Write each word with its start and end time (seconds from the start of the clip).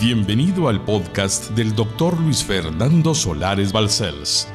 Bienvenido 0.00 0.68
al 0.68 0.82
podcast 0.82 1.50
del 1.50 1.74
doctor 1.74 2.18
Luis 2.18 2.42
Fernando 2.42 3.14
Solares 3.14 3.70
Balcells. 3.70 4.48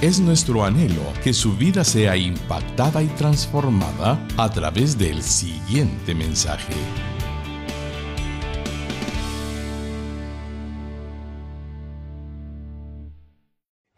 Es 0.00 0.20
nuestro 0.20 0.64
anhelo 0.64 1.02
que 1.22 1.34
su 1.34 1.54
vida 1.54 1.84
sea 1.84 2.16
impactada 2.16 3.02
y 3.02 3.08
transformada 3.08 4.26
a 4.38 4.50
través 4.50 4.96
del 4.96 5.22
siguiente 5.22 6.14
mensaje. 6.14 6.72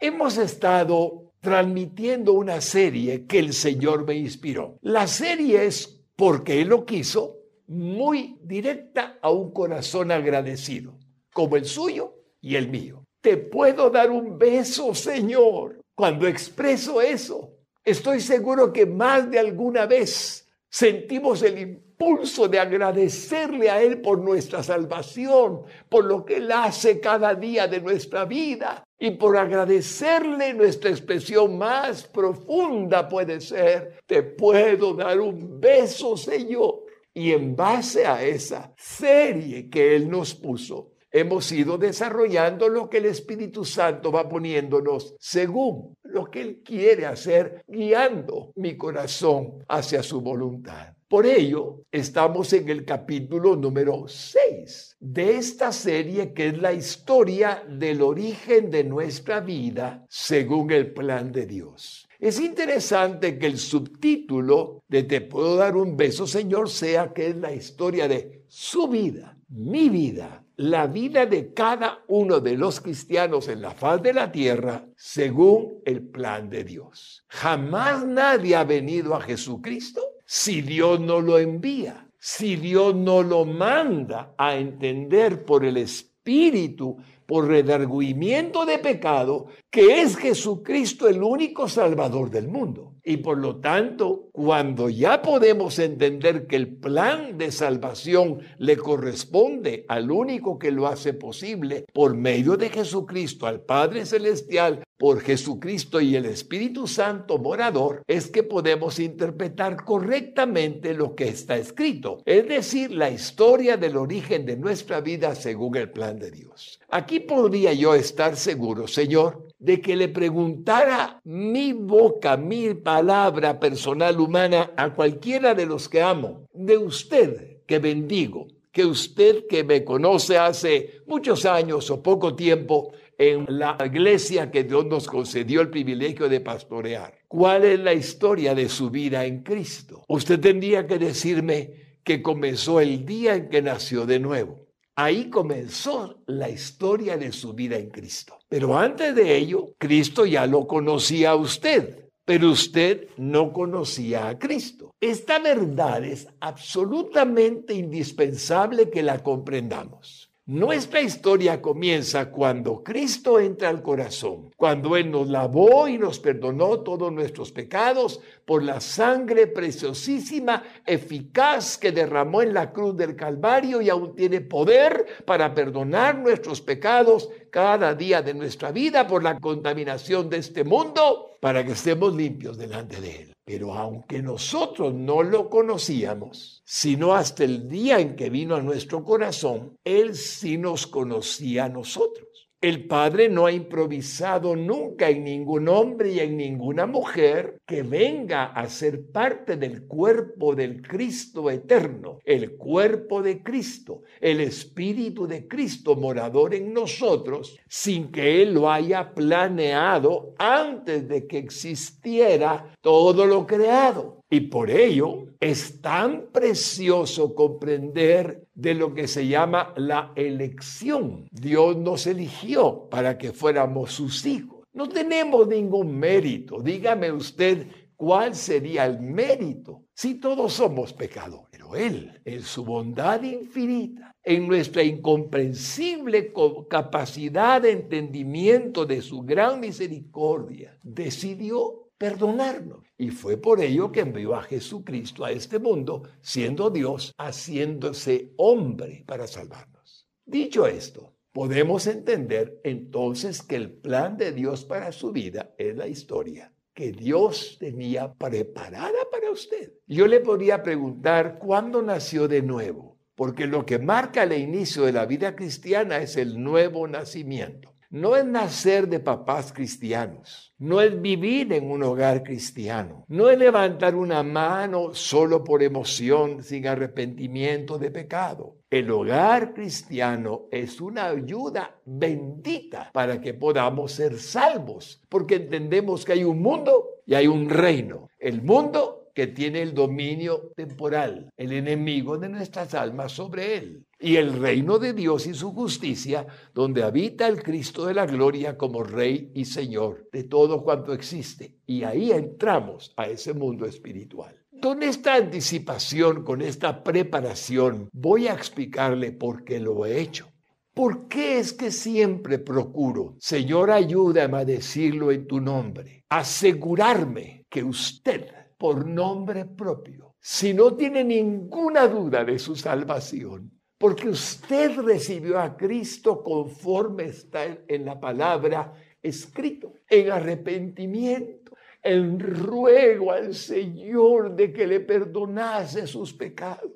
Hemos 0.01 0.37
estado 0.37 1.31
transmitiendo 1.39 2.33
una 2.33 2.59
serie 2.59 3.25
que 3.25 3.39
el 3.39 3.53
Señor 3.53 4.05
me 4.05 4.15
inspiró. 4.15 4.79
La 4.81 5.07
serie 5.07 5.65
es 5.65 6.03
porque 6.17 6.61
Él 6.61 6.67
lo 6.67 6.85
quiso 6.85 7.36
muy 7.67 8.37
directa 8.41 9.17
a 9.21 9.29
un 9.29 9.51
corazón 9.51 10.11
agradecido, 10.11 10.97
como 11.33 11.55
el 11.55 11.65
suyo 11.65 12.13
y 12.41 12.55
el 12.55 12.69
mío. 12.69 13.03
Te 13.21 13.37
puedo 13.37 13.89
dar 13.89 14.09
un 14.09 14.37
beso, 14.37 14.95
Señor. 14.95 15.81
Cuando 15.95 16.27
expreso 16.27 17.01
eso, 17.01 17.51
estoy 17.83 18.21
seguro 18.21 18.71
que 18.71 18.85
más 18.85 19.29
de 19.29 19.39
alguna 19.39 19.85
vez 19.85 20.47
sentimos 20.69 21.41
el 21.43 21.57
impulso 21.57 22.47
de 22.47 22.59
agradecerle 22.59 23.69
a 23.69 23.81
Él 23.81 24.01
por 24.01 24.19
nuestra 24.19 24.61
salvación, 24.61 25.63
por 25.89 26.05
lo 26.05 26.23
que 26.23 26.37
Él 26.37 26.51
hace 26.51 26.99
cada 26.99 27.33
día 27.33 27.67
de 27.67 27.81
nuestra 27.81 28.25
vida 28.25 28.83
y 28.99 29.11
por 29.11 29.37
agradecerle 29.37 30.53
nuestra 30.53 30.89
expresión 30.89 31.57
más 31.57 32.03
profunda 32.03 33.07
puede 33.07 33.41
ser, 33.41 33.99
te 34.05 34.23
puedo 34.23 34.93
dar 34.93 35.19
un 35.19 35.59
beso, 35.59 36.17
Señor. 36.17 36.86
Y 37.17 37.31
en 37.31 37.55
base 37.55 38.05
a 38.05 38.23
esa 38.23 38.75
serie 38.77 39.71
que 39.71 39.95
Él 39.95 40.07
nos 40.07 40.35
puso, 40.35 40.91
hemos 41.09 41.51
ido 41.51 41.79
desarrollando 41.79 42.69
lo 42.69 42.87
que 42.87 42.97
el 42.97 43.05
Espíritu 43.05 43.65
Santo 43.65 44.11
va 44.11 44.29
poniéndonos 44.29 45.15
según 45.19 45.95
lo 46.03 46.29
que 46.29 46.41
Él 46.41 46.61
quiere 46.63 47.07
hacer, 47.07 47.63
guiando 47.67 48.51
mi 48.53 48.77
corazón 48.77 49.65
hacia 49.67 50.03
su 50.03 50.21
voluntad. 50.21 50.93
Por 51.07 51.25
ello, 51.25 51.85
estamos 51.91 52.53
en 52.53 52.69
el 52.69 52.85
capítulo 52.85 53.55
número 53.55 54.07
6 54.07 54.97
de 54.99 55.37
esta 55.37 55.71
serie 55.71 56.33
que 56.33 56.49
es 56.49 56.57
la 56.59 56.73
historia 56.73 57.63
del 57.67 58.03
origen 58.03 58.69
de 58.69 58.83
nuestra 58.83 59.39
vida 59.39 60.05
según 60.07 60.69
el 60.69 60.93
plan 60.93 61.31
de 61.31 61.47
Dios. 61.47 62.06
Es 62.19 62.39
interesante 62.39 63.37
que 63.37 63.45
el 63.45 63.59
subtítulo 63.59 64.83
de 64.87 65.03
Te 65.03 65.21
puedo 65.21 65.55
dar 65.55 65.75
un 65.77 65.95
beso, 65.95 66.25
Señor, 66.25 66.69
sea 66.69 67.13
que 67.13 67.27
es 67.27 67.35
la 67.35 67.53
historia 67.53 68.07
de 68.07 68.43
su 68.47 68.87
vida, 68.87 69.37
mi 69.49 69.89
vida, 69.89 70.43
la 70.55 70.87
vida 70.87 71.27
de 71.27 71.53
cada 71.53 72.03
uno 72.07 72.39
de 72.39 72.57
los 72.57 72.81
cristianos 72.81 73.47
en 73.47 73.61
la 73.61 73.71
faz 73.71 74.01
de 74.01 74.13
la 74.13 74.31
tierra 74.31 74.85
según 74.95 75.81
el 75.85 76.01
plan 76.01 76.49
de 76.49 76.63
Dios. 76.63 77.23
Jamás 77.27 78.05
nadie 78.05 78.55
ha 78.55 78.63
venido 78.63 79.13
a 79.13 79.21
Jesucristo 79.21 80.01
si 80.25 80.61
Dios 80.61 80.99
no 80.99 81.21
lo 81.21 81.37
envía, 81.37 82.09
si 82.19 82.55
Dios 82.55 82.95
no 82.95 83.21
lo 83.21 83.45
manda 83.45 84.33
a 84.37 84.57
entender 84.57 85.45
por 85.45 85.63
el 85.63 85.77
Espíritu 85.77 86.97
por 87.27 87.47
redarguimiento 87.47 88.65
de 88.65 88.79
pecado, 88.79 89.47
que 89.69 90.01
es 90.01 90.15
Jesucristo 90.17 91.07
el 91.07 91.21
único 91.21 91.67
Salvador 91.67 92.31
del 92.31 92.47
mundo. 92.47 92.96
Y 93.09 93.15
por 93.15 93.37
lo 93.37 93.55
tanto, 93.61 94.27
cuando 94.33 94.89
ya 94.89 95.21
podemos 95.21 95.79
entender 95.79 96.45
que 96.45 96.57
el 96.57 96.67
plan 96.75 97.37
de 97.37 97.53
salvación 97.53 98.41
le 98.57 98.75
corresponde 98.75 99.85
al 99.87 100.11
único 100.11 100.59
que 100.59 100.71
lo 100.71 100.87
hace 100.87 101.13
posible, 101.13 101.85
por 101.93 102.17
medio 102.17 102.57
de 102.57 102.67
Jesucristo, 102.69 103.47
al 103.47 103.61
Padre 103.61 104.05
Celestial, 104.05 104.83
por 104.97 105.21
Jesucristo 105.21 106.01
y 106.01 106.17
el 106.17 106.25
Espíritu 106.25 106.85
Santo 106.85 107.37
morador, 107.37 108.03
es 108.07 108.27
que 108.27 108.43
podemos 108.43 108.99
interpretar 108.99 109.85
correctamente 109.85 110.93
lo 110.93 111.15
que 111.15 111.29
está 111.29 111.55
escrito, 111.55 112.21
es 112.25 112.45
decir, 112.47 112.91
la 112.91 113.09
historia 113.09 113.77
del 113.77 113.95
origen 113.95 114.45
de 114.45 114.57
nuestra 114.57 114.99
vida 114.99 115.33
según 115.35 115.77
el 115.77 115.91
plan 115.91 116.19
de 116.19 116.31
Dios. 116.31 116.81
Aquí 116.89 117.21
podría 117.21 117.71
yo 117.73 117.93
estar 117.93 118.35
seguro, 118.35 118.87
Señor, 118.87 119.46
de 119.59 119.81
que 119.81 119.95
le 119.95 120.09
preguntara 120.09 121.19
mi 121.23 121.73
boca, 121.73 122.37
mi 122.37 122.73
palabra 122.73 123.59
personal 123.59 124.19
humana 124.19 124.71
a 124.77 124.93
cualquiera 124.93 125.53
de 125.55 125.65
los 125.65 125.89
que 125.89 126.01
amo, 126.01 126.45
de 126.53 126.77
usted 126.77 127.61
que 127.65 127.79
bendigo, 127.79 128.47
que 128.71 128.85
usted 128.85 129.47
que 129.47 129.63
me 129.63 129.83
conoce 129.83 130.37
hace 130.37 131.01
muchos 131.07 131.45
años 131.45 131.89
o 131.89 132.03
poco 132.03 132.35
tiempo, 132.35 132.91
en 133.17 133.45
la 133.49 133.77
iglesia 133.83 134.51
que 134.51 134.63
Dios 134.63 134.85
nos 134.85 135.07
concedió 135.07 135.61
el 135.61 135.69
privilegio 135.69 136.29
de 136.29 136.39
pastorear. 136.39 137.17
¿Cuál 137.27 137.65
es 137.65 137.79
la 137.79 137.93
historia 137.93 138.53
de 138.53 138.69
su 138.69 138.89
vida 138.89 139.25
en 139.25 139.41
Cristo? 139.41 140.03
Usted 140.07 140.39
tendría 140.39 140.85
que 140.85 140.99
decirme 140.99 141.71
que 142.03 142.21
comenzó 142.21 142.79
el 142.79 143.05
día 143.05 143.35
en 143.35 143.49
que 143.49 143.61
nació 143.61 144.05
de 144.05 144.19
nuevo. 144.19 144.66
Ahí 144.99 145.29
comenzó 145.29 146.23
la 146.25 146.49
historia 146.49 147.17
de 147.17 147.31
su 147.31 147.53
vida 147.53 147.77
en 147.77 147.91
Cristo. 147.91 148.39
Pero 148.49 148.75
antes 148.75 149.13
de 149.13 149.37
ello, 149.37 149.75
Cristo 149.77 150.25
ya 150.25 150.47
lo 150.47 150.65
conocía 150.65 151.31
a 151.31 151.35
usted, 151.35 152.09
pero 152.25 152.49
usted 152.49 153.07
no 153.15 153.53
conocía 153.53 154.27
a 154.27 154.39
Cristo. 154.39 154.89
Esta 154.99 155.37
verdad 155.37 156.03
es 156.03 156.27
absolutamente 156.39 157.75
indispensable 157.75 158.89
que 158.89 159.03
la 159.03 159.21
comprendamos. 159.21 160.26
Nuestra 160.49 161.01
historia 161.01 161.61
comienza 161.61 162.31
cuando 162.31 162.81
Cristo 162.81 163.37
entra 163.37 163.67
al 163.67 163.81
corazón, 163.81 164.49
cuando 164.55 164.95
Él 164.95 165.11
nos 165.11 165.27
lavó 165.27 165.89
y 165.89 165.97
nos 165.97 166.21
perdonó 166.21 166.79
todos 166.79 167.11
nuestros 167.11 167.51
pecados 167.51 168.21
por 168.45 168.63
la 168.63 168.79
sangre 168.79 169.47
preciosísima, 169.47 170.63
eficaz 170.85 171.77
que 171.77 171.91
derramó 171.91 172.41
en 172.41 172.53
la 172.53 172.71
cruz 172.71 172.95
del 172.95 173.17
Calvario 173.17 173.81
y 173.81 173.89
aún 173.89 174.15
tiene 174.15 174.39
poder 174.39 175.05
para 175.25 175.53
perdonar 175.53 176.17
nuestros 176.17 176.61
pecados 176.61 177.29
cada 177.51 177.93
día 177.93 178.21
de 178.21 178.33
nuestra 178.33 178.71
vida 178.71 179.05
por 179.05 179.23
la 179.23 179.41
contaminación 179.41 180.29
de 180.29 180.37
este 180.37 180.63
mundo, 180.63 181.37
para 181.41 181.65
que 181.65 181.73
estemos 181.73 182.15
limpios 182.15 182.57
delante 182.57 183.01
de 183.01 183.21
Él. 183.23 183.36
Pero 183.47 183.73
aunque 183.75 184.21
nosotros 184.21 184.93
no 184.93 185.23
lo 185.23 185.49
conocíamos, 185.49 186.61
sino 186.65 187.13
hasta 187.13 187.45
el 187.45 187.69
día 187.69 187.97
en 187.97 188.17
que 188.17 188.29
vino 188.29 188.57
a 188.57 188.61
nuestro 188.61 189.05
corazón, 189.05 189.77
Él 189.85 190.15
sí 190.15 190.57
nos 190.57 190.85
conocía 190.85 191.63
a 191.63 191.69
nosotros. 191.69 192.26
El 192.59 192.87
Padre 192.87 193.29
no 193.29 193.45
ha 193.45 193.51
improvisado 193.51 194.55
nunca 194.55 195.11
en 195.11 195.23
ningún 195.23 195.67
hombre 195.67 196.13
y 196.13 196.19
en 196.21 196.37
ninguna 196.37 196.87
mujer 196.87 197.59
que 197.67 197.83
venga 197.83 198.45
a 198.45 198.67
ser 198.67 199.11
parte 199.11 199.57
del 199.57 199.83
cuerpo 199.83 200.55
del 200.55 200.81
Cristo 200.81 201.51
eterno, 201.51 202.17
el 202.25 202.57
cuerpo 202.57 203.21
de 203.21 203.43
Cristo, 203.43 204.01
el 204.19 204.39
Espíritu 204.39 205.27
de 205.27 205.47
Cristo 205.47 205.95
morador 205.95 206.55
en 206.55 206.73
nosotros, 206.73 207.59
sin 207.67 208.11
que 208.11 208.41
Él 208.41 208.55
lo 208.55 208.71
haya 208.71 209.13
planeado 209.13 210.33
antes 210.39 211.07
de 211.07 211.27
que 211.27 211.37
existiera 211.37 212.73
todo 212.81 213.27
lo 213.27 213.45
creado. 213.45 214.23
Y 214.31 214.41
por 214.41 214.71
ello 214.71 215.27
es 215.39 215.79
tan 215.79 216.31
precioso 216.33 217.35
comprender 217.35 218.46
de 218.57 218.73
lo 218.73 218.95
que 218.95 219.07
se 219.07 219.27
llama 219.27 219.71
la 219.77 220.11
elección. 220.15 221.27
Dios 221.31 221.77
nos 221.77 222.07
eligió 222.07 222.89
para 222.89 223.17
que 223.17 223.31
fuéramos 223.31 223.91
sus 223.91 224.25
hijos. 224.25 224.63
No 224.73 224.89
tenemos 224.89 225.47
ningún 225.47 225.95
mérito. 225.95 226.59
Dígame 226.59 227.11
usted 227.11 227.67
cuál 227.95 228.35
sería 228.35 228.85
el 228.85 228.99
mérito 228.99 229.83
si 229.93 230.15
todos 230.15 230.53
somos 230.53 230.91
pecadores. 230.91 231.47
Pero 231.51 231.75
Él, 231.75 232.19
en 232.25 232.41
su 232.41 232.65
bondad 232.65 233.21
infinita, 233.21 234.11
en 234.23 234.47
nuestra 234.47 234.81
incomprensible 234.83 236.33
capacidad 236.67 237.61
de 237.61 237.71
entendimiento 237.71 238.87
de 238.87 239.03
su 239.03 239.21
gran 239.21 239.59
misericordia, 239.59 240.79
decidió 240.81 241.86
perdonarnos. 241.97 242.83
Y 242.97 243.11
fue 243.11 243.37
por 243.37 243.61
ello 243.61 243.91
que 243.91 244.01
envió 244.01 244.35
a 244.35 244.43
Jesucristo 244.43 245.25
a 245.25 245.31
este 245.31 245.59
mundo, 245.59 246.03
siendo 246.21 246.69
Dios, 246.69 247.13
haciéndose 247.17 248.33
hombre 248.37 249.03
para 249.05 249.27
salvarnos. 249.27 250.07
Dicho 250.25 250.67
esto, 250.67 251.15
podemos 251.31 251.87
entender 251.87 252.59
entonces 252.63 253.41
que 253.41 253.55
el 253.55 253.71
plan 253.71 254.17
de 254.17 254.31
Dios 254.31 254.65
para 254.65 254.91
su 254.91 255.11
vida 255.11 255.53
es 255.57 255.75
la 255.75 255.87
historia 255.87 256.53
que 256.77 256.91
Dios 256.91 257.57
tenía 257.59 258.13
preparada 258.13 258.99
para 259.11 259.31
usted. 259.31 259.73
Yo 259.87 260.05
le 260.05 260.19
podría 260.19 260.61
preguntar 260.61 261.39
cuándo 261.39 261.81
nació 261.81 262.27
de 262.27 262.43
nuevo, 262.43 262.99
porque 263.15 263.47
lo 263.47 263.65
que 263.65 263.79
marca 263.79 264.21
el 264.21 264.33
inicio 264.33 264.83
de 264.83 264.91
la 264.91 265.07
vida 265.07 265.35
cristiana 265.35 265.97
es 265.97 266.17
el 266.17 266.39
nuevo 266.39 266.87
nacimiento. 266.87 267.73
No 267.89 268.15
es 268.15 268.25
nacer 268.25 268.87
de 268.87 268.99
papás 268.99 269.53
cristianos, 269.53 270.53
no 270.57 270.81
es 270.81 271.01
vivir 271.01 271.53
en 271.53 271.71
un 271.71 271.83
hogar 271.83 272.23
cristiano, 272.23 273.05
no 273.07 273.29
es 273.29 273.37
levantar 273.37 273.95
una 273.95 274.23
mano 274.23 274.93
solo 274.93 275.43
por 275.43 275.63
emoción 275.63 276.43
sin 276.43 276.67
arrepentimiento 276.67 277.77
de 277.77 277.91
pecado. 277.91 278.57
El 278.69 278.91
hogar 278.91 279.53
cristiano 279.53 280.47
es 280.51 280.81
una 280.81 281.07
ayuda 281.07 281.79
bendita 281.85 282.91
para 282.93 283.21
que 283.21 283.33
podamos 283.33 283.93
ser 283.93 284.19
salvos, 284.19 285.01
porque 285.07 285.35
entendemos 285.35 286.03
que 286.03 286.13
hay 286.13 286.23
un 286.25 286.41
mundo 286.41 286.89
y 287.05 287.13
hay 287.13 287.27
un 287.27 287.49
reino. 287.49 288.09
El 288.19 288.41
mundo 288.41 289.11
que 289.17 289.25
tiene 289.25 289.63
el 289.63 289.73
dominio 289.73 290.51
temporal, 290.55 291.31
el 291.37 291.51
enemigo 291.51 292.19
de 292.19 292.29
nuestras 292.29 292.75
almas 292.75 293.13
sobre 293.13 293.57
él. 293.57 293.86
Y 293.99 294.17
el 294.17 294.33
reino 294.33 294.77
de 294.77 294.93
Dios 294.93 295.25
y 295.25 295.33
su 295.33 295.51
justicia, 295.53 296.27
donde 296.53 296.83
habita 296.83 297.27
el 297.27 297.41
Cristo 297.41 297.85
de 297.87 297.95
la 297.95 298.05
gloria 298.05 298.57
como 298.57 298.83
Rey 298.83 299.31
y 299.33 299.45
Señor 299.45 300.07
de 300.11 300.23
todo 300.23 300.63
cuanto 300.63 300.93
existe. 300.93 301.55
Y 301.65 301.83
ahí 301.83 302.11
entramos 302.11 302.93
a 302.95 303.07
ese 303.07 303.33
mundo 303.33 303.65
espiritual. 303.65 304.35
Con 304.61 304.83
esta 304.83 305.15
anticipación, 305.15 306.23
con 306.23 306.41
esta 306.41 306.83
preparación, 306.83 307.89
voy 307.91 308.27
a 308.27 308.33
explicarle 308.33 309.11
por 309.11 309.43
qué 309.43 309.59
lo 309.59 309.85
he 309.85 309.99
hecho. 309.99 310.31
¿Por 310.73 311.07
qué 311.07 311.39
es 311.39 311.53
que 311.53 311.71
siempre 311.71 312.37
procuro, 312.37 313.15
Señor, 313.19 313.71
ayúdame 313.71 314.37
a 314.37 314.45
decirlo 314.45 315.11
en 315.11 315.25
tu 315.25 315.41
nombre, 315.41 316.05
asegurarme 316.07 317.47
que 317.49 317.63
usted 317.63 318.27
por 318.57 318.85
nombre 318.85 319.45
propio, 319.45 320.15
si 320.19 320.53
no 320.53 320.75
tiene 320.75 321.03
ninguna 321.03 321.87
duda 321.87 322.23
de 322.23 322.37
su 322.37 322.55
salvación, 322.55 323.56
porque 323.77 324.09
usted 324.09 324.79
recibió 324.79 325.39
a 325.39 325.55
Cristo 325.55 326.23
conforme 326.23 327.05
está 327.05 327.45
en 327.67 327.85
la 327.85 327.99
palabra 327.99 328.73
escrito, 329.01 329.73
en 329.87 330.11
arrepentimiento, 330.11 331.55
en 331.83 332.19
ruego 332.19 333.11
al 333.11 333.35
Señor 333.35 334.35
de 334.35 334.51
que 334.51 334.65
le 334.65 334.79
perdonase 334.79 335.85
sus 335.85 336.13
pecados. 336.13 336.71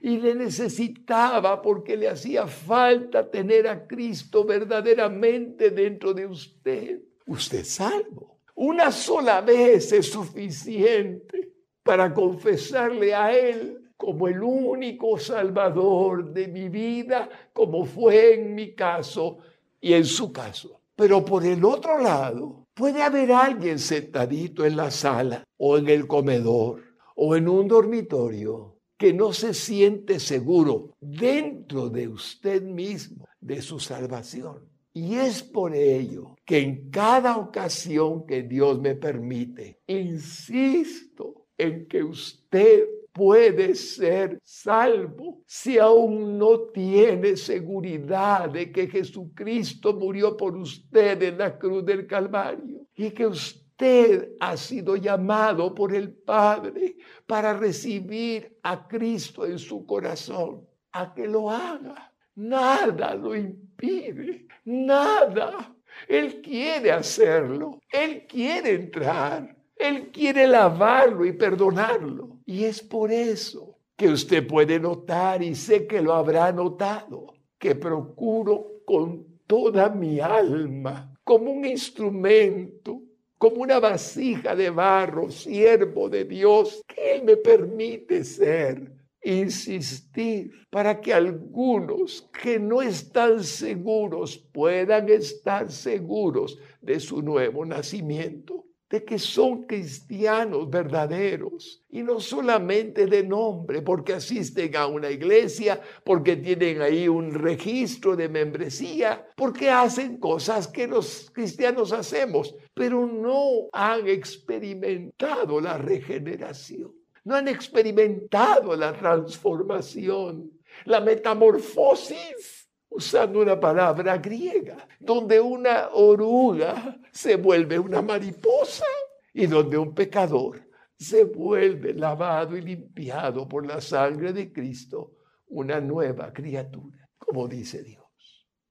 Y 0.00 0.18
le 0.18 0.34
necesitaba 0.34 1.62
porque 1.62 1.96
le 1.96 2.08
hacía 2.08 2.46
falta 2.46 3.30
tener 3.30 3.66
a 3.68 3.86
Cristo 3.86 4.44
verdaderamente 4.44 5.70
dentro 5.70 6.12
de 6.12 6.26
usted. 6.26 7.00
Usted 7.26 7.64
salvo. 7.64 8.40
Una 8.54 8.92
sola 8.92 9.40
vez 9.40 9.92
es 9.92 10.10
suficiente 10.10 11.52
para 11.82 12.12
confesarle 12.12 13.14
a 13.14 13.36
Él 13.36 13.81
como 14.02 14.26
el 14.26 14.42
único 14.42 15.16
salvador 15.16 16.32
de 16.32 16.48
mi 16.48 16.68
vida, 16.68 17.28
como 17.52 17.84
fue 17.84 18.34
en 18.34 18.52
mi 18.52 18.74
caso 18.74 19.38
y 19.80 19.92
en 19.92 20.04
su 20.04 20.32
caso. 20.32 20.80
Pero 20.96 21.24
por 21.24 21.46
el 21.46 21.64
otro 21.64 22.02
lado, 22.02 22.66
puede 22.74 23.00
haber 23.00 23.30
alguien 23.30 23.78
sentadito 23.78 24.66
en 24.66 24.76
la 24.76 24.90
sala 24.90 25.44
o 25.56 25.78
en 25.78 25.88
el 25.88 26.08
comedor 26.08 26.82
o 27.14 27.36
en 27.36 27.48
un 27.48 27.68
dormitorio 27.68 28.74
que 28.98 29.12
no 29.12 29.32
se 29.32 29.54
siente 29.54 30.18
seguro 30.18 30.96
dentro 31.00 31.88
de 31.88 32.08
usted 32.08 32.60
mismo 32.60 33.28
de 33.40 33.62
su 33.62 33.78
salvación. 33.78 34.68
Y 34.92 35.14
es 35.14 35.44
por 35.44 35.76
ello 35.76 36.34
que 36.44 36.58
en 36.58 36.90
cada 36.90 37.36
ocasión 37.36 38.26
que 38.26 38.42
Dios 38.42 38.80
me 38.80 38.96
permite, 38.96 39.78
insisto 39.86 41.46
en 41.56 41.86
que 41.86 42.02
usted 42.02 42.84
puede 43.12 43.74
ser 43.74 44.40
salvo 44.42 45.42
si 45.46 45.78
aún 45.78 46.38
no 46.38 46.60
tiene 46.72 47.36
seguridad 47.36 48.48
de 48.48 48.72
que 48.72 48.88
Jesucristo 48.88 49.92
murió 49.92 50.36
por 50.36 50.56
usted 50.56 51.22
en 51.22 51.38
la 51.38 51.58
cruz 51.58 51.84
del 51.84 52.06
Calvario 52.06 52.86
y 52.94 53.10
que 53.10 53.26
usted 53.26 54.32
ha 54.40 54.56
sido 54.56 54.96
llamado 54.96 55.74
por 55.74 55.94
el 55.94 56.12
Padre 56.12 56.96
para 57.26 57.52
recibir 57.52 58.58
a 58.62 58.86
Cristo 58.86 59.44
en 59.44 59.58
su 59.58 59.84
corazón, 59.84 60.66
a 60.92 61.12
que 61.12 61.26
lo 61.26 61.50
haga. 61.50 62.12
Nada 62.34 63.14
lo 63.14 63.36
impide, 63.36 64.46
nada. 64.64 65.74
Él 66.08 66.40
quiere 66.40 66.90
hacerlo, 66.92 67.80
Él 67.90 68.26
quiere 68.26 68.74
entrar, 68.74 69.54
Él 69.82 70.10
quiere 70.12 70.46
lavarlo 70.46 71.24
y 71.24 71.32
perdonarlo. 71.32 72.38
Y 72.46 72.64
es 72.64 72.80
por 72.82 73.10
eso 73.10 73.78
que 73.96 74.08
usted 74.08 74.46
puede 74.46 74.78
notar, 74.78 75.42
y 75.42 75.54
sé 75.54 75.86
que 75.86 76.00
lo 76.00 76.14
habrá 76.14 76.52
notado, 76.52 77.34
que 77.58 77.74
procuro 77.74 78.82
con 78.84 79.40
toda 79.46 79.88
mi 79.88 80.20
alma, 80.20 81.12
como 81.24 81.50
un 81.50 81.64
instrumento, 81.64 83.02
como 83.38 83.56
una 83.56 83.80
vasija 83.80 84.54
de 84.54 84.70
barro, 84.70 85.30
siervo 85.30 86.08
de 86.08 86.24
Dios, 86.24 86.82
que 86.86 87.16
Él 87.16 87.24
me 87.24 87.36
permite 87.36 88.24
ser 88.24 88.92
insistir 89.22 90.50
para 90.70 91.00
que 91.00 91.12
algunos 91.12 92.28
que 92.42 92.58
no 92.58 92.82
están 92.82 93.42
seguros 93.42 94.38
puedan 94.52 95.08
estar 95.08 95.70
seguros 95.70 96.58
de 96.80 96.98
su 96.98 97.22
nuevo 97.22 97.64
nacimiento, 97.64 98.64
de 98.92 99.02
que 99.02 99.18
son 99.18 99.62
cristianos 99.62 100.68
verdaderos 100.68 101.82
y 101.88 102.02
no 102.02 102.20
solamente 102.20 103.06
de 103.06 103.22
nombre, 103.22 103.80
porque 103.80 104.12
asisten 104.12 104.76
a 104.76 104.86
una 104.86 105.10
iglesia, 105.10 105.80
porque 106.04 106.36
tienen 106.36 106.82
ahí 106.82 107.08
un 107.08 107.32
registro 107.32 108.14
de 108.14 108.28
membresía, 108.28 109.26
porque 109.34 109.70
hacen 109.70 110.18
cosas 110.18 110.68
que 110.68 110.86
los 110.86 111.30
cristianos 111.32 111.90
hacemos, 111.94 112.54
pero 112.74 113.06
no 113.06 113.70
han 113.72 114.06
experimentado 114.06 115.58
la 115.58 115.78
regeneración 115.78 116.92
no 117.24 117.36
han 117.36 117.46
experimentado 117.46 118.74
la 118.74 118.92
transformación, 118.92 120.50
la 120.84 121.00
metamorfosis, 121.00 122.61
usando 122.94 123.40
una 123.40 123.58
palabra 123.58 124.18
griega, 124.18 124.86
donde 125.00 125.40
una 125.40 125.88
oruga 125.92 127.00
se 127.10 127.36
vuelve 127.36 127.78
una 127.78 128.02
mariposa 128.02 128.84
y 129.32 129.46
donde 129.46 129.78
un 129.78 129.94
pecador 129.94 130.60
se 130.98 131.24
vuelve 131.24 131.94
lavado 131.94 132.56
y 132.56 132.60
limpiado 132.60 133.48
por 133.48 133.66
la 133.66 133.80
sangre 133.80 134.32
de 134.32 134.52
Cristo, 134.52 135.16
una 135.48 135.80
nueva 135.80 136.32
criatura, 136.32 137.08
como 137.18 137.48
dice 137.48 137.82
Dios. 137.82 138.02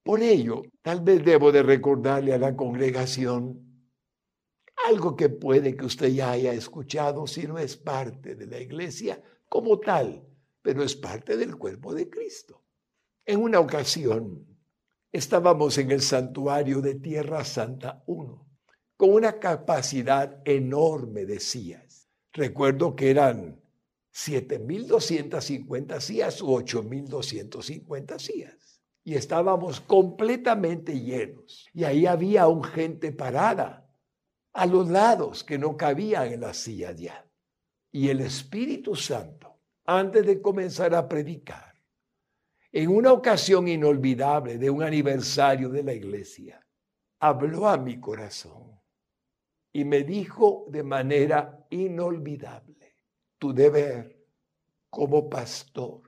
Por 0.04 0.22
ello, 0.22 0.62
tal 0.82 1.02
vez 1.02 1.24
debo 1.26 1.52
de 1.52 1.64
recordarle 1.64 2.34
a 2.34 2.38
la 2.38 2.56
congregación 2.56 3.72
algo 4.88 5.16
que 5.16 5.30
puede 5.30 5.76
que 5.76 5.86
usted 5.86 6.08
ya 6.08 6.32
haya 6.32 6.54
escuchado 6.54 7.28
si 7.28 7.48
no 7.48 7.58
es 7.58 7.76
parte 7.78 8.36
de 8.36 8.48
la 8.48 8.60
iglesia 8.60 9.22
como 9.50 9.80
tal, 9.80 10.26
pero 10.62 10.84
es 10.84 10.96
parte 10.96 11.38
del 11.38 11.56
cuerpo 11.58 11.94
de 11.94 12.10
Cristo. 12.10 12.61
En 13.32 13.42
una 13.42 13.62
ocasión 13.62 14.46
estábamos 15.10 15.78
en 15.78 15.90
el 15.90 16.02
santuario 16.02 16.82
de 16.82 16.96
Tierra 16.96 17.46
Santa 17.46 18.04
1, 18.06 18.46
con 18.98 19.14
una 19.14 19.40
capacidad 19.40 20.42
enorme 20.44 21.26
de 21.26 21.40
sillas. 21.40 22.10
Recuerdo 22.34 22.94
que 22.94 23.10
eran 23.10 23.62
7.250 24.14 26.02
sillas 26.02 26.42
u 26.42 26.48
8.250 26.48 28.20
sillas. 28.20 28.82
Y 29.06 29.14
estábamos 29.14 29.80
completamente 29.80 31.00
llenos. 31.00 31.70
Y 31.74 31.86
ahí 31.86 32.08
había 32.08 32.50
un 32.50 32.66
gente 32.66 33.14
parada 33.14 33.90
a 34.52 34.66
los 34.66 34.90
lados 34.90 35.46
que 35.46 35.58
no 35.58 35.78
cabían 35.78 36.34
en 36.34 36.42
la 36.42 36.54
silla 36.54 36.92
ya. 36.92 37.26
Y 37.94 38.10
el 38.10 38.20
Espíritu 38.20 38.94
Santo, 38.94 39.58
antes 39.86 40.26
de 40.26 40.42
comenzar 40.42 40.94
a 40.94 41.08
predicar, 41.08 41.71
en 42.72 42.90
una 42.90 43.12
ocasión 43.12 43.68
inolvidable 43.68 44.58
de 44.58 44.70
un 44.70 44.82
aniversario 44.82 45.70
de 45.70 45.84
la 45.84 45.94
iglesia, 45.94 46.66
habló 47.20 47.68
a 47.68 47.78
mi 47.78 48.00
corazón 48.00 48.80
y 49.74 49.84
me 49.84 50.04
dijo 50.04 50.66
de 50.70 50.84
manera 50.84 51.66
inolvidable, 51.70 52.96
tu 53.38 53.54
deber 53.54 54.18
como 54.90 55.30
pastor 55.30 56.02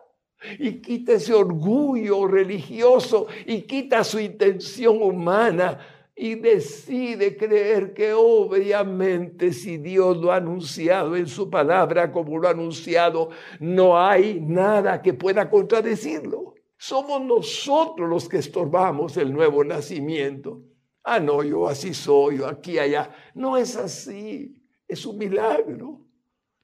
y 0.59 0.81
quita 0.81 1.13
ese 1.13 1.33
orgullo 1.33 2.27
religioso 2.27 3.27
y 3.45 3.61
quita 3.61 4.03
su 4.03 4.19
intención 4.19 5.01
humana 5.01 5.79
y 6.19 6.33
decide 6.33 7.37
creer 7.37 7.93
que 7.93 8.11
obviamente 8.11 9.53
si 9.53 9.77
Dios 9.77 10.17
lo 10.17 10.31
ha 10.31 10.37
anunciado 10.37 11.15
en 11.15 11.27
su 11.27 11.47
palabra 11.47 12.11
como 12.11 12.39
lo 12.39 12.47
ha 12.47 12.51
anunciado, 12.51 13.29
no 13.59 13.99
hay 13.99 14.39
nada 14.41 14.99
que 15.01 15.13
pueda 15.13 15.47
contradecirlo. 15.47 16.55
Somos 16.75 17.21
nosotros 17.21 18.09
los 18.09 18.27
que 18.27 18.37
estorbamos 18.37 19.15
el 19.17 19.31
nuevo 19.31 19.63
nacimiento. 19.63 20.63
Ah, 21.03 21.19
no, 21.19 21.43
yo 21.43 21.67
así 21.67 21.93
soy, 21.93 22.39
yo 22.39 22.47
aquí, 22.47 22.79
allá. 22.79 23.11
No 23.35 23.55
es 23.55 23.75
así, 23.77 24.57
es 24.87 25.05
un 25.05 25.19
milagro. 25.19 26.01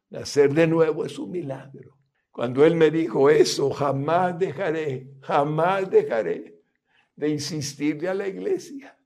Nacer 0.09 0.51
de 0.53 0.65
nuevo 0.67 1.05
es 1.05 1.17
un 1.19 1.31
milagro. 1.31 1.92
Cuando 2.33 2.65
Él 2.65 2.75
me 2.75 2.89
dijo 2.89 3.29
eso, 3.29 3.69
jamás 3.69 4.39
dejaré, 4.39 5.07
jamás 5.21 5.87
dejaré 5.87 6.63
de 7.15 7.29
insistirle 7.29 8.09
a 8.09 8.15
la 8.15 8.27
iglesia. 8.27 8.97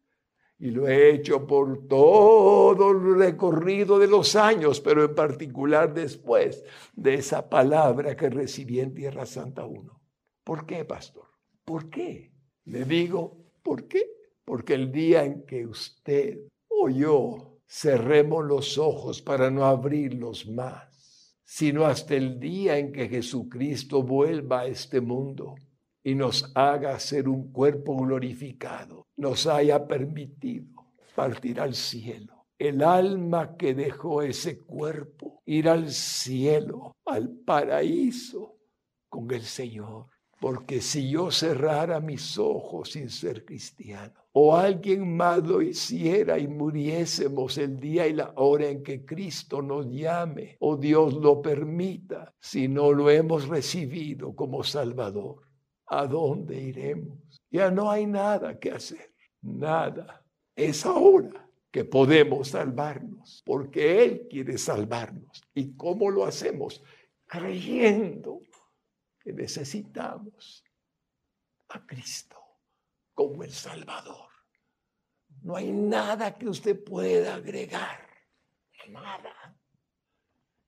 Y 0.60 0.72
lo 0.72 0.88
he 0.88 1.12
hecho 1.12 1.46
por 1.46 1.90
todo 1.90 2.92
el 2.92 3.18
recorrido 3.18 4.00
de 4.00 4.08
los 4.08 4.38
años, 4.38 4.80
pero 4.80 5.04
en 5.04 5.14
particular 5.14 5.94
después 5.94 6.64
de 6.96 7.16
esa 7.16 7.50
palabra 7.50 8.16
que 8.16 8.30
recibí 8.30 8.80
en 8.80 8.94
Tierra 8.94 9.26
Santa 9.26 9.66
1. 9.66 10.02
¿Por 10.46 10.66
qué, 10.66 10.86
pastor? 10.86 11.28
¿Por 11.66 11.90
qué? 11.90 12.32
Le 12.64 12.86
digo, 12.86 13.38
¿por 13.62 13.90
qué? 13.90 14.10
Porque 14.46 14.74
el 14.74 14.90
día 14.90 15.26
en 15.26 15.46
que 15.46 15.68
usted 15.68 16.48
o 16.70 16.88
yo 16.88 17.60
cerremos 17.68 18.46
los 18.46 18.78
ojos 18.78 19.22
para 19.22 19.52
no 19.52 19.66
abrirlos 19.66 20.48
más, 20.48 20.87
sino 21.50 21.86
hasta 21.86 22.14
el 22.14 22.42
día 22.42 22.78
en 22.78 22.92
que 22.92 23.08
Jesucristo 23.08 24.04
vuelva 24.04 24.62
a 24.62 24.66
este 24.66 25.00
mundo 25.00 25.56
y 26.04 26.14
nos 26.14 26.52
haga 26.56 27.00
ser 27.00 27.30
un 27.30 27.54
cuerpo 27.54 27.96
glorificado, 27.96 29.08
nos 29.16 29.48
haya 29.48 29.88
permitido 29.88 30.94
partir 31.16 31.62
al 31.62 31.74
cielo. 31.74 32.48
El 32.60 32.84
alma 32.84 33.56
que 33.56 33.74
dejó 33.74 34.24
ese 34.24 34.66
cuerpo, 34.66 35.42
ir 35.46 35.70
al 35.70 35.90
cielo, 35.90 36.98
al 37.06 37.30
paraíso 37.30 38.58
con 39.08 39.32
el 39.32 39.44
Señor. 39.44 40.08
Porque 40.40 40.82
si 40.82 41.10
yo 41.10 41.32
cerrara 41.32 42.00
mis 42.00 42.38
ojos 42.38 42.92
sin 42.92 43.10
ser 43.10 43.44
cristiano, 43.44 44.14
o 44.34 44.56
alguien 44.56 45.18
más 45.18 45.46
lo 45.48 45.64
hiciera 45.64 46.38
y 46.38 46.48
muriésemos 46.48 47.58
el 47.58 47.80
día 47.80 48.06
y 48.08 48.14
la 48.14 48.34
hora 48.36 48.68
en 48.68 48.84
que 48.84 49.04
Cristo 49.04 49.64
nos 49.64 49.90
llame, 49.90 50.58
o 50.60 50.78
Dios 50.78 51.16
lo 51.16 51.42
permita, 51.42 52.36
si 52.40 52.68
no 52.68 52.92
lo 52.92 53.10
hemos 53.10 53.48
recibido 53.48 54.36
como 54.36 54.64
Salvador, 54.64 55.42
¿a 55.88 56.06
dónde 56.06 56.62
iremos? 56.62 57.42
Ya 57.50 57.72
no 57.72 57.90
hay 57.90 58.06
nada 58.06 58.60
que 58.60 58.70
hacer, 58.70 59.12
nada. 59.42 60.24
Es 60.56 60.86
ahora 60.86 61.50
que 61.72 61.84
podemos 61.84 62.50
salvarnos, 62.50 63.42
porque 63.44 64.04
Él 64.04 64.28
quiere 64.30 64.60
salvarnos. 64.60 65.42
¿Y 65.56 65.76
cómo 65.76 66.12
lo 66.12 66.26
hacemos? 66.26 66.84
Creyendo 67.26 68.42
necesitamos 69.34 70.64
a 71.70 71.86
Cristo 71.86 72.38
como 73.14 73.44
el 73.44 73.52
Salvador. 73.52 74.30
No 75.42 75.56
hay 75.56 75.72
nada 75.72 76.38
que 76.38 76.48
usted 76.50 76.84
pueda 76.84 77.36
agregar, 77.36 78.08
nada. 78.90 79.34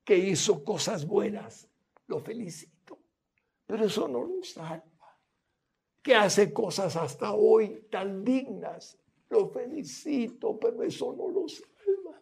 Que 0.04 0.18
hizo 0.18 0.64
cosas 0.64 1.06
buenas, 1.06 1.70
lo 2.08 2.20
felicito, 2.20 3.00
pero 3.66 3.86
eso 3.86 4.08
no 4.08 4.24
lo 4.24 4.44
salva. 4.44 4.84
Que 6.02 6.16
hace 6.16 6.52
cosas 6.52 6.96
hasta 6.96 7.34
hoy 7.34 7.88
tan 7.92 8.24
dignas, 8.24 8.98
lo 9.30 9.50
felicito, 9.50 10.60
pero 10.60 10.82
eso 10.84 11.14
no 11.14 11.30
lo 11.30 11.48
salva. 11.48 12.22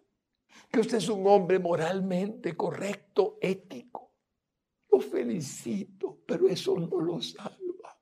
Que 0.70 0.80
usted 0.82 0.98
es 0.98 1.08
un 1.08 1.26
hombre 1.28 1.60
moralmente 1.60 2.58
correcto, 2.58 3.38
ético, 3.40 3.87
lo 4.92 5.00
felicito, 5.00 6.22
pero 6.26 6.48
eso 6.48 6.78
no 6.78 7.00
lo 7.00 7.22
salva. 7.22 8.00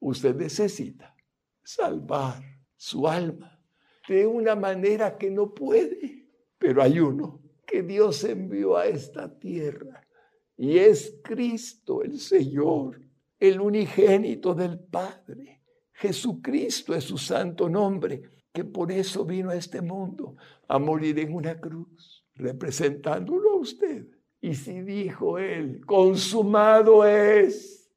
Usted 0.00 0.34
necesita 0.34 1.14
salvar 1.62 2.42
su 2.76 3.06
alma 3.06 3.60
de 4.08 4.26
una 4.26 4.56
manera 4.56 5.16
que 5.16 5.30
no 5.30 5.54
puede, 5.54 6.28
pero 6.58 6.82
hay 6.82 6.98
uno 6.98 7.40
que 7.66 7.82
Dios 7.82 8.24
envió 8.24 8.76
a 8.76 8.86
esta 8.86 9.38
tierra 9.38 10.06
y 10.56 10.78
es 10.78 11.20
Cristo 11.22 12.02
el 12.02 12.18
Señor, 12.18 13.00
el 13.38 13.60
unigénito 13.60 14.54
del 14.54 14.78
Padre. 14.78 15.62
Jesucristo 15.92 16.94
es 16.94 17.04
su 17.04 17.18
santo 17.18 17.68
nombre, 17.68 18.22
que 18.52 18.64
por 18.64 18.90
eso 18.90 19.24
vino 19.24 19.50
a 19.50 19.56
este 19.56 19.80
mundo 19.80 20.36
a 20.68 20.78
morir 20.78 21.18
en 21.20 21.34
una 21.34 21.58
cruz, 21.58 22.26
representándolo 22.34 23.52
a 23.52 23.56
usted 23.56 24.06
y 24.42 24.56
si 24.56 24.82
dijo 24.82 25.38
él, 25.38 25.86
consumado 25.86 27.06
es, 27.06 27.88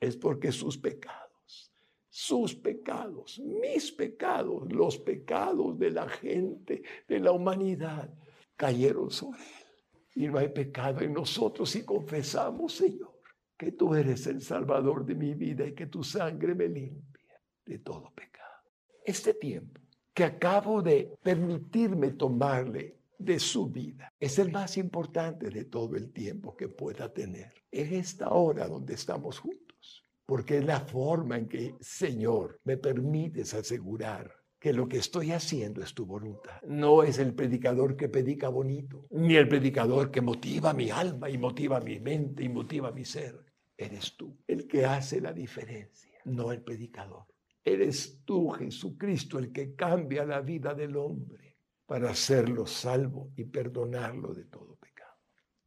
es 0.00 0.16
porque 0.16 0.50
sus 0.50 0.76
pecados, 0.76 1.72
sus 2.08 2.56
pecados, 2.56 3.38
mis 3.38 3.92
pecados, 3.92 4.70
los 4.72 4.98
pecados 4.98 5.78
de 5.78 5.90
la 5.92 6.08
gente, 6.08 6.82
de 7.06 7.20
la 7.20 7.30
humanidad, 7.30 8.12
cayeron 8.56 9.12
sobre 9.12 9.38
él. 9.38 10.24
Y 10.24 10.26
no 10.26 10.38
hay 10.38 10.48
pecado 10.48 11.02
en 11.02 11.12
nosotros 11.12 11.70
si 11.70 11.84
confesamos, 11.84 12.74
Señor, 12.74 13.20
que 13.56 13.70
tú 13.70 13.94
eres 13.94 14.26
el 14.26 14.42
Salvador 14.42 15.06
de 15.06 15.14
mi 15.14 15.34
vida 15.34 15.64
y 15.64 15.72
que 15.72 15.86
tu 15.86 16.02
sangre 16.02 16.56
me 16.56 16.66
limpia 16.66 17.40
de 17.64 17.78
todo 17.78 18.12
pecado. 18.12 18.60
Este 19.04 19.34
tiempo 19.34 19.80
que 20.12 20.24
acabo 20.24 20.82
de 20.82 21.16
permitirme 21.22 22.10
tomarle 22.10 23.01
de 23.24 23.38
su 23.38 23.70
vida. 23.70 24.12
Es 24.18 24.38
el 24.38 24.50
más 24.50 24.76
importante 24.76 25.48
de 25.50 25.64
todo 25.64 25.96
el 25.96 26.12
tiempo 26.12 26.56
que 26.56 26.68
pueda 26.68 27.12
tener. 27.12 27.52
En 27.70 27.94
esta 27.94 28.30
hora 28.30 28.66
donde 28.68 28.94
estamos 28.94 29.38
juntos. 29.38 30.04
Porque 30.24 30.58
es 30.58 30.64
la 30.64 30.80
forma 30.80 31.36
en 31.36 31.48
que, 31.48 31.74
Señor, 31.80 32.60
me 32.64 32.76
permites 32.76 33.54
asegurar 33.54 34.32
que 34.58 34.72
lo 34.72 34.88
que 34.88 34.98
estoy 34.98 35.32
haciendo 35.32 35.82
es 35.82 35.92
tu 35.92 36.06
voluntad. 36.06 36.62
No 36.62 37.02
es 37.02 37.18
el 37.18 37.34
predicador 37.34 37.96
que 37.96 38.08
predica 38.08 38.48
bonito, 38.48 39.06
ni 39.10 39.34
el 39.34 39.48
predicador 39.48 40.10
que 40.10 40.20
motiva 40.20 40.72
mi 40.72 40.90
alma 40.90 41.28
y 41.28 41.36
motiva 41.36 41.80
mi 41.80 41.98
mente 41.98 42.44
y 42.44 42.48
motiva 42.48 42.92
mi 42.92 43.04
ser. 43.04 43.44
Eres 43.76 44.16
tú 44.16 44.38
el 44.46 44.68
que 44.68 44.84
hace 44.86 45.20
la 45.20 45.32
diferencia, 45.32 46.20
no 46.26 46.52
el 46.52 46.62
predicador. 46.62 47.26
Eres 47.64 48.22
tú, 48.24 48.50
Jesucristo, 48.50 49.40
el 49.40 49.52
que 49.52 49.74
cambia 49.74 50.24
la 50.24 50.40
vida 50.40 50.74
del 50.74 50.96
hombre 50.96 51.51
para 51.86 52.10
hacerlo 52.10 52.66
salvo 52.66 53.30
y 53.36 53.44
perdonarlo 53.44 54.34
de 54.34 54.44
todo 54.44 54.76
pecado. 54.76 55.18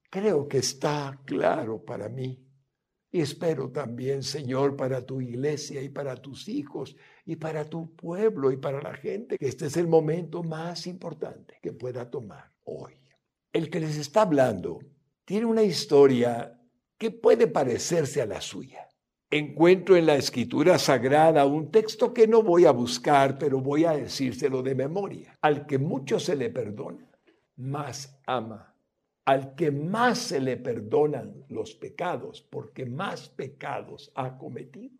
Creo 0.09 0.47
que 0.47 0.59
está 0.59 1.21
claro 1.25 1.83
para 1.83 2.09
mí 2.09 2.45
y 3.11 3.21
espero 3.21 3.71
también, 3.71 4.23
Señor, 4.23 4.75
para 4.75 5.05
tu 5.05 5.21
iglesia 5.21 5.81
y 5.81 5.89
para 5.89 6.15
tus 6.15 6.49
hijos 6.49 6.95
y 7.25 7.37
para 7.37 7.63
tu 7.63 7.95
pueblo 7.95 8.51
y 8.51 8.57
para 8.57 8.81
la 8.81 8.93
gente, 8.95 9.37
que 9.37 9.47
este 9.47 9.67
es 9.67 9.77
el 9.77 9.87
momento 9.87 10.43
más 10.43 10.85
importante 10.87 11.57
que 11.61 11.71
pueda 11.71 12.09
tomar 12.09 12.51
hoy. 12.65 12.93
El 13.53 13.69
que 13.69 13.79
les 13.79 13.95
está 13.97 14.23
hablando 14.23 14.79
tiene 15.23 15.45
una 15.45 15.63
historia 15.63 16.59
que 16.97 17.11
puede 17.11 17.47
parecerse 17.47 18.21
a 18.21 18.25
la 18.25 18.41
suya 18.41 18.85
encuentro 19.29 19.95
en 19.95 20.05
la 20.05 20.15
escritura 20.15 20.77
sagrada 20.77 21.45
un 21.45 21.71
texto 21.71 22.13
que 22.13 22.27
no 22.27 22.43
voy 22.43 22.65
a 22.65 22.71
buscar, 22.71 23.37
pero 23.37 23.59
voy 23.59 23.85
a 23.85 23.91
decírselo 23.91 24.61
de 24.61 24.75
memoria. 24.75 25.37
Al 25.41 25.65
que 25.65 25.77
mucho 25.77 26.19
se 26.19 26.35
le 26.35 26.49
perdona, 26.49 27.09
más 27.57 28.21
ama. 28.25 28.73
Al 29.25 29.55
que 29.55 29.71
más 29.71 30.19
se 30.19 30.39
le 30.39 30.57
perdonan 30.57 31.45
los 31.49 31.73
pecados, 31.73 32.41
porque 32.41 32.85
más 32.85 33.27
pecados 33.29 34.11
ha 34.15 34.37
cometido 34.37 34.99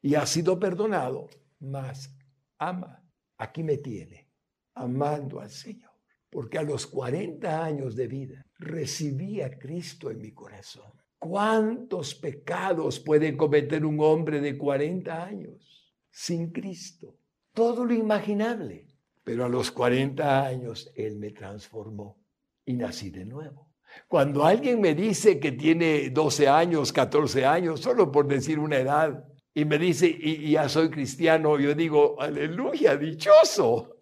y 0.00 0.14
ha 0.14 0.24
sido 0.24 0.58
perdonado, 0.58 1.28
más 1.60 2.16
ama. 2.58 3.02
Aquí 3.36 3.62
me 3.62 3.76
tiene, 3.78 4.30
amando 4.74 5.40
al 5.40 5.50
Señor, 5.50 5.92
porque 6.30 6.56
a 6.56 6.62
los 6.62 6.86
40 6.86 7.62
años 7.62 7.96
de 7.96 8.06
vida 8.06 8.46
recibí 8.58 9.42
a 9.42 9.58
Cristo 9.58 10.10
en 10.10 10.22
mi 10.22 10.32
corazón 10.32 11.05
¿Cuántos 11.18 12.14
pecados 12.14 13.00
puede 13.00 13.36
cometer 13.36 13.84
un 13.84 14.00
hombre 14.00 14.40
de 14.40 14.56
40 14.56 15.24
años 15.24 15.94
sin 16.10 16.52
Cristo? 16.52 17.18
Todo 17.52 17.84
lo 17.84 17.94
imaginable. 17.94 18.86
Pero 19.24 19.44
a 19.44 19.48
los 19.48 19.70
40 19.70 20.46
años 20.46 20.92
Él 20.94 21.18
me 21.18 21.30
transformó 21.30 22.22
y 22.64 22.74
nací 22.74 23.10
de 23.10 23.24
nuevo. 23.24 23.66
Cuando 24.08 24.44
alguien 24.44 24.80
me 24.80 24.94
dice 24.94 25.40
que 25.40 25.52
tiene 25.52 26.10
12 26.10 26.48
años, 26.48 26.92
14 26.92 27.44
años, 27.44 27.80
solo 27.80 28.12
por 28.12 28.26
decir 28.28 28.58
una 28.58 28.78
edad, 28.78 29.24
y 29.54 29.64
me 29.64 29.78
dice, 29.78 30.06
y, 30.06 30.50
ya 30.50 30.68
soy 30.68 30.90
cristiano, 30.90 31.58
yo 31.58 31.74
digo, 31.74 32.20
aleluya, 32.20 32.96
dichoso. 32.96 33.96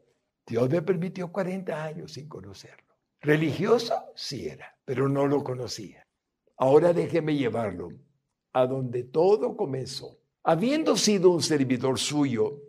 Dios 0.45 0.69
me 0.69 0.83
permitió 0.83 1.31
40 1.31 1.85
años 1.85 2.13
sin 2.13 2.29
conocerlo. 2.29 2.97
Religioso, 3.21 3.95
sí 4.17 4.49
era, 4.49 4.77
pero 4.85 5.09
no 5.09 5.27
lo 5.27 5.45
conocía. 5.45 6.04
Ahora 6.57 6.93
déjeme 6.93 7.35
llevarlo 7.35 7.89
a 8.53 8.67
donde 8.67 9.05
todo 9.05 9.57
comenzó. 9.57 10.19
Habiendo 10.45 10.97
sido 10.97 11.31
un 11.31 11.43
servidor 11.43 11.99
suyo, 11.99 12.61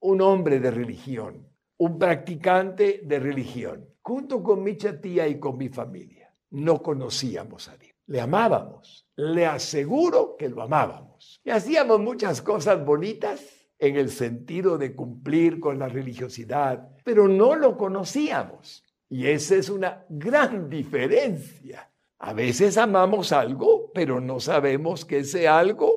un 0.00 0.20
hombre 0.20 0.60
de 0.60 0.70
religión, 0.70 1.48
un 1.76 1.98
practicante 1.98 3.00
de 3.04 3.18
religión, 3.18 3.88
junto 4.02 4.42
con 4.42 4.62
mi 4.62 4.74
tía 4.74 5.28
y 5.28 5.38
con 5.38 5.56
mi 5.56 5.68
familia, 5.68 6.34
no 6.50 6.82
conocíamos 6.82 7.68
a 7.68 7.76
Dios. 7.76 7.94
Le 8.06 8.20
amábamos, 8.20 9.06
le 9.16 9.46
aseguro 9.46 10.36
que 10.36 10.48
lo 10.48 10.62
amábamos. 10.62 11.40
Y 11.44 11.50
hacíamos 11.50 12.00
muchas 12.00 12.40
cosas 12.40 12.84
bonitas 12.84 13.40
en 13.78 13.96
el 13.96 14.10
sentido 14.10 14.78
de 14.78 14.96
cumplir 14.96 15.60
con 15.60 15.78
la 15.78 15.88
religiosidad, 15.88 16.88
pero 17.04 17.28
no 17.28 17.54
lo 17.54 17.76
conocíamos. 17.76 18.82
Y 19.10 19.26
esa 19.26 19.56
es 19.56 19.68
una 19.68 20.04
gran 20.08 20.68
diferencia. 20.68 21.90
A 22.18 22.32
veces 22.32 22.76
amamos 22.76 23.32
algo, 23.32 23.92
pero 23.94 24.20
no 24.20 24.40
sabemos 24.40 25.04
que 25.04 25.18
ese 25.18 25.46
algo 25.46 25.94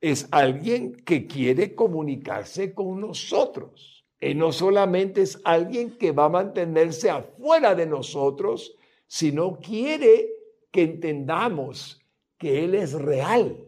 es 0.00 0.28
alguien 0.30 0.94
que 0.94 1.26
quiere 1.26 1.74
comunicarse 1.74 2.74
con 2.74 3.00
nosotros. 3.00 4.04
Y 4.20 4.34
no 4.34 4.52
solamente 4.52 5.22
es 5.22 5.40
alguien 5.44 5.96
que 5.96 6.12
va 6.12 6.26
a 6.26 6.30
mantenerse 6.30 7.10
afuera 7.10 7.74
de 7.74 7.86
nosotros, 7.86 8.76
sino 9.06 9.58
quiere 9.58 10.28
que 10.70 10.82
entendamos 10.82 12.02
que 12.38 12.64
Él 12.64 12.74
es 12.74 12.92
real. 12.92 13.64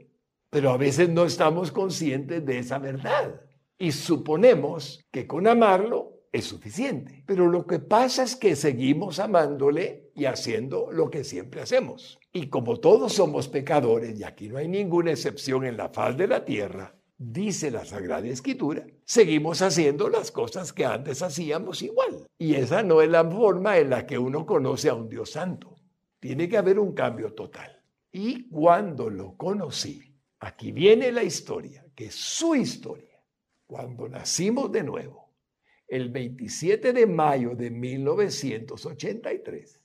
Pero 0.51 0.71
a 0.71 0.77
veces 0.77 1.09
no 1.09 1.25
estamos 1.25 1.71
conscientes 1.71 2.45
de 2.45 2.59
esa 2.59 2.79
verdad. 2.79 3.41
Y 3.79 3.93
suponemos 3.93 5.05
que 5.11 5.27
con 5.27 5.47
amarlo 5.47 6.19
es 6.33 6.47
suficiente. 6.47 7.23
Pero 7.27 7.49
lo 7.49 7.67
que 7.67 7.79
pasa 7.79 8.23
es 8.23 8.37
que 8.37 8.57
seguimos 8.57 9.19
amándole 9.19 10.08
y 10.19 10.27
haciendo 10.27 10.91
lo 10.91 11.11
que 11.11 11.23
siempre 11.23 11.61
hacemos. 11.61 12.19
Y 12.33 12.49
como 12.49 12.81
todos 12.81 13.13
somos 13.13 13.47
pecadores, 13.49 14.19
y 14.19 14.25
aquí 14.25 14.49
no 14.49 14.59
hay 14.59 14.67
ninguna 14.67 15.13
excepción 15.13 15.65
en 15.65 15.77
la 15.77 15.91
faz 15.91 16.17
de 16.17 16.27
la 16.27 16.45
tierra, 16.45 16.97
dice 17.17 17.71
la 17.71 17.85
Sagrada 17.85 18.27
Escritura, 18.27 18.85
seguimos 19.05 19.63
haciendo 19.63 20.09
las 20.09 20.33
cosas 20.33 20.73
que 20.73 20.85
antes 20.85 21.23
hacíamos 21.23 21.83
igual. 21.83 22.27
Y 22.37 22.55
esa 22.55 22.83
no 22.83 23.01
es 23.01 23.09
la 23.09 23.25
forma 23.25 23.79
en 23.79 23.91
la 23.91 24.07
que 24.07 24.19
uno 24.19 24.45
conoce 24.45 24.89
a 24.89 24.95
un 24.95 25.09
Dios 25.09 25.31
santo. 25.31 25.77
Tiene 26.19 26.49
que 26.49 26.59
haber 26.59 26.81
un 26.81 26.95
cambio 26.95 27.33
total. 27.33 27.81
Y 28.11 28.49
cuando 28.49 29.11
lo 29.11 29.37
conocí, 29.37 30.17
aquí 30.41 30.73
viene 30.73 31.13
la 31.13 31.23
historia, 31.23 31.87
que 31.95 32.07
es 32.07 32.17
su 32.17 32.57
historia. 32.57 33.23
Cuando 33.67 34.09
nacimos 34.09 34.73
de 34.73 34.83
nuevo, 34.83 35.33
el 35.87 36.11
27 36.11 36.93
de 36.93 37.07
mayo 37.07 37.55
de 37.55 37.71
1983, 37.71 39.79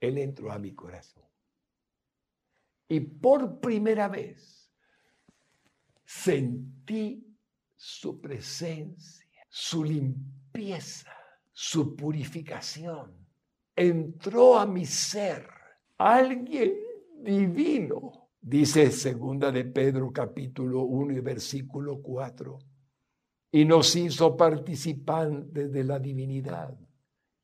Él 0.00 0.18
entró 0.18 0.50
a 0.50 0.58
mi 0.58 0.72
corazón. 0.74 1.24
Y 2.88 3.00
por 3.00 3.60
primera 3.60 4.08
vez 4.08 4.72
sentí 6.04 7.24
su 7.76 8.20
presencia, 8.20 9.46
su 9.48 9.84
limpieza, 9.84 11.12
su 11.52 11.94
purificación. 11.94 13.26
Entró 13.76 14.58
a 14.58 14.66
mi 14.66 14.84
ser 14.86 15.46
alguien 15.98 16.74
divino, 17.22 18.30
dice 18.40 18.90
segunda 18.90 19.52
de 19.52 19.64
Pedro 19.66 20.10
capítulo 20.12 20.82
1 20.82 21.12
y 21.12 21.20
versículo 21.20 22.00
4 22.02 22.58
y 23.52 23.64
nos 23.64 23.96
hizo 23.96 24.36
participantes 24.36 25.72
de 25.72 25.84
la 25.84 25.98
divinidad. 25.98 26.76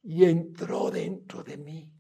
Y 0.02 0.24
entró 0.24 0.90
dentro 0.90 1.42
de 1.42 1.57
mí 1.57 1.92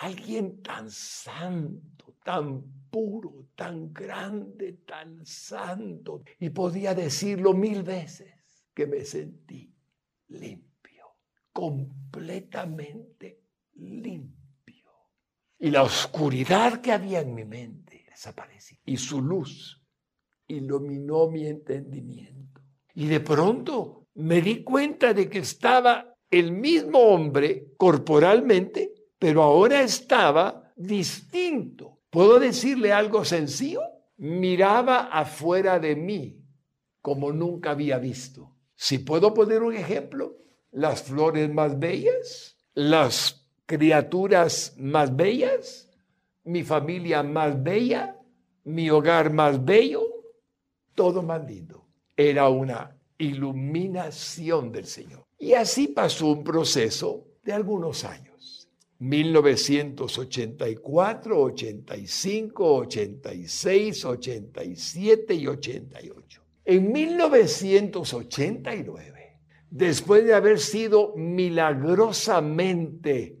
alguien 0.00 0.62
tan 0.62 0.90
santo, 0.90 2.16
tan 2.24 2.62
puro, 2.90 3.48
tan 3.54 3.92
grande, 3.92 4.80
tan 4.86 5.24
santo. 5.24 6.22
Y 6.38 6.50
podía 6.50 6.94
decirlo 6.94 7.54
mil 7.54 7.82
veces 7.82 8.34
que 8.74 8.86
me 8.86 9.04
sentí 9.04 9.72
limpio, 10.28 11.04
completamente 11.52 13.42
limpio. 13.74 14.92
Y 15.58 15.70
la 15.70 15.82
oscuridad 15.82 16.80
que 16.80 16.92
había 16.92 17.20
en 17.20 17.34
mi 17.34 17.44
mente 17.44 18.04
desapareció. 18.08 18.78
Y 18.84 18.96
su 18.96 19.20
luz 19.20 19.82
iluminó 20.46 21.28
mi 21.28 21.46
entendimiento 21.46 22.38
y 22.98 23.06
de 23.06 23.20
pronto 23.20 24.08
me 24.14 24.42
di 24.42 24.64
cuenta 24.64 25.14
de 25.14 25.30
que 25.30 25.38
estaba 25.38 26.16
el 26.28 26.50
mismo 26.50 26.98
hombre 26.98 27.68
corporalmente, 27.76 28.92
pero 29.18 29.42
ahora 29.42 29.82
estaba 29.82 30.72
distinto. 30.76 32.00
¿Puedo 32.10 32.38
decirle 32.38 32.92
algo 32.92 33.24
sencillo? 33.24 33.82
Miraba 34.18 35.08
afuera 35.12 35.78
de 35.78 35.96
mí 35.96 36.44
como 37.02 37.32
nunca 37.32 37.70
había 37.70 37.98
visto. 37.98 38.56
Si 38.74 38.98
puedo 38.98 39.34
poner 39.34 39.62
un 39.62 39.74
ejemplo, 39.74 40.36
las 40.70 41.02
flores 41.02 41.50
más 41.52 41.78
bellas, 41.78 42.56
las 42.74 43.48
criaturas 43.66 44.74
más 44.78 45.14
bellas, 45.14 45.90
mi 46.44 46.62
familia 46.62 47.22
más 47.22 47.62
bella, 47.62 48.16
mi 48.64 48.90
hogar 48.90 49.32
más 49.32 49.64
bello, 49.64 50.02
todo 50.94 51.22
más 51.22 51.44
lindo 51.46 51.88
era 52.18 52.48
una 52.48 52.96
iluminación 53.16 54.72
del 54.72 54.86
Señor. 54.86 55.24
Y 55.38 55.54
así 55.54 55.88
pasó 55.88 56.26
un 56.26 56.42
proceso 56.42 57.28
de 57.44 57.52
algunos 57.52 58.04
años. 58.04 58.27
1984, 58.98 61.40
85, 61.40 62.74
86, 62.74 64.04
87 64.04 65.34
y 65.34 65.46
88. 65.46 66.42
En 66.64 66.92
1989, 66.92 69.38
después 69.70 70.24
de 70.24 70.34
haber 70.34 70.58
sido 70.58 71.14
milagrosamente, 71.16 73.38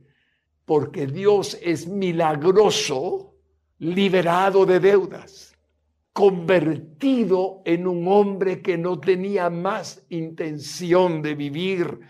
porque 0.64 1.06
Dios 1.06 1.58
es 1.60 1.88
milagroso, 1.88 3.34
liberado 3.78 4.64
de 4.64 4.78
deudas, 4.80 5.54
convertido 6.12 7.62
en 7.64 7.86
un 7.86 8.08
hombre 8.08 8.60
que 8.60 8.76
no 8.78 9.00
tenía 9.00 9.50
más 9.50 10.04
intención 10.08 11.22
de 11.22 11.34
vivir 11.34 12.00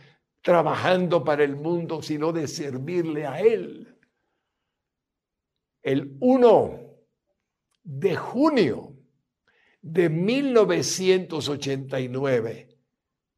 trabajando 0.49 1.23
para 1.23 1.45
el 1.45 1.55
mundo, 1.57 2.01
sino 2.01 2.33
de 2.33 2.49
servirle 2.49 3.27
a 3.27 3.39
Él. 3.39 3.99
El 5.83 6.17
1 6.21 6.81
de 7.83 8.17
junio 8.17 8.97
de 9.83 10.09
1989 10.09 12.79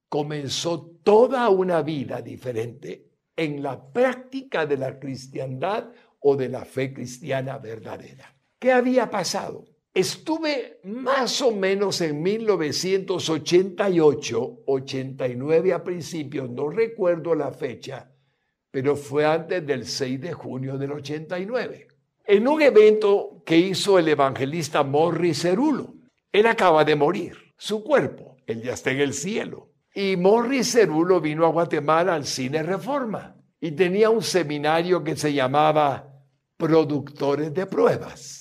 comenzó 0.09 1.01
toda 1.03 1.49
una 1.49 1.83
vida 1.83 2.23
diferente 2.23 3.11
en 3.35 3.61
la 3.61 3.93
práctica 3.93 4.65
de 4.65 4.77
la 4.77 5.01
cristiandad 5.01 5.91
o 6.21 6.37
de 6.37 6.49
la 6.49 6.65
fe 6.65 6.95
cristiana 6.95 7.59
verdadera. 7.59 8.37
¿Qué 8.57 8.71
había 8.71 9.11
pasado? 9.11 9.65
Estuve 9.93 10.79
más 10.85 11.43
o 11.43 11.51
menos 11.51 12.01
en 12.01 12.23
1988, 12.23 14.61
89 14.67 15.73
a 15.73 15.83
principios, 15.83 16.49
no 16.49 16.71
recuerdo 16.71 17.35
la 17.35 17.51
fecha, 17.51 18.09
pero 18.71 18.95
fue 18.95 19.27
antes 19.27 19.67
del 19.67 19.85
6 19.85 20.21
de 20.21 20.33
junio 20.33 20.79
del 20.79 20.93
89, 20.93 21.89
en 22.25 22.47
un 22.47 22.63
evento 22.63 23.43
que 23.45 23.57
hizo 23.57 23.99
el 23.99 24.07
evangelista 24.07 24.85
Morris 24.85 25.43
Cerulo. 25.43 25.95
Él 26.31 26.47
acaba 26.47 26.85
de 26.85 26.95
morir, 26.95 27.37
su 27.57 27.83
cuerpo, 27.83 28.37
él 28.47 28.63
ya 28.63 28.75
está 28.75 28.93
en 28.93 29.01
el 29.01 29.13
cielo. 29.13 29.73
Y 29.93 30.17
Morris 30.17 30.71
Cerulo 30.71 31.21
vino 31.21 31.45
a 31.45 31.51
Guatemala 31.51 32.15
al 32.15 32.27
Cine 32.27 32.63
Reforma 32.63 33.35
y 33.61 33.73
tenía 33.73 34.09
un 34.09 34.23
seminario 34.23 35.03
que 35.03 35.17
se 35.17 35.33
llamaba 35.33 36.15
Productores 36.57 37.53
de 37.53 37.67
Pruebas. 37.67 38.40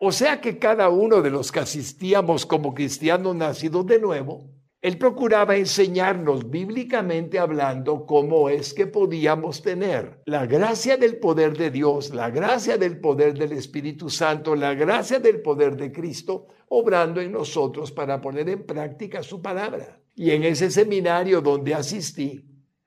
O 0.00 0.12
sea 0.12 0.40
que 0.40 0.60
cada 0.60 0.90
uno 0.90 1.22
de 1.22 1.30
los 1.30 1.50
que 1.50 1.58
asistíamos 1.58 2.46
como 2.46 2.72
cristianos 2.72 3.34
nacidos 3.34 3.84
de 3.84 3.98
nuevo, 3.98 4.48
Él 4.80 4.96
procuraba 4.96 5.56
enseñarnos 5.56 6.48
bíblicamente 6.48 7.36
hablando 7.36 8.06
cómo 8.06 8.48
es 8.48 8.72
que 8.72 8.86
podíamos 8.86 9.60
tener 9.60 10.22
la 10.24 10.46
gracia 10.46 10.96
del 10.96 11.16
poder 11.16 11.58
de 11.58 11.72
Dios, 11.72 12.14
la 12.14 12.30
gracia 12.30 12.78
del 12.78 13.00
poder 13.00 13.36
del 13.36 13.50
Espíritu 13.50 14.08
Santo, 14.08 14.54
la 14.54 14.72
gracia 14.74 15.18
del 15.18 15.42
poder 15.42 15.76
de 15.76 15.90
Cristo, 15.90 16.46
obrando 16.68 17.20
en 17.20 17.32
nosotros 17.32 17.90
para 17.90 18.20
poner 18.20 18.48
en 18.48 18.64
práctica 18.64 19.24
su 19.24 19.42
palabra. 19.42 20.00
Y 20.14 20.30
en 20.30 20.44
ese 20.44 20.70
seminario 20.70 21.40
donde 21.40 21.74
asistí, 21.74 22.44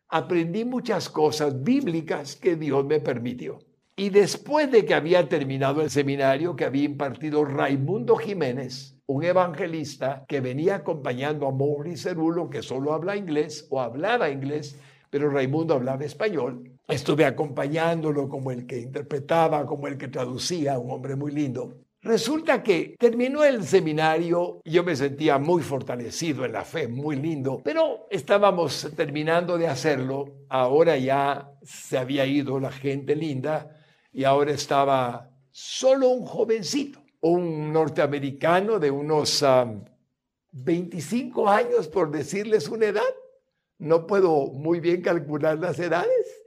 aprendí 0.07 0.63
muchas 0.63 1.09
cosas 1.09 1.61
bíblicas 1.61 2.37
que 2.37 2.55
Dios 2.55 2.85
me 2.85 3.01
permitió. 3.01 3.59
Y 4.01 4.09
después 4.09 4.71
de 4.71 4.83
que 4.83 4.95
había 4.95 5.29
terminado 5.29 5.79
el 5.83 5.91
seminario 5.91 6.55
que 6.55 6.65
había 6.65 6.85
impartido 6.85 7.45
Raimundo 7.45 8.15
Jiménez, 8.15 8.97
un 9.05 9.23
evangelista 9.23 10.25
que 10.27 10.41
venía 10.41 10.77
acompañando 10.77 11.47
a 11.47 11.51
Maurice 11.51 12.09
Cerulo, 12.09 12.49
que 12.49 12.63
solo 12.63 12.93
habla 12.93 13.15
inglés 13.15 13.67
o 13.69 13.79
hablaba 13.79 14.31
inglés, 14.31 14.75
pero 15.11 15.29
Raimundo 15.29 15.75
hablaba 15.75 16.03
español. 16.03 16.71
Estuve 16.87 17.25
acompañándolo 17.25 18.27
como 18.27 18.49
el 18.49 18.65
que 18.65 18.79
interpretaba, 18.79 19.67
como 19.67 19.85
el 19.85 19.99
que 19.99 20.07
traducía, 20.07 20.79
un 20.79 20.89
hombre 20.89 21.15
muy 21.15 21.31
lindo. 21.31 21.75
Resulta 22.01 22.63
que 22.63 22.95
terminó 22.97 23.43
el 23.43 23.63
seminario, 23.63 24.61
yo 24.65 24.83
me 24.83 24.95
sentía 24.95 25.37
muy 25.37 25.61
fortalecido 25.61 26.43
en 26.43 26.53
la 26.53 26.65
fe, 26.65 26.87
muy 26.87 27.17
lindo, 27.17 27.61
pero 27.63 28.07
estábamos 28.09 28.91
terminando 28.95 29.59
de 29.59 29.67
hacerlo, 29.67 30.25
ahora 30.49 30.97
ya 30.97 31.51
se 31.61 31.99
había 31.99 32.25
ido 32.25 32.59
la 32.59 32.71
gente 32.71 33.15
linda 33.15 33.77
y 34.13 34.23
ahora 34.23 34.51
estaba 34.51 35.29
solo 35.51 36.09
un 36.09 36.25
jovencito 36.25 37.01
un 37.21 37.71
norteamericano 37.71 38.79
de 38.79 38.91
unos 38.91 39.45
25 40.51 41.49
años, 41.49 41.87
por 41.87 42.11
decirles 42.11 42.67
una 42.67 42.87
edad. 42.87 43.01
No 43.77 44.05
puedo 44.05 44.47
muy 44.47 44.79
bien 44.79 45.01
calcular 45.01 45.57
las 45.59 45.79
edades. 45.79 46.43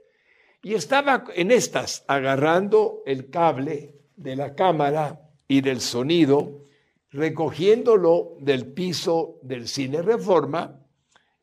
Y 0.61 0.73
estaba 0.73 1.25
en 1.35 1.51
estas, 1.51 2.03
agarrando 2.07 3.03
el 3.05 3.29
cable 3.29 3.95
de 4.15 4.35
la 4.35 4.55
cámara 4.55 5.29
y 5.47 5.61
del 5.61 5.79
sonido, 5.79 6.65
recogiéndolo 7.11 8.35
del 8.39 8.65
piso 8.67 9.37
del 9.41 9.67
cine 9.67 10.01
Reforma 10.01 10.81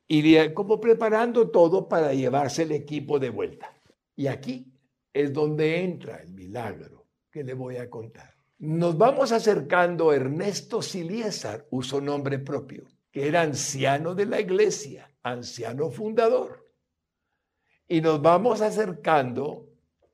y 0.09 0.51
como 0.51 0.81
preparando 0.81 1.51
todo 1.51 1.89
para 1.89 2.13
llevarse 2.13 2.65
el 2.65 2.73
equipo 2.73 3.19
de 3.19 3.31
vuelta. 3.31 3.73
Y 4.17 4.27
aquí 4.27 4.72
es 5.13 5.33
donde 5.33 5.83
entra 5.83 6.17
el 6.17 6.33
milagro 6.33 7.07
que 7.31 7.45
le 7.45 7.55
voy 7.55 7.77
a 7.77 7.89
contar. 7.91 8.35
Nos 8.59 8.97
vamos 8.97 9.33
acercando 9.33 10.11
a 10.11 10.17
Ernesto 10.17 10.83
Siliesar, 10.83 11.67
uso 11.71 12.01
nombre 12.01 12.39
propio, 12.39 12.85
que 13.11 13.27
era 13.27 13.43
anciano 13.43 14.15
de 14.15 14.27
la 14.27 14.41
iglesia, 14.41 15.11
anciano 15.23 15.91
fundador. 15.91 16.71
Y 17.89 18.01
nos 18.01 18.23
vamos 18.23 18.61
acercando 18.61 19.69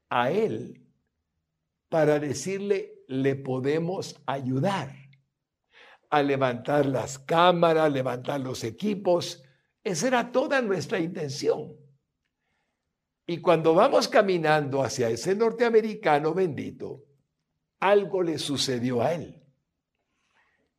a 0.08 0.30
él 0.30 0.82
para 1.88 2.18
decirle, 2.18 3.04
le 3.06 3.36
podemos 3.36 4.20
ayudar 4.26 4.94
a 6.10 6.22
levantar 6.22 6.86
las 6.86 7.18
cámaras, 7.18 7.92
levantar 7.92 8.40
los 8.40 8.64
equipos. 8.64 9.42
Esa 9.84 10.06
era 10.08 10.32
toda 10.32 10.60
nuestra 10.62 10.98
intención. 10.98 11.76
Y 13.30 13.42
cuando 13.42 13.74
vamos 13.74 14.08
caminando 14.08 14.82
hacia 14.82 15.10
ese 15.10 15.34
norteamericano 15.34 16.32
bendito, 16.32 17.04
algo 17.78 18.22
le 18.22 18.38
sucedió 18.38 19.02
a 19.02 19.12
él. 19.12 19.38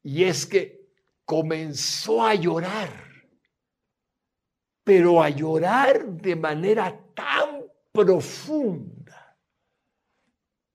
Y 0.01 0.23
es 0.23 0.47
que 0.47 0.89
comenzó 1.25 2.25
a 2.25 2.33
llorar, 2.33 2.89
pero 4.83 5.21
a 5.21 5.29
llorar 5.29 6.07
de 6.07 6.35
manera 6.35 6.99
tan 7.13 7.61
profunda, 7.91 9.37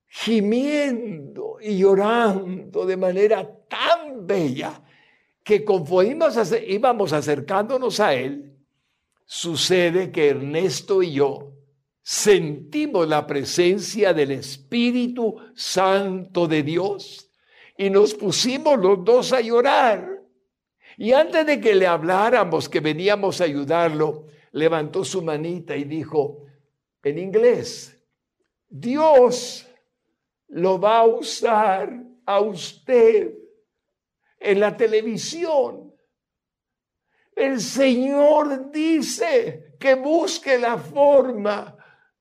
gimiendo 0.07 1.57
y 1.61 1.77
llorando 1.77 2.87
de 2.87 2.97
manera 2.97 3.53
tan 3.69 4.25
bella, 4.25 4.81
que 5.43 5.65
conforme 5.65 6.25
íbamos 6.69 7.13
acercándonos 7.13 7.99
a 7.99 8.15
él, 8.15 8.57
sucede 9.25 10.13
que 10.13 10.29
Ernesto 10.29 11.03
y 11.03 11.15
yo 11.15 11.54
sentimos 12.05 13.09
la 13.09 13.27
presencia 13.27 14.13
del 14.13 14.33
Espíritu 14.33 15.37
Santo 15.55 16.47
de 16.47 16.63
Dios 16.63 17.31
y 17.79 17.89
nos 17.89 18.13
pusimos 18.13 18.79
los 18.79 19.03
dos 19.03 19.33
a 19.33 19.41
llorar. 19.41 20.23
Y 20.99 21.13
antes 21.13 21.47
de 21.47 21.59
que 21.59 21.75
le 21.75 21.87
habláramos 21.87 22.69
que 22.69 22.81
veníamos 22.81 23.41
a 23.41 23.45
ayudarlo, 23.45 24.27
levantó 24.53 25.03
su 25.03 25.23
manita 25.23 25.75
y 25.77 25.85
dijo 25.85 26.45
en 27.03 27.19
inglés, 27.19 27.99
Dios 28.69 29.67
lo 30.49 30.79
va 30.79 30.99
a 30.99 31.07
usar 31.07 32.03
a 32.27 32.41
usted 32.41 33.35
en 34.39 34.61
la 34.61 34.77
televisión. 34.77 35.95
El 37.35 37.61
Señor 37.61 38.71
dice 38.71 39.75
que 39.81 39.95
busque 39.95 40.59
la 40.59 40.77
forma 40.77 41.74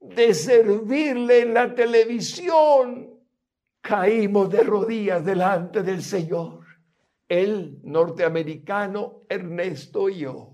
de 0.04 0.34
servirle 0.34 1.42
en 1.42 1.54
la 1.54 1.74
televisión, 1.74 3.10
caímos 3.82 4.50
de 4.50 4.64
rodillas 4.64 5.24
delante 5.24 5.82
del 5.82 6.04
Señor. 6.04 6.66
El 7.28 7.80
norteamericano 7.84 9.22
Ernesto 9.30 10.10
y 10.10 10.20
yo. 10.20 10.52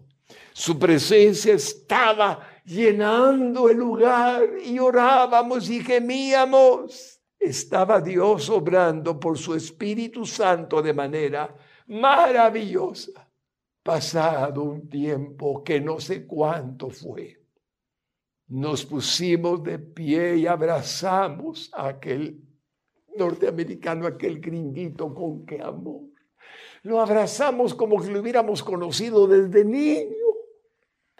Su 0.53 0.77
presencia 0.77 1.55
estaba 1.55 2.47
llenando 2.63 3.69
el 3.69 3.77
lugar 3.77 4.43
y 4.63 4.77
orábamos 4.77 5.67
y 5.69 5.83
gemíamos. 5.83 7.19
Estaba 7.39 7.99
Dios 7.99 8.49
obrando 8.49 9.19
por 9.19 9.37
su 9.37 9.55
Espíritu 9.55 10.25
Santo 10.25 10.81
de 10.81 10.93
manera 10.93 11.55
maravillosa. 11.87 13.27
Pasado 13.81 14.61
un 14.61 14.87
tiempo 14.87 15.63
que 15.63 15.81
no 15.81 15.99
sé 15.99 16.27
cuánto 16.27 16.89
fue 16.91 17.38
nos 18.49 18.83
pusimos 18.83 19.63
de 19.63 19.77
pie 19.77 20.37
y 20.37 20.47
abrazamos 20.47 21.69
a 21.73 21.89
aquel 21.89 22.41
norteamericano, 23.15 24.07
aquel 24.07 24.39
gringuito 24.39 25.13
con 25.13 25.45
qué 25.45 25.61
amor. 25.61 26.09
Lo 26.83 26.99
abrazamos 26.99 27.75
como 27.75 28.01
que 28.01 28.09
lo 28.09 28.21
hubiéramos 28.21 28.63
conocido 28.63 29.27
desde 29.27 29.63
niño. 29.63 30.15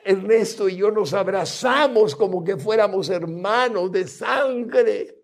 Ernesto 0.03 0.67
y 0.69 0.77
yo 0.77 0.89
nos 0.89 1.13
abrazamos 1.13 2.15
como 2.15 2.43
que 2.43 2.57
fuéramos 2.57 3.09
hermanos 3.09 3.91
de 3.91 4.07
sangre. 4.07 5.15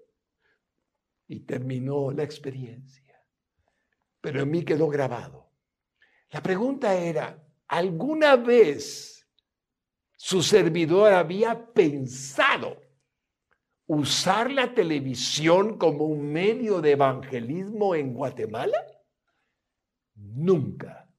Y 1.28 1.40
terminó 1.40 2.12
la 2.12 2.24
experiencia. 2.24 3.20
Pero 4.22 4.42
en 4.42 4.52
mí 4.52 4.64
quedó 4.64 4.90
grabado. 4.90 5.50
La 6.30 6.44
pregunta 6.44 6.94
era, 6.94 7.44
¿alguna 7.68 8.36
vez 8.36 9.15
su 10.16 10.42
servidor 10.42 11.14
había 11.14 11.74
pensado 11.74 12.82
usar 13.88 14.52
la 14.52 14.74
televisión 14.74 15.78
como 15.78 16.06
un 16.06 16.32
medio 16.32 16.82
de 16.82 16.92
evangelismo 16.92 17.96
en 17.96 18.14
Guatemala? 18.14 18.78
Nunca. 20.16 21.10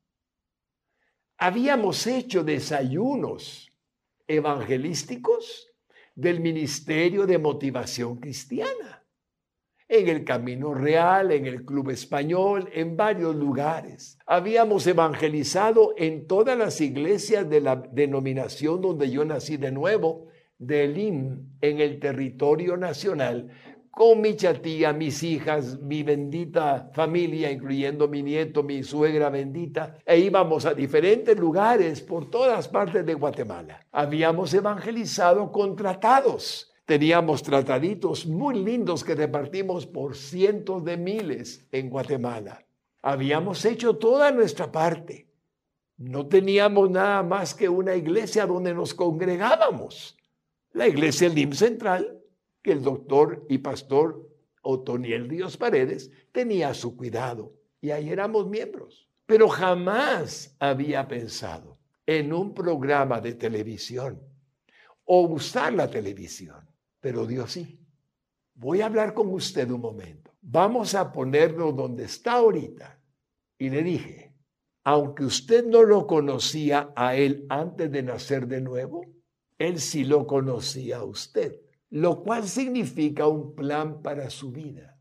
Habíamos 1.38 2.06
hecho 2.06 2.42
desayunos 2.42 3.70
evangelísticos 4.26 5.72
del 6.14 6.40
Ministerio 6.40 7.26
de 7.26 7.38
Motivación 7.38 8.16
Cristiana 8.16 9.05
en 9.88 10.08
el 10.08 10.24
Camino 10.24 10.74
Real, 10.74 11.30
en 11.30 11.46
el 11.46 11.64
Club 11.64 11.90
Español, 11.90 12.68
en 12.72 12.96
varios 12.96 13.36
lugares. 13.36 14.18
Habíamos 14.26 14.86
evangelizado 14.86 15.94
en 15.96 16.26
todas 16.26 16.58
las 16.58 16.80
iglesias 16.80 17.48
de 17.48 17.60
la 17.60 17.76
denominación 17.76 18.80
donde 18.80 19.10
yo 19.10 19.24
nací 19.24 19.56
de 19.56 19.70
nuevo, 19.70 20.26
de 20.58 20.84
Elim, 20.84 21.50
en 21.60 21.80
el 21.80 22.00
territorio 22.00 22.76
nacional, 22.76 23.50
con 23.90 24.20
mi 24.20 24.36
chatía, 24.36 24.92
mis 24.92 25.22
hijas, 25.22 25.80
mi 25.80 26.02
bendita 26.02 26.90
familia, 26.92 27.50
incluyendo 27.50 28.08
mi 28.08 28.22
nieto, 28.22 28.62
mi 28.62 28.82
suegra 28.82 29.30
bendita, 29.30 29.98
e 30.04 30.18
íbamos 30.18 30.66
a 30.66 30.74
diferentes 30.74 31.38
lugares 31.38 32.02
por 32.02 32.28
todas 32.28 32.68
partes 32.68 33.06
de 33.06 33.14
Guatemala. 33.14 33.86
Habíamos 33.92 34.52
evangelizado 34.52 35.50
con 35.50 35.76
tratados 35.76 36.75
Teníamos 36.86 37.42
trataditos 37.42 38.26
muy 38.26 38.62
lindos 38.62 39.02
que 39.02 39.16
repartimos 39.16 39.86
por 39.86 40.16
cientos 40.16 40.84
de 40.84 40.96
miles 40.96 41.66
en 41.72 41.90
Guatemala. 41.90 42.64
Habíamos 43.02 43.64
hecho 43.64 43.96
toda 43.96 44.30
nuestra 44.30 44.70
parte. 44.70 45.28
No 45.96 46.28
teníamos 46.28 46.88
nada 46.88 47.24
más 47.24 47.54
que 47.54 47.68
una 47.68 47.96
iglesia 47.96 48.46
donde 48.46 48.72
nos 48.72 48.94
congregábamos. 48.94 50.16
La 50.74 50.86
iglesia 50.86 51.28
LIM 51.28 51.52
Central, 51.52 52.20
que 52.62 52.70
el 52.70 52.82
doctor 52.82 53.44
y 53.48 53.58
pastor 53.58 54.24
Otoniel 54.62 55.28
Dios 55.28 55.56
Paredes 55.56 56.12
tenía 56.30 56.68
a 56.68 56.74
su 56.74 56.96
cuidado. 56.96 57.52
Y 57.80 57.90
ahí 57.90 58.10
éramos 58.10 58.48
miembros. 58.48 59.08
Pero 59.26 59.48
jamás 59.48 60.54
había 60.60 61.08
pensado 61.08 61.78
en 62.06 62.32
un 62.32 62.54
programa 62.54 63.20
de 63.20 63.34
televisión 63.34 64.22
o 65.04 65.22
usar 65.22 65.72
la 65.72 65.88
televisión, 65.88 66.65
pero 67.06 67.24
Dios 67.24 67.52
sí. 67.52 67.78
Voy 68.54 68.80
a 68.80 68.86
hablar 68.86 69.14
con 69.14 69.32
usted 69.32 69.70
un 69.70 69.80
momento. 69.80 70.32
Vamos 70.42 70.96
a 70.96 71.12
ponerlo 71.12 71.70
donde 71.70 72.02
está 72.02 72.32
ahorita. 72.32 73.00
Y 73.56 73.70
le 73.70 73.84
dije, 73.84 74.34
aunque 74.82 75.24
usted 75.24 75.64
no 75.64 75.84
lo 75.84 76.08
conocía 76.08 76.92
a 76.96 77.14
él 77.14 77.46
antes 77.48 77.92
de 77.92 78.02
nacer 78.02 78.48
de 78.48 78.60
nuevo, 78.60 79.06
él 79.56 79.78
sí 79.78 80.02
lo 80.02 80.26
conocía 80.26 80.96
a 80.96 81.04
usted, 81.04 81.60
lo 81.90 82.24
cual 82.24 82.48
significa 82.48 83.28
un 83.28 83.54
plan 83.54 84.02
para 84.02 84.28
su 84.28 84.50
vida. 84.50 84.98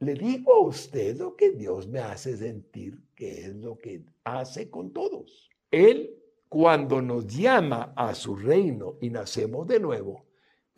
Le 0.00 0.14
digo 0.14 0.52
a 0.52 0.66
usted 0.66 1.16
lo 1.16 1.36
que 1.36 1.52
Dios 1.52 1.86
me 1.86 2.00
hace 2.00 2.36
sentir 2.36 3.04
que 3.14 3.46
es 3.46 3.54
lo 3.54 3.78
que 3.78 4.04
hace 4.24 4.68
con 4.68 4.92
todos. 4.92 5.48
Él, 5.70 6.10
cuando 6.48 7.00
nos 7.00 7.24
llama 7.28 7.92
a 7.94 8.16
su 8.16 8.34
reino 8.34 8.96
y 9.00 9.10
nacemos 9.10 9.68
de 9.68 9.78
nuevo, 9.78 10.29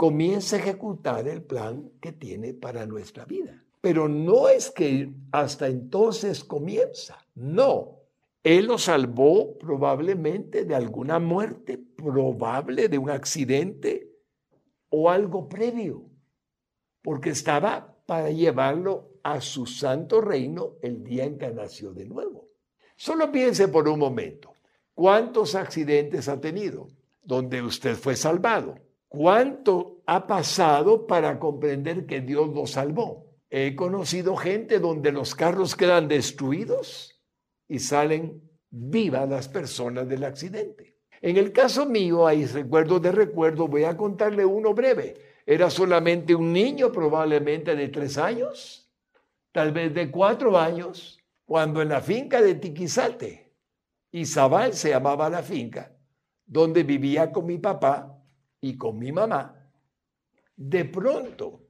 comienza 0.02 0.56
a 0.56 0.58
ejecutar 0.58 1.28
el 1.28 1.44
plan 1.44 1.92
que 2.00 2.10
tiene 2.10 2.54
para 2.54 2.86
nuestra 2.86 3.24
vida. 3.24 3.62
Pero 3.80 4.08
no 4.08 4.48
es 4.48 4.68
que 4.68 5.12
hasta 5.30 5.68
entonces 5.68 6.42
comienza, 6.42 7.24
no. 7.36 8.00
Él 8.42 8.66
lo 8.66 8.78
salvó 8.78 9.56
probablemente 9.56 10.64
de 10.64 10.74
alguna 10.74 11.20
muerte, 11.20 11.78
probable 11.78 12.88
de 12.88 12.98
un 12.98 13.10
accidente 13.10 14.10
o 14.88 15.08
algo 15.08 15.48
previo, 15.48 16.02
porque 17.00 17.30
estaba 17.30 17.96
para 18.04 18.28
llevarlo 18.32 19.20
a 19.22 19.40
su 19.40 19.66
santo 19.66 20.20
reino 20.20 20.78
el 20.82 21.04
día 21.04 21.26
en 21.26 21.38
que 21.38 21.52
nació 21.52 21.92
de 21.92 22.06
nuevo. 22.06 22.48
Solo 22.96 23.30
piense 23.30 23.68
por 23.68 23.86
un 23.86 24.00
momento, 24.00 24.52
¿cuántos 24.94 25.54
accidentes 25.54 26.28
ha 26.28 26.40
tenido 26.40 26.88
donde 27.22 27.62
usted 27.62 27.94
fue 27.94 28.16
salvado? 28.16 28.74
¿Cuánto 29.06 29.91
ha 30.06 30.26
pasado 30.26 31.06
para 31.06 31.38
comprender 31.38 32.06
que 32.06 32.20
Dios 32.20 32.48
lo 32.54 32.66
salvó? 32.66 33.26
He 33.50 33.76
conocido 33.76 34.36
gente 34.36 34.78
donde 34.78 35.12
los 35.12 35.34
carros 35.34 35.76
quedan 35.76 36.08
destruidos 36.08 37.20
y 37.68 37.78
salen 37.78 38.42
vivas 38.70 39.28
las 39.28 39.48
personas 39.48 40.08
del 40.08 40.24
accidente. 40.24 40.96
En 41.20 41.36
el 41.36 41.52
caso 41.52 41.86
mío, 41.86 42.26
hay 42.26 42.46
recuerdos 42.46 43.02
de 43.02 43.12
recuerdo, 43.12 43.68
voy 43.68 43.84
a 43.84 43.96
contarle 43.96 44.44
uno 44.44 44.74
breve. 44.74 45.14
Era 45.46 45.70
solamente 45.70 46.34
un 46.34 46.52
niño, 46.52 46.90
probablemente 46.90 47.76
de 47.76 47.88
tres 47.88 48.18
años, 48.18 48.90
tal 49.52 49.72
vez 49.72 49.94
de 49.94 50.10
cuatro 50.10 50.58
años, 50.58 51.20
cuando 51.44 51.82
en 51.82 51.90
la 51.90 52.00
finca 52.00 52.40
de 52.40 52.54
Tiquizate, 52.54 53.52
Izabal 54.10 54.72
se 54.74 54.90
llamaba 54.90 55.28
la 55.30 55.42
finca, 55.42 55.92
donde 56.44 56.82
vivía 56.82 57.30
con 57.30 57.46
mi 57.46 57.58
papá, 57.58 58.18
y 58.60 58.78
con 58.78 58.98
mi 58.98 59.12
mamá, 59.12 59.61
de 60.56 60.84
pronto, 60.84 61.60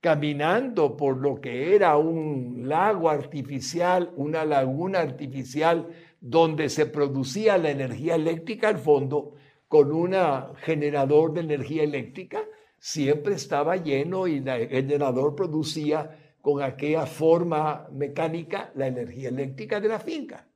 caminando 0.00 0.96
por 0.96 1.16
lo 1.16 1.40
que 1.40 1.74
era 1.74 1.96
un 1.96 2.68
lago 2.68 3.08
artificial, 3.08 4.12
una 4.16 4.44
laguna 4.44 5.00
artificial, 5.00 5.88
donde 6.20 6.68
se 6.68 6.86
producía 6.86 7.58
la 7.58 7.70
energía 7.70 8.14
eléctrica 8.14 8.68
al 8.68 8.78
fondo, 8.78 9.34
con 9.68 9.92
un 9.92 10.14
generador 10.58 11.32
de 11.32 11.40
energía 11.40 11.82
eléctrica, 11.82 12.42
siempre 12.78 13.34
estaba 13.34 13.76
lleno 13.76 14.26
y 14.26 14.36
el 14.46 14.68
generador 14.68 15.34
producía 15.34 16.34
con 16.40 16.62
aquella 16.62 17.06
forma 17.06 17.88
mecánica 17.90 18.70
la 18.74 18.86
energía 18.86 19.30
eléctrica 19.30 19.80
de 19.80 19.88
la 19.88 19.98
finca. 19.98 20.46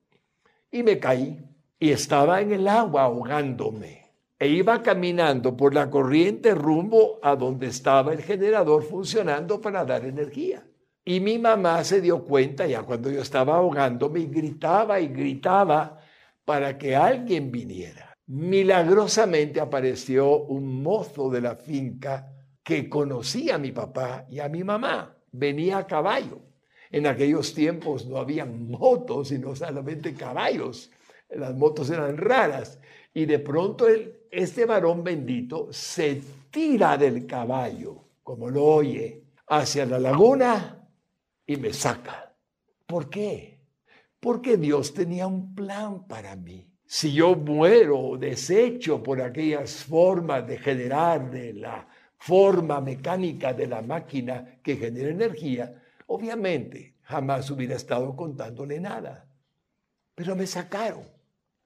Y 0.70 0.82
me 0.82 0.98
caí 0.98 1.42
y 1.78 1.90
estaba 1.90 2.40
en 2.42 2.52
el 2.52 2.68
agua 2.68 3.04
ahogándome 3.04 4.07
e 4.38 4.48
iba 4.48 4.82
caminando 4.82 5.56
por 5.56 5.74
la 5.74 5.90
corriente 5.90 6.54
rumbo 6.54 7.18
a 7.22 7.34
donde 7.34 7.66
estaba 7.66 8.12
el 8.12 8.22
generador 8.22 8.84
funcionando 8.84 9.60
para 9.60 9.84
dar 9.84 10.04
energía. 10.04 10.64
Y 11.04 11.20
mi 11.20 11.38
mamá 11.38 11.82
se 11.84 12.00
dio 12.00 12.22
cuenta 12.24 12.66
ya 12.66 12.82
cuando 12.82 13.10
yo 13.10 13.22
estaba 13.22 13.56
ahogándome 13.56 14.20
y 14.20 14.26
gritaba 14.26 15.00
y 15.00 15.08
gritaba 15.08 15.98
para 16.44 16.78
que 16.78 16.94
alguien 16.94 17.50
viniera. 17.50 18.14
Milagrosamente 18.26 19.58
apareció 19.58 20.42
un 20.42 20.82
mozo 20.82 21.30
de 21.30 21.40
la 21.40 21.56
finca 21.56 22.30
que 22.62 22.88
conocía 22.88 23.54
a 23.54 23.58
mi 23.58 23.72
papá 23.72 24.26
y 24.28 24.38
a 24.40 24.48
mi 24.48 24.62
mamá. 24.62 25.16
Venía 25.32 25.78
a 25.78 25.86
caballo. 25.86 26.40
En 26.90 27.06
aquellos 27.06 27.54
tiempos 27.54 28.06
no 28.06 28.18
había 28.18 28.44
motos, 28.44 29.28
sino 29.28 29.56
solamente 29.56 30.14
caballos. 30.14 30.90
Las 31.30 31.54
motos 31.54 31.90
eran 31.90 32.18
raras. 32.18 32.78
Y 33.18 33.26
de 33.26 33.40
pronto 33.40 33.88
él 33.88 34.28
este 34.30 34.64
varón 34.64 35.02
bendito 35.02 35.72
se 35.72 36.22
tira 36.52 36.96
del 36.96 37.26
caballo, 37.26 38.04
como 38.22 38.48
lo 38.48 38.64
oye, 38.64 39.24
hacia 39.48 39.84
la 39.86 39.98
laguna 39.98 40.88
y 41.44 41.56
me 41.56 41.72
saca. 41.72 42.32
¿Por 42.86 43.10
qué? 43.10 43.58
Porque 44.20 44.56
Dios 44.56 44.94
tenía 44.94 45.26
un 45.26 45.52
plan 45.52 46.06
para 46.06 46.36
mí. 46.36 46.70
Si 46.86 47.12
yo 47.12 47.34
muero 47.34 47.98
o 47.98 48.16
desecho 48.16 49.02
por 49.02 49.20
aquellas 49.20 49.82
formas 49.82 50.46
de 50.46 50.56
generar 50.56 51.28
de 51.28 51.54
la 51.54 51.88
forma 52.18 52.80
mecánica 52.80 53.52
de 53.52 53.66
la 53.66 53.82
máquina 53.82 54.60
que 54.62 54.76
genera 54.76 55.08
energía, 55.08 55.74
obviamente 56.06 56.94
jamás 57.02 57.50
hubiera 57.50 57.74
estado 57.74 58.14
contándole 58.14 58.78
nada. 58.78 59.26
Pero 60.14 60.36
me 60.36 60.46
sacaron. 60.46 61.17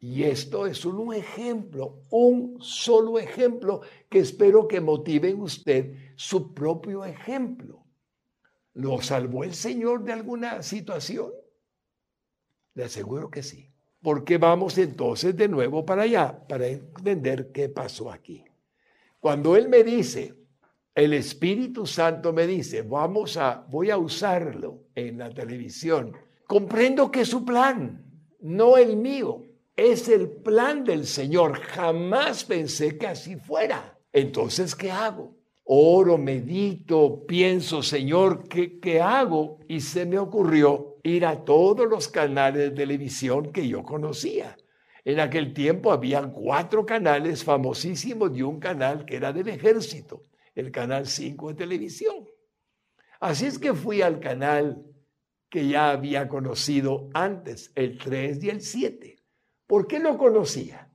Y 0.05 0.25
esto 0.25 0.67
es 0.67 0.85
un 0.85 1.15
ejemplo, 1.15 2.01
un 2.11 2.61
solo 2.61 3.21
ejemplo 3.21 3.83
que 4.11 4.19
espero 4.19 4.67
que 4.67 4.81
motive 4.81 5.29
en 5.29 5.41
usted 5.41 5.95
su 6.17 6.53
propio 6.53 7.05
ejemplo. 7.05 7.85
¿Lo 8.75 9.01
salvó 9.01 9.45
el 9.45 9.55
Señor 9.55 10.03
de 10.03 10.13
alguna 10.13 10.61
situación? 10.65 11.31
Le 12.75 12.83
aseguro 12.83 13.31
que 13.31 13.45
sí. 13.45 13.71
Porque 14.03 14.39
vamos 14.39 14.77
entonces 14.77 15.37
de 15.37 15.47
nuevo 15.47 15.87
para 15.87 16.03
allá 16.03 16.49
para 16.49 16.67
entender 16.67 17.53
qué 17.53 17.69
pasó 17.69 18.11
aquí. 18.11 18.45
Cuando 19.21 19.55
Él 19.55 19.69
me 19.69 19.85
dice, 19.85 20.35
el 20.97 21.13
Espíritu 21.13 21.87
Santo 21.87 22.33
me 22.33 22.49
dice, 22.49 22.83
vamos 22.83 23.37
a, 23.37 23.65
voy 23.71 23.91
a 23.91 23.99
usarlo 23.99 24.87
en 24.97 25.19
la 25.19 25.31
televisión, 25.31 26.13
comprendo 26.49 27.09
que 27.09 27.21
es 27.21 27.29
su 27.29 27.45
plan, 27.45 28.05
no 28.41 28.77
el 28.77 28.97
mío 28.97 29.47
es 29.77 30.09
el 30.09 30.31
plan 30.31 30.85
del 30.85 31.07
Señor. 31.07 31.59
Jamás 31.61 32.45
pensé 32.45 32.99
que 32.99 33.07
así 33.07 33.37
fuera. 33.37 33.99
Entonces, 34.13 34.75
¿qué 34.75 34.91
hago? 34.91 35.37
Oro, 35.65 36.19
medito, 36.19 37.25
pienso, 37.27 37.83
Señor, 37.83 38.49
¿qué, 38.49 38.81
¿qué, 38.81 39.01
hago? 39.01 39.61
Y 39.69 39.81
se 39.81 40.05
me 40.05 40.19
ocurrió 40.19 40.99
ir 41.03 41.25
a 41.25 41.45
todos 41.45 41.89
los 41.89 42.09
canales 42.09 42.71
de 42.71 42.71
televisión 42.71 43.53
que 43.53 43.67
yo 43.69 43.83
conocía. 43.83 44.57
En 45.05 45.19
aquel 45.19 45.53
tiempo 45.53 45.93
había 45.93 46.23
cuatro 46.23 46.85
canales 46.85 47.43
famosísimos 47.43 48.33
y 48.35 48.43
un 48.43 48.61
canal 48.61 49.05
que 49.05 49.17
era 49.17 49.33
del 49.33 49.49
ejército, 49.49 50.23
el 50.55 50.71
canal 50.71 51.07
5 51.07 51.49
de 51.49 51.55
televisión. 51.55 52.29
Así 53.21 53.47
es 53.47 53.59
que 53.59 53.73
fui 53.73 54.03
al 54.03 54.21
canal 54.21 54.85
que 55.49 55.69
ya 55.69 55.91
había 55.91 56.29
conocido 56.29 57.09
antes, 57.15 57.73
el 57.75 57.99
3 57.99 58.43
y 58.45 58.51
el 58.51 58.61
7. 58.61 59.22
¿Por 59.73 59.87
qué 59.87 60.01
lo 60.01 60.19
conocía? 60.19 60.87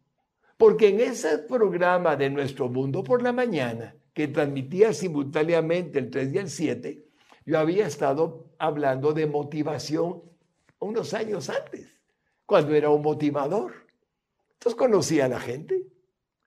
Porque 0.55 0.89
en 0.89 0.99
ese 0.99 1.39
programa 1.39 2.15
de 2.15 2.29
Nuestro 2.29 2.69
Mundo 2.69 3.03
por 3.03 3.23
la 3.23 3.33
Mañana, 3.33 3.95
que 4.13 4.27
transmitía 4.27 4.93
simultáneamente 4.93 5.97
el 5.97 6.11
3 6.11 6.31
y 6.31 6.37
el 6.37 6.47
7, 6.47 7.05
yo 7.43 7.57
había 7.57 7.87
estado 7.87 8.51
hablando 8.59 9.13
de 9.13 9.25
motivación 9.25 10.21
unos 10.77 11.15
años 11.15 11.49
antes, 11.49 11.87
cuando 12.45 12.75
era 12.75 12.91
un 12.91 13.01
motivador. 13.01 13.73
Entonces 14.53 14.77
conocía 14.77 15.25
a 15.25 15.29
la 15.29 15.39
gente, 15.39 15.87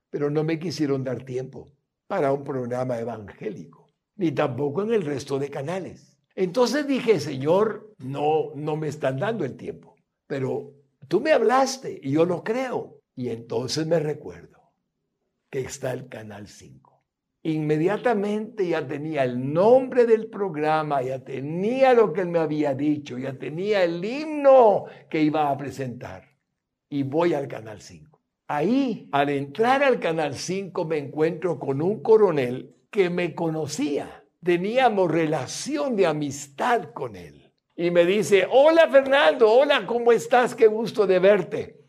pero 0.09 0.31
no 0.31 0.45
me 0.45 0.61
quisieron 0.61 1.03
dar 1.03 1.25
tiempo 1.25 1.73
para 2.07 2.33
un 2.33 2.45
programa 2.45 2.97
evangélico, 3.01 3.89
ni 4.15 4.31
tampoco 4.31 4.83
en 4.83 4.93
el 4.93 5.05
resto 5.05 5.41
de 5.41 5.51
canales. 5.51 6.17
Entonces 6.37 6.87
dije, 6.87 7.19
Señor, 7.19 7.93
no, 7.99 8.53
no 8.55 8.77
me 8.77 8.87
están 8.87 9.19
dando 9.19 9.45
el 9.45 9.57
tiempo, 9.57 9.97
pero 10.29 10.80
Tú 11.11 11.21
me 11.21 11.33
hablaste 11.33 11.99
y 12.05 12.13
yo 12.13 12.25
lo 12.25 12.45
creo. 12.45 13.01
Y 13.17 13.31
entonces 13.31 13.85
me 13.85 13.99
recuerdo 13.99 14.61
que 15.51 15.63
está 15.63 15.93
el 15.93 16.09
Canal 16.09 16.47
5. 16.47 17.03
Inmediatamente 17.43 18.69
ya 18.69 18.87
tenía 18.87 19.25
el 19.25 19.53
nombre 19.53 20.07
del 20.07 20.29
programa, 20.29 21.03
ya 21.03 21.19
tenía 21.25 21.95
lo 21.95 22.13
que 22.13 22.21
él 22.21 22.29
me 22.29 22.39
había 22.39 22.75
dicho, 22.75 23.19
ya 23.19 23.37
tenía 23.37 23.83
el 23.83 24.05
himno 24.05 24.85
que 25.11 25.21
iba 25.21 25.51
a 25.51 25.59
presentar. 25.59 26.29
Y 26.89 27.03
voy 27.03 27.35
al 27.35 27.49
Canal 27.49 27.81
5. 27.81 28.21
Ahí, 28.47 29.09
al 29.11 29.31
entrar 29.31 29.83
al 29.83 29.99
Canal 29.99 30.37
5, 30.37 30.85
me 30.85 30.99
encuentro 30.99 31.59
con 31.59 31.83
un 31.83 32.05
coronel 32.05 32.77
que 32.89 33.11
me 33.11 33.35
conocía. 33.35 34.23
Teníamos 34.45 35.11
relación 35.11 35.97
de 35.97 36.07
amistad 36.07 36.93
con 36.93 37.17
él 37.17 37.40
y 37.81 37.91
me 37.91 38.05
dice, 38.05 38.47
hola 38.51 38.91
Fernando, 38.91 39.51
hola, 39.51 39.87
¿cómo 39.87 40.13
estás? 40.13 40.55
Qué 40.55 40.67
gusto 40.67 41.07
de 41.07 41.19
verte. 41.19 41.81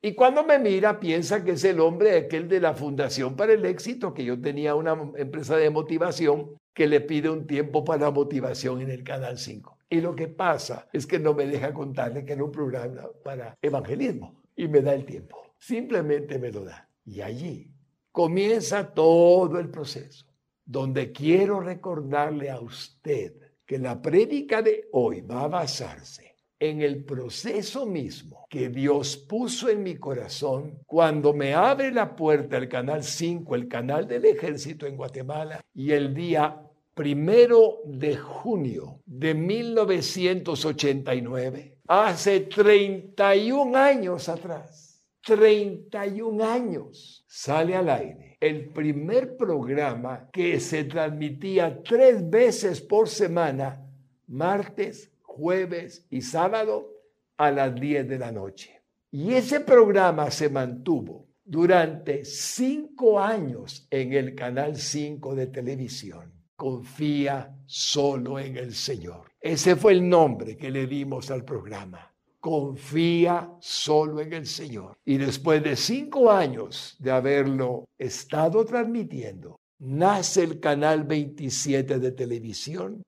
Y 0.00 0.14
cuando 0.14 0.42
me 0.42 0.58
mira, 0.58 0.98
piensa 0.98 1.44
que 1.44 1.50
es 1.50 1.64
el 1.64 1.80
hombre 1.80 2.16
aquel 2.16 2.48
de 2.48 2.60
la 2.60 2.72
Fundación 2.72 3.36
para 3.36 3.52
el 3.52 3.66
Éxito, 3.66 4.14
que 4.14 4.24
yo 4.24 4.40
tenía 4.40 4.74
una 4.74 4.96
empresa 5.16 5.58
de 5.58 5.68
motivación 5.68 6.56
que 6.72 6.86
le 6.86 7.02
pide 7.02 7.28
un 7.28 7.46
tiempo 7.46 7.84
para 7.84 8.10
motivación 8.10 8.80
en 8.80 8.90
el 8.90 9.04
Canal 9.04 9.36
5. 9.36 9.76
Y 9.90 10.00
lo 10.00 10.16
que 10.16 10.28
pasa 10.28 10.88
es 10.94 11.06
que 11.06 11.18
no 11.18 11.34
me 11.34 11.46
deja 11.46 11.74
contarle 11.74 12.24
que 12.24 12.32
era 12.32 12.42
un 12.42 12.50
programa 12.50 13.02
para 13.22 13.54
evangelismo 13.60 14.40
y 14.56 14.66
me 14.66 14.80
da 14.80 14.94
el 14.94 15.04
tiempo. 15.04 15.52
Simplemente 15.58 16.38
me 16.38 16.52
lo 16.52 16.64
da. 16.64 16.88
Y 17.04 17.20
allí 17.20 17.70
comienza 18.12 18.94
todo 18.94 19.58
el 19.58 19.68
proceso, 19.68 20.24
donde 20.64 21.12
quiero 21.12 21.60
recordarle 21.60 22.48
a 22.48 22.60
usted 22.60 23.43
que 23.66 23.78
la 23.78 24.00
prédica 24.00 24.62
de 24.62 24.88
hoy 24.92 25.22
va 25.22 25.42
a 25.42 25.48
basarse 25.48 26.36
en 26.58 26.80
el 26.80 27.04
proceso 27.04 27.84
mismo 27.84 28.46
que 28.48 28.68
Dios 28.68 29.16
puso 29.16 29.68
en 29.68 29.82
mi 29.82 29.96
corazón 29.96 30.78
cuando 30.86 31.34
me 31.34 31.54
abre 31.54 31.90
la 31.90 32.14
puerta 32.14 32.56
el 32.56 32.68
Canal 32.68 33.02
5, 33.02 33.54
el 33.54 33.68
canal 33.68 34.06
del 34.06 34.24
ejército 34.24 34.86
en 34.86 34.96
Guatemala, 34.96 35.60
y 35.74 35.92
el 35.92 36.14
día 36.14 36.60
primero 36.94 37.80
de 37.84 38.16
junio 38.16 39.02
de 39.04 39.34
1989, 39.34 41.78
hace 41.88 42.40
31 42.40 43.76
años 43.76 44.28
atrás, 44.28 45.02
31 45.22 46.44
años, 46.44 47.24
sale 47.26 47.76
al 47.76 47.88
aire 47.88 48.23
el 48.44 48.66
primer 48.66 49.38
programa 49.38 50.28
que 50.30 50.60
se 50.60 50.84
transmitía 50.84 51.82
tres 51.82 52.28
veces 52.28 52.82
por 52.82 53.08
semana, 53.08 53.82
martes, 54.26 55.10
jueves 55.22 56.06
y 56.10 56.20
sábado 56.20 56.92
a 57.38 57.50
las 57.50 57.74
10 57.74 58.06
de 58.06 58.18
la 58.18 58.32
noche. 58.32 58.82
Y 59.10 59.32
ese 59.32 59.60
programa 59.60 60.30
se 60.30 60.50
mantuvo 60.50 61.26
durante 61.42 62.26
cinco 62.26 63.18
años 63.18 63.86
en 63.90 64.12
el 64.12 64.34
Canal 64.34 64.76
5 64.76 65.34
de 65.34 65.46
televisión. 65.46 66.30
Confía 66.54 67.56
solo 67.64 68.38
en 68.38 68.58
el 68.58 68.74
Señor. 68.74 69.32
Ese 69.40 69.74
fue 69.74 69.92
el 69.92 70.06
nombre 70.06 70.58
que 70.58 70.70
le 70.70 70.86
dimos 70.86 71.30
al 71.30 71.46
programa. 71.46 72.13
Confía 72.44 73.56
solo 73.58 74.20
en 74.20 74.34
el 74.34 74.46
Señor. 74.46 74.98
Y 75.02 75.16
después 75.16 75.62
de 75.62 75.76
cinco 75.76 76.30
años 76.30 76.94
de 76.98 77.10
haberlo 77.10 77.86
estado 77.96 78.66
transmitiendo, 78.66 79.56
nace 79.78 80.42
el 80.42 80.60
Canal 80.60 81.04
27 81.04 81.98
de 81.98 82.12
televisión. 82.12 83.02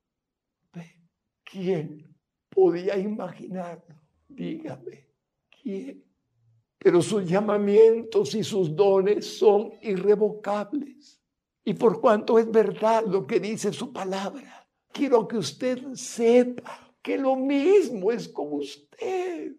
¿Quién 1.44 2.16
podía 2.49 2.96
imaginarlo. 2.96 3.94
Dígame, 4.27 5.07
¿quién? 5.62 6.03
Pero 6.79 7.03
sus 7.03 7.29
llamamientos 7.29 8.35
y 8.35 8.42
sus 8.42 8.75
dones 8.75 9.38
son 9.38 9.70
irrevocables. 9.83 11.20
Y 11.62 11.75
por 11.75 12.01
cuanto 12.01 12.38
es 12.38 12.51
verdad 12.51 13.05
lo 13.07 13.27
que 13.27 13.38
dice 13.38 13.70
su 13.75 13.92
palabra, 13.92 14.66
quiero 14.90 15.29
que 15.29 15.37
usted 15.37 15.92
sepa 15.92 16.86
que 17.07 17.19
lo 17.19 17.37
mismo 17.37 18.11
es 18.11 18.27
con 18.29 18.53
usted, 18.53 19.53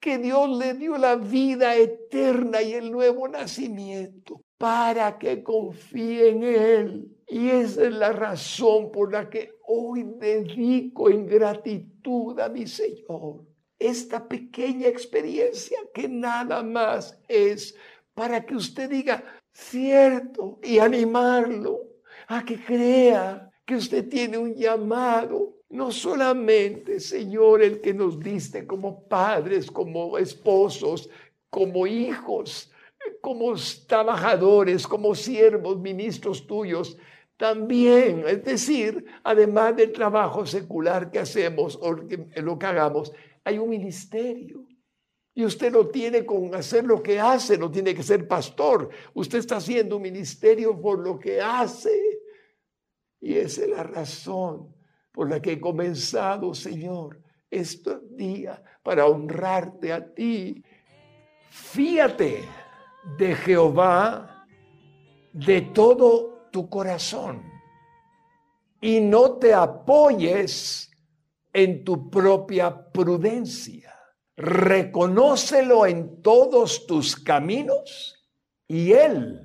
que 0.00 0.16
Dios 0.16 0.56
le 0.56 0.72
dio 0.72 0.96
la 0.96 1.16
vida 1.16 1.76
eterna 1.76 2.62
y 2.62 2.72
el 2.72 2.90
nuevo 2.90 3.28
nacimiento 3.28 4.40
para 4.56 5.18
que 5.18 5.42
confíe 5.42 6.30
en 6.30 6.42
Él. 6.42 7.14
Y 7.28 7.50
esa 7.50 7.84
es 7.84 7.92
la 7.92 8.10
razón 8.12 8.90
por 8.90 9.12
la 9.12 9.28
que 9.28 9.52
hoy 9.66 10.06
dedico 10.16 11.10
en 11.10 11.26
gratitud 11.26 12.40
a 12.40 12.48
mi 12.48 12.66
Señor 12.66 13.44
esta 13.78 14.26
pequeña 14.26 14.88
experiencia 14.88 15.76
que 15.92 16.08
nada 16.08 16.62
más 16.62 17.20
es 17.28 17.76
para 18.14 18.46
que 18.46 18.56
usted 18.56 18.88
diga 18.88 19.22
cierto 19.52 20.58
y 20.62 20.78
animarlo 20.78 21.82
a 22.28 22.42
que 22.46 22.58
crea 22.64 23.50
que 23.66 23.76
usted 23.76 24.08
tiene 24.08 24.38
un 24.38 24.54
llamado, 24.54 25.53
no 25.70 25.90
solamente, 25.90 27.00
Señor, 27.00 27.62
el 27.62 27.80
que 27.80 27.94
nos 27.94 28.20
diste 28.20 28.66
como 28.66 29.08
padres, 29.08 29.70
como 29.70 30.18
esposos, 30.18 31.08
como 31.50 31.86
hijos, 31.86 32.70
como 33.20 33.54
trabajadores, 33.86 34.86
como 34.86 35.14
siervos, 35.14 35.80
ministros 35.80 36.46
tuyos, 36.46 36.96
también, 37.36 38.24
es 38.28 38.44
decir, 38.44 39.04
además 39.24 39.76
del 39.76 39.92
trabajo 39.92 40.46
secular 40.46 41.10
que 41.10 41.18
hacemos 41.18 41.76
o 41.80 41.92
lo 41.92 42.58
que 42.58 42.66
hagamos, 42.66 43.12
hay 43.42 43.58
un 43.58 43.68
ministerio. 43.68 44.64
Y 45.34 45.44
usted 45.44 45.72
lo 45.72 45.88
tiene 45.88 46.24
con 46.24 46.54
hacer 46.54 46.84
lo 46.84 47.02
que 47.02 47.18
hace, 47.18 47.58
no 47.58 47.68
tiene 47.68 47.92
que 47.92 48.04
ser 48.04 48.28
pastor. 48.28 48.88
Usted 49.14 49.38
está 49.38 49.56
haciendo 49.56 49.96
un 49.96 50.02
ministerio 50.02 50.80
por 50.80 51.00
lo 51.00 51.18
que 51.18 51.40
hace. 51.40 52.20
Y 53.20 53.34
esa 53.34 53.62
es 53.62 53.68
la 53.68 53.82
razón 53.82 54.73
por 55.14 55.30
la 55.30 55.40
que 55.40 55.52
he 55.52 55.60
comenzado, 55.60 56.52
Señor, 56.54 57.20
este 57.48 58.00
día 58.10 58.60
para 58.82 59.06
honrarte 59.06 59.92
a 59.92 60.04
ti. 60.12 60.62
Fíate 61.50 62.44
de 63.16 63.34
Jehová 63.36 64.44
de 65.32 65.60
todo 65.60 66.48
tu 66.50 66.68
corazón 66.68 67.42
y 68.80 69.00
no 69.00 69.38
te 69.38 69.54
apoyes 69.54 70.90
en 71.52 71.84
tu 71.84 72.10
propia 72.10 72.90
prudencia. 72.90 73.94
Reconócelo 74.36 75.86
en 75.86 76.22
todos 76.22 76.88
tus 76.88 77.14
caminos 77.14 78.16
y 78.66 78.92
Él 78.92 79.40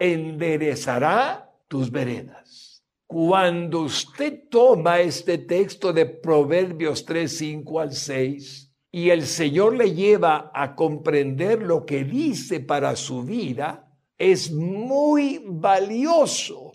enderezará 0.00 1.48
tus 1.68 1.92
veredas. 1.92 2.71
Cuando 3.12 3.82
usted 3.82 4.48
toma 4.48 5.00
este 5.00 5.36
texto 5.36 5.92
de 5.92 6.06
Proverbios 6.06 7.04
3, 7.04 7.30
5 7.30 7.80
al 7.80 7.92
6 7.92 8.72
y 8.90 9.10
el 9.10 9.26
Señor 9.26 9.76
le 9.76 9.94
lleva 9.94 10.50
a 10.54 10.74
comprender 10.74 11.62
lo 11.62 11.84
que 11.84 12.04
dice 12.04 12.60
para 12.60 12.96
su 12.96 13.22
vida, 13.22 13.86
es 14.16 14.50
muy 14.50 15.44
valioso. 15.46 16.72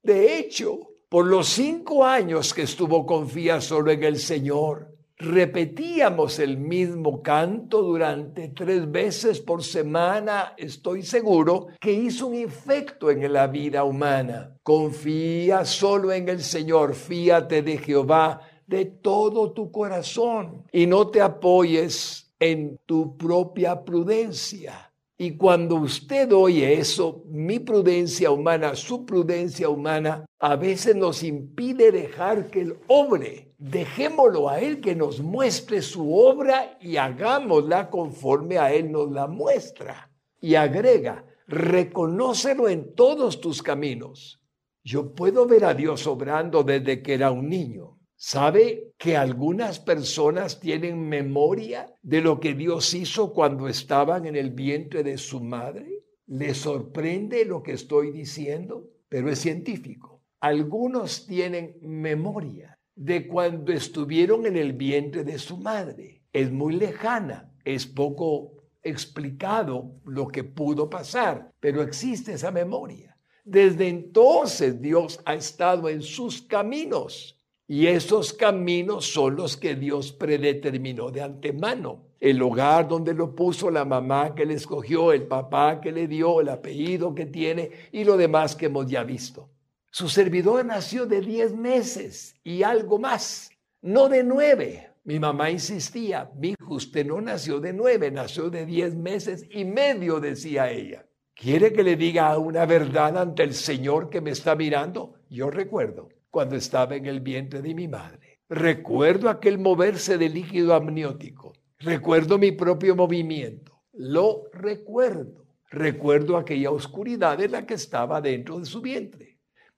De 0.00 0.38
hecho, 0.38 0.78
por 1.08 1.26
los 1.26 1.48
cinco 1.48 2.04
años 2.04 2.54
que 2.54 2.62
estuvo 2.62 3.04
confía 3.04 3.60
solo 3.60 3.90
en 3.90 4.04
el 4.04 4.18
Señor, 4.18 4.96
repetíamos 5.20 6.38
el 6.38 6.56
mismo 6.56 7.22
canto 7.22 7.82
durante 7.82 8.48
tres 8.48 8.90
veces 8.90 9.40
por 9.40 9.62
semana, 9.62 10.54
estoy 10.56 11.02
seguro 11.02 11.68
que 11.78 11.92
hizo 11.92 12.26
un 12.26 12.34
efecto 12.34 13.10
en 13.10 13.32
la 13.32 13.46
vida 13.46 13.84
humana. 13.84 14.56
Confía 14.62 15.64
solo 15.64 16.12
en 16.12 16.28
el 16.28 16.40
Señor, 16.40 16.94
fíate 16.94 17.62
de 17.62 17.78
Jehová 17.78 18.40
de 18.66 18.86
todo 18.86 19.52
tu 19.52 19.70
corazón 19.70 20.64
y 20.72 20.86
no 20.86 21.08
te 21.08 21.20
apoyes 21.20 22.32
en 22.38 22.78
tu 22.86 23.16
propia 23.16 23.84
prudencia 23.84 24.90
y 25.22 25.36
cuando 25.36 25.74
usted 25.74 26.32
oye 26.32 26.80
eso, 26.80 27.24
mi 27.28 27.58
prudencia 27.58 28.30
humana, 28.30 28.74
su 28.74 29.04
prudencia 29.04 29.68
humana, 29.68 30.24
a 30.38 30.56
veces 30.56 30.96
nos 30.96 31.22
impide 31.22 31.92
dejar 31.92 32.46
que 32.46 32.62
Él 32.62 32.78
obre. 32.86 33.49
Dejémoslo 33.60 34.48
a 34.48 34.58
Él 34.58 34.80
que 34.80 34.96
nos 34.96 35.20
muestre 35.20 35.82
su 35.82 36.14
obra 36.14 36.78
y 36.80 36.96
hagámosla 36.96 37.90
conforme 37.90 38.56
a 38.56 38.72
Él 38.72 38.90
nos 38.90 39.12
la 39.12 39.26
muestra. 39.26 40.10
Y 40.40 40.54
agrega, 40.54 41.26
reconócelo 41.46 42.70
en 42.70 42.94
todos 42.94 43.38
tus 43.38 43.62
caminos. 43.62 44.40
Yo 44.82 45.14
puedo 45.14 45.46
ver 45.46 45.66
a 45.66 45.74
Dios 45.74 46.06
obrando 46.06 46.62
desde 46.62 47.02
que 47.02 47.12
era 47.12 47.32
un 47.32 47.50
niño. 47.50 47.98
¿Sabe 48.16 48.94
que 48.96 49.18
algunas 49.18 49.78
personas 49.78 50.58
tienen 50.58 51.06
memoria 51.06 51.94
de 52.00 52.22
lo 52.22 52.40
que 52.40 52.54
Dios 52.54 52.94
hizo 52.94 53.34
cuando 53.34 53.68
estaban 53.68 54.24
en 54.24 54.36
el 54.36 54.52
vientre 54.52 55.02
de 55.02 55.18
su 55.18 55.38
madre? 55.38 56.06
¿Le 56.28 56.54
sorprende 56.54 57.44
lo 57.44 57.62
que 57.62 57.72
estoy 57.72 58.10
diciendo? 58.10 58.88
Pero 59.10 59.30
es 59.30 59.38
científico. 59.38 60.22
Algunos 60.40 61.26
tienen 61.26 61.76
memoria 61.82 62.69
de 62.94 63.26
cuando 63.26 63.72
estuvieron 63.72 64.46
en 64.46 64.56
el 64.56 64.72
vientre 64.72 65.24
de 65.24 65.38
su 65.38 65.56
madre. 65.56 66.22
Es 66.32 66.50
muy 66.50 66.74
lejana, 66.74 67.52
es 67.64 67.86
poco 67.86 68.52
explicado 68.82 69.92
lo 70.04 70.28
que 70.28 70.44
pudo 70.44 70.88
pasar, 70.88 71.52
pero 71.60 71.82
existe 71.82 72.32
esa 72.32 72.50
memoria. 72.50 73.16
Desde 73.44 73.88
entonces 73.88 74.80
Dios 74.80 75.20
ha 75.24 75.34
estado 75.34 75.88
en 75.88 76.02
sus 76.02 76.42
caminos 76.42 77.36
y 77.66 77.86
esos 77.86 78.32
caminos 78.32 79.06
son 79.12 79.36
los 79.36 79.56
que 79.56 79.76
Dios 79.76 80.12
predeterminó 80.12 81.10
de 81.10 81.22
antemano. 81.22 82.04
El 82.18 82.42
hogar 82.42 82.88
donde 82.88 83.14
lo 83.14 83.34
puso, 83.34 83.70
la 83.70 83.84
mamá 83.84 84.34
que 84.34 84.44
le 84.44 84.54
escogió, 84.54 85.12
el 85.12 85.22
papá 85.22 85.80
que 85.80 85.92
le 85.92 86.06
dio, 86.06 86.40
el 86.40 86.48
apellido 86.48 87.14
que 87.14 87.26
tiene 87.26 87.70
y 87.92 88.04
lo 88.04 88.16
demás 88.16 88.56
que 88.56 88.66
hemos 88.66 88.86
ya 88.86 89.04
visto. 89.04 89.48
Su 89.92 90.08
servidor 90.08 90.64
nació 90.64 91.04
de 91.06 91.20
diez 91.20 91.52
meses 91.52 92.36
y 92.44 92.62
algo 92.62 92.98
más, 92.98 93.50
no 93.82 94.08
de 94.08 94.22
nueve. 94.22 94.88
Mi 95.02 95.18
mamá 95.18 95.50
insistía, 95.50 96.30
mi 96.36 96.50
hijo, 96.50 96.74
usted 96.74 97.04
no 97.04 97.20
nació 97.20 97.58
de 97.58 97.72
nueve, 97.72 98.10
nació 98.10 98.50
de 98.50 98.66
diez 98.66 98.94
meses 98.94 99.44
y 99.50 99.64
medio, 99.64 100.20
decía 100.20 100.70
ella. 100.70 101.06
¿Quiere 101.34 101.72
que 101.72 101.82
le 101.82 101.96
diga 101.96 102.36
una 102.38 102.66
verdad 102.66 103.18
ante 103.18 103.42
el 103.42 103.54
Señor 103.54 104.10
que 104.10 104.20
me 104.20 104.30
está 104.30 104.54
mirando? 104.54 105.14
Yo 105.28 105.50
recuerdo 105.50 106.08
cuando 106.30 106.54
estaba 106.54 106.94
en 106.94 107.06
el 107.06 107.20
vientre 107.20 107.60
de 107.60 107.74
mi 107.74 107.88
madre. 107.88 108.40
Recuerdo 108.48 109.28
aquel 109.28 109.58
moverse 109.58 110.18
de 110.18 110.28
líquido 110.28 110.74
amniótico. 110.74 111.52
Recuerdo 111.78 112.38
mi 112.38 112.52
propio 112.52 112.94
movimiento. 112.94 113.80
Lo 113.94 114.44
recuerdo. 114.52 115.46
Recuerdo 115.70 116.36
aquella 116.36 116.70
oscuridad 116.70 117.40
en 117.40 117.52
la 117.52 117.64
que 117.64 117.74
estaba 117.74 118.20
dentro 118.20 118.58
de 118.58 118.66
su 118.66 118.80
vientre. 118.80 119.29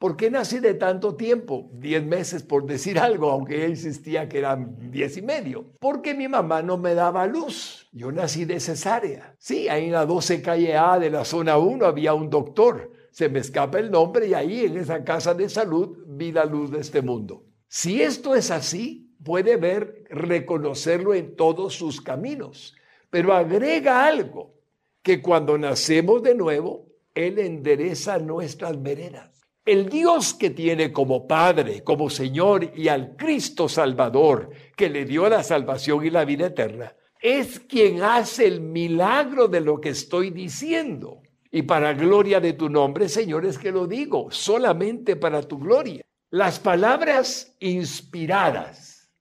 ¿Por 0.02 0.16
qué 0.16 0.32
nací 0.32 0.58
de 0.58 0.74
tanto 0.74 1.14
tiempo? 1.14 1.70
Diez 1.74 2.04
meses 2.04 2.42
por 2.42 2.66
decir 2.66 2.98
algo, 2.98 3.30
aunque 3.30 3.54
ella 3.54 3.68
insistía 3.68 4.28
que 4.28 4.38
eran 4.38 4.90
diez 4.90 5.16
y 5.16 5.22
medio. 5.22 5.64
Porque 5.78 6.12
mi 6.12 6.26
mamá 6.26 6.60
no 6.60 6.76
me 6.76 6.94
daba 6.94 7.24
luz. 7.28 7.88
Yo 7.92 8.10
nací 8.10 8.44
de 8.44 8.58
cesárea. 8.58 9.36
Sí, 9.38 9.68
ahí 9.68 9.84
en 9.84 9.92
la 9.92 10.04
12 10.04 10.42
calle 10.42 10.76
A 10.76 10.98
de 10.98 11.08
la 11.08 11.24
zona 11.24 11.56
1 11.56 11.86
había 11.86 12.14
un 12.14 12.30
doctor. 12.30 12.90
Se 13.12 13.28
me 13.28 13.38
escapa 13.38 13.78
el 13.78 13.92
nombre 13.92 14.26
y 14.26 14.34
ahí 14.34 14.64
en 14.64 14.76
esa 14.76 15.04
casa 15.04 15.34
de 15.34 15.48
salud 15.48 15.96
vi 16.04 16.32
la 16.32 16.46
luz 16.46 16.72
de 16.72 16.80
este 16.80 17.00
mundo. 17.00 17.44
Si 17.68 18.02
esto 18.02 18.34
es 18.34 18.50
así, 18.50 19.14
puede 19.22 19.56
ver, 19.56 20.02
reconocerlo 20.10 21.14
en 21.14 21.36
todos 21.36 21.74
sus 21.74 22.00
caminos. 22.00 22.74
Pero 23.08 23.34
agrega 23.34 24.04
algo, 24.04 24.52
que 25.00 25.22
cuando 25.22 25.56
nacemos 25.58 26.24
de 26.24 26.34
nuevo, 26.34 26.88
Él 27.14 27.38
endereza 27.38 28.18
nuestras 28.18 28.82
veredas. 28.82 29.31
El 29.64 29.88
Dios 29.88 30.34
que 30.34 30.50
tiene 30.50 30.92
como 30.92 31.28
Padre, 31.28 31.84
como 31.84 32.10
Señor 32.10 32.72
y 32.76 32.88
al 32.88 33.14
Cristo 33.16 33.68
Salvador, 33.68 34.50
que 34.76 34.90
le 34.90 35.04
dio 35.04 35.28
la 35.28 35.44
salvación 35.44 36.04
y 36.04 36.10
la 36.10 36.24
vida 36.24 36.46
eterna, 36.46 36.96
es 37.20 37.60
quien 37.60 38.02
hace 38.02 38.48
el 38.48 38.60
milagro 38.60 39.46
de 39.46 39.60
lo 39.60 39.80
que 39.80 39.90
estoy 39.90 40.30
diciendo. 40.30 41.22
Y 41.52 41.62
para 41.62 41.92
gloria 41.92 42.40
de 42.40 42.54
tu 42.54 42.68
nombre, 42.68 43.08
Señor, 43.08 43.46
es 43.46 43.56
que 43.56 43.70
lo 43.70 43.86
digo, 43.86 44.32
solamente 44.32 45.14
para 45.14 45.42
tu 45.42 45.58
gloria. 45.58 46.02
Las 46.30 46.58
palabras 46.58 47.54
inspiradas 47.60 49.12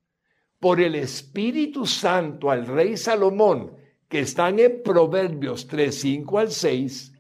por 0.60 0.82
el 0.82 0.96
Espíritu 0.96 1.86
Santo 1.86 2.50
al 2.50 2.66
rey 2.66 2.98
Salomón, 2.98 3.76
que 4.08 4.22
están 4.22 4.58
en 4.58 4.82
Proverbios 4.82 5.68
3, 5.68 5.94
5 5.94 6.40
al 6.40 6.52
6, 6.52 7.14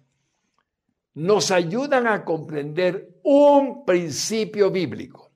nos 1.13 1.51
ayudan 1.51 2.07
a 2.07 2.23
comprender 2.23 3.10
un 3.23 3.85
principio 3.85 4.69
bíblico 4.69 5.31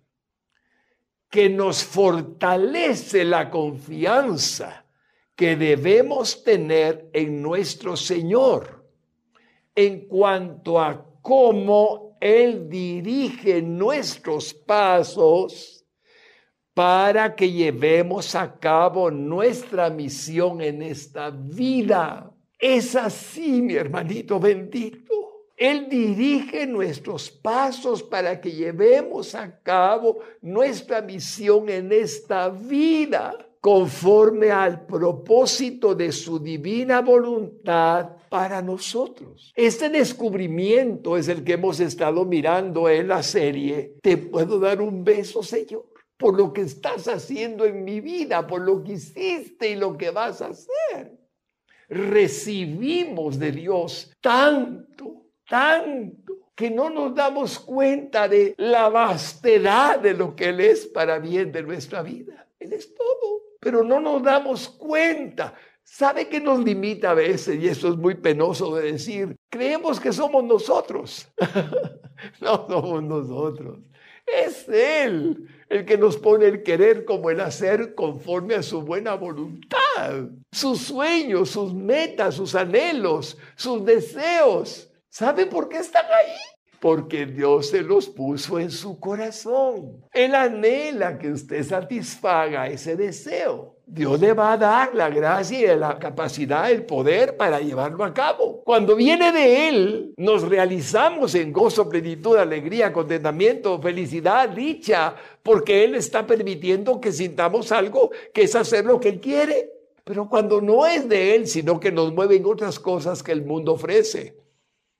que 1.29 1.49
nos 1.49 1.83
fortalece 1.83 3.25
la 3.25 3.49
confianza 3.49 4.85
que 5.35 5.55
debemos 5.55 6.43
tener 6.43 7.09
en 7.11 7.41
nuestro 7.41 7.97
Señor 7.97 8.85
en 9.75 10.07
cuanto 10.07 10.79
a 10.79 11.05
cómo 11.21 12.17
Él 12.21 12.69
dirige 12.69 13.61
nuestros 13.61 14.53
pasos 14.53 15.85
para 16.73 17.35
que 17.35 17.51
llevemos 17.51 18.35
a 18.35 18.57
cabo 18.57 19.11
nuestra 19.11 19.89
misión 19.89 20.61
en 20.61 20.81
esta 20.81 21.29
vida. 21.31 22.31
Es 22.57 22.95
así, 22.95 23.61
mi 23.61 23.75
hermanito 23.75 24.39
bendito. 24.39 25.34
Él 25.55 25.87
dirige 25.89 26.67
nuestros 26.67 27.31
pasos 27.31 28.03
para 28.03 28.41
que 28.41 28.51
llevemos 28.51 29.35
a 29.35 29.61
cabo 29.61 30.19
nuestra 30.41 31.01
misión 31.01 31.69
en 31.69 31.91
esta 31.93 32.49
vida 32.49 33.37
conforme 33.61 34.51
al 34.51 34.85
propósito 34.85 35.95
de 35.95 36.11
su 36.11 36.37
divina 36.37 37.01
voluntad 37.01 38.09
para 38.29 38.61
nosotros. 38.61 39.51
Este 39.55 39.89
descubrimiento 39.89 41.17
es 41.17 41.29
el 41.29 41.43
que 41.43 41.53
hemos 41.53 41.79
estado 41.79 42.25
mirando 42.25 42.87
en 42.89 43.07
la 43.07 43.23
serie. 43.23 43.95
Te 44.03 44.17
puedo 44.17 44.59
dar 44.59 44.81
un 44.81 45.03
beso, 45.03 45.41
Señor, 45.41 45.85
por 46.15 46.37
lo 46.37 46.53
que 46.53 46.61
estás 46.61 47.07
haciendo 47.07 47.65
en 47.65 47.83
mi 47.83 48.01
vida, 48.01 48.45
por 48.45 48.61
lo 48.61 48.83
que 48.83 48.93
hiciste 48.93 49.71
y 49.71 49.75
lo 49.75 49.97
que 49.97 50.11
vas 50.11 50.43
a 50.43 50.49
hacer. 50.49 51.17
Recibimos 51.89 53.39
de 53.39 53.51
Dios 53.51 54.11
tanto 54.21 55.24
tanto 55.47 56.45
que 56.55 56.71
no 56.71 56.89
nos 56.89 57.13
damos 57.13 57.59
cuenta 57.59 58.27
de 58.27 58.55
la 58.57 58.89
vastedad 58.89 59.99
de 59.99 60.13
lo 60.13 60.35
que 60.35 60.49
Él 60.49 60.61
es 60.61 60.85
para 60.87 61.19
bien 61.19 61.51
de 61.51 61.63
nuestra 61.63 62.01
vida. 62.01 62.47
Él 62.59 62.73
es 62.73 62.95
todo, 62.95 63.41
pero 63.59 63.83
no 63.83 63.99
nos 63.99 64.23
damos 64.23 64.69
cuenta. 64.69 65.53
¿Sabe 65.83 66.29
que 66.29 66.39
nos 66.39 66.59
limita 66.59 67.11
a 67.11 67.13
veces? 67.13 67.61
Y 67.61 67.67
eso 67.67 67.89
es 67.89 67.97
muy 67.97 68.15
penoso 68.15 68.75
de 68.75 68.93
decir. 68.93 69.35
Creemos 69.49 69.99
que 69.99 70.13
somos 70.13 70.43
nosotros. 70.43 71.27
no 72.41 72.65
somos 72.67 73.03
nosotros. 73.03 73.79
Es 74.25 74.67
Él 74.69 75.47
el 75.69 75.85
que 75.85 75.97
nos 75.97 76.17
pone 76.17 76.45
el 76.45 76.63
querer 76.63 77.05
como 77.05 77.29
el 77.29 77.41
hacer 77.41 77.93
conforme 77.95 78.55
a 78.55 78.63
su 78.63 78.81
buena 78.81 79.13
voluntad. 79.15 80.29
Sus 80.51 80.81
sueños, 80.81 81.49
sus 81.49 81.73
metas, 81.73 82.35
sus 82.35 82.55
anhelos, 82.55 83.37
sus 83.55 83.85
deseos 83.85 84.89
¿Sabe 85.17 85.45
por 85.45 85.69
qué 85.69 85.77
están 85.77 86.03
ahí? 86.07 86.35
Porque 86.81 87.25
Dios 87.25 87.69
se 87.69 87.81
los 87.81 88.09
puso 88.09 88.59
en 88.59 88.69
su 88.69 88.99
corazón. 88.99 90.03
Él 90.11 90.35
anhela 90.35 91.17
que 91.17 91.31
usted 91.31 91.63
satisfaga 91.63 92.67
ese 92.67 92.97
deseo. 92.97 93.77
Dios 93.85 94.19
le 94.19 94.33
va 94.33 94.51
a 94.51 94.57
dar 94.57 94.93
la 94.93 95.09
gracia 95.09 95.73
y 95.73 95.79
la 95.79 95.97
capacidad, 95.97 96.69
el 96.69 96.85
poder 96.85 97.37
para 97.37 97.61
llevarlo 97.61 98.03
a 98.03 98.13
cabo. 98.13 98.61
Cuando 98.65 98.93
viene 98.93 99.31
de 99.31 99.69
Él, 99.69 100.13
nos 100.17 100.41
realizamos 100.41 101.33
en 101.35 101.53
gozo, 101.53 101.87
plenitud, 101.87 102.35
alegría, 102.35 102.91
contentamiento, 102.91 103.81
felicidad, 103.81 104.49
dicha, 104.49 105.15
porque 105.41 105.85
Él 105.85 105.95
está 105.95 106.27
permitiendo 106.27 106.99
que 106.99 107.13
sintamos 107.13 107.71
algo 107.71 108.11
que 108.33 108.41
es 108.41 108.53
hacer 108.53 108.83
lo 108.83 108.99
que 108.99 109.07
Él 109.07 109.21
quiere. 109.21 109.71
Pero 110.03 110.27
cuando 110.27 110.59
no 110.59 110.85
es 110.85 111.07
de 111.07 111.35
Él, 111.35 111.47
sino 111.47 111.79
que 111.79 111.93
nos 111.93 112.13
mueven 112.13 112.45
otras 112.45 112.81
cosas 112.81 113.23
que 113.23 113.31
el 113.31 113.45
mundo 113.45 113.71
ofrece, 113.71 114.35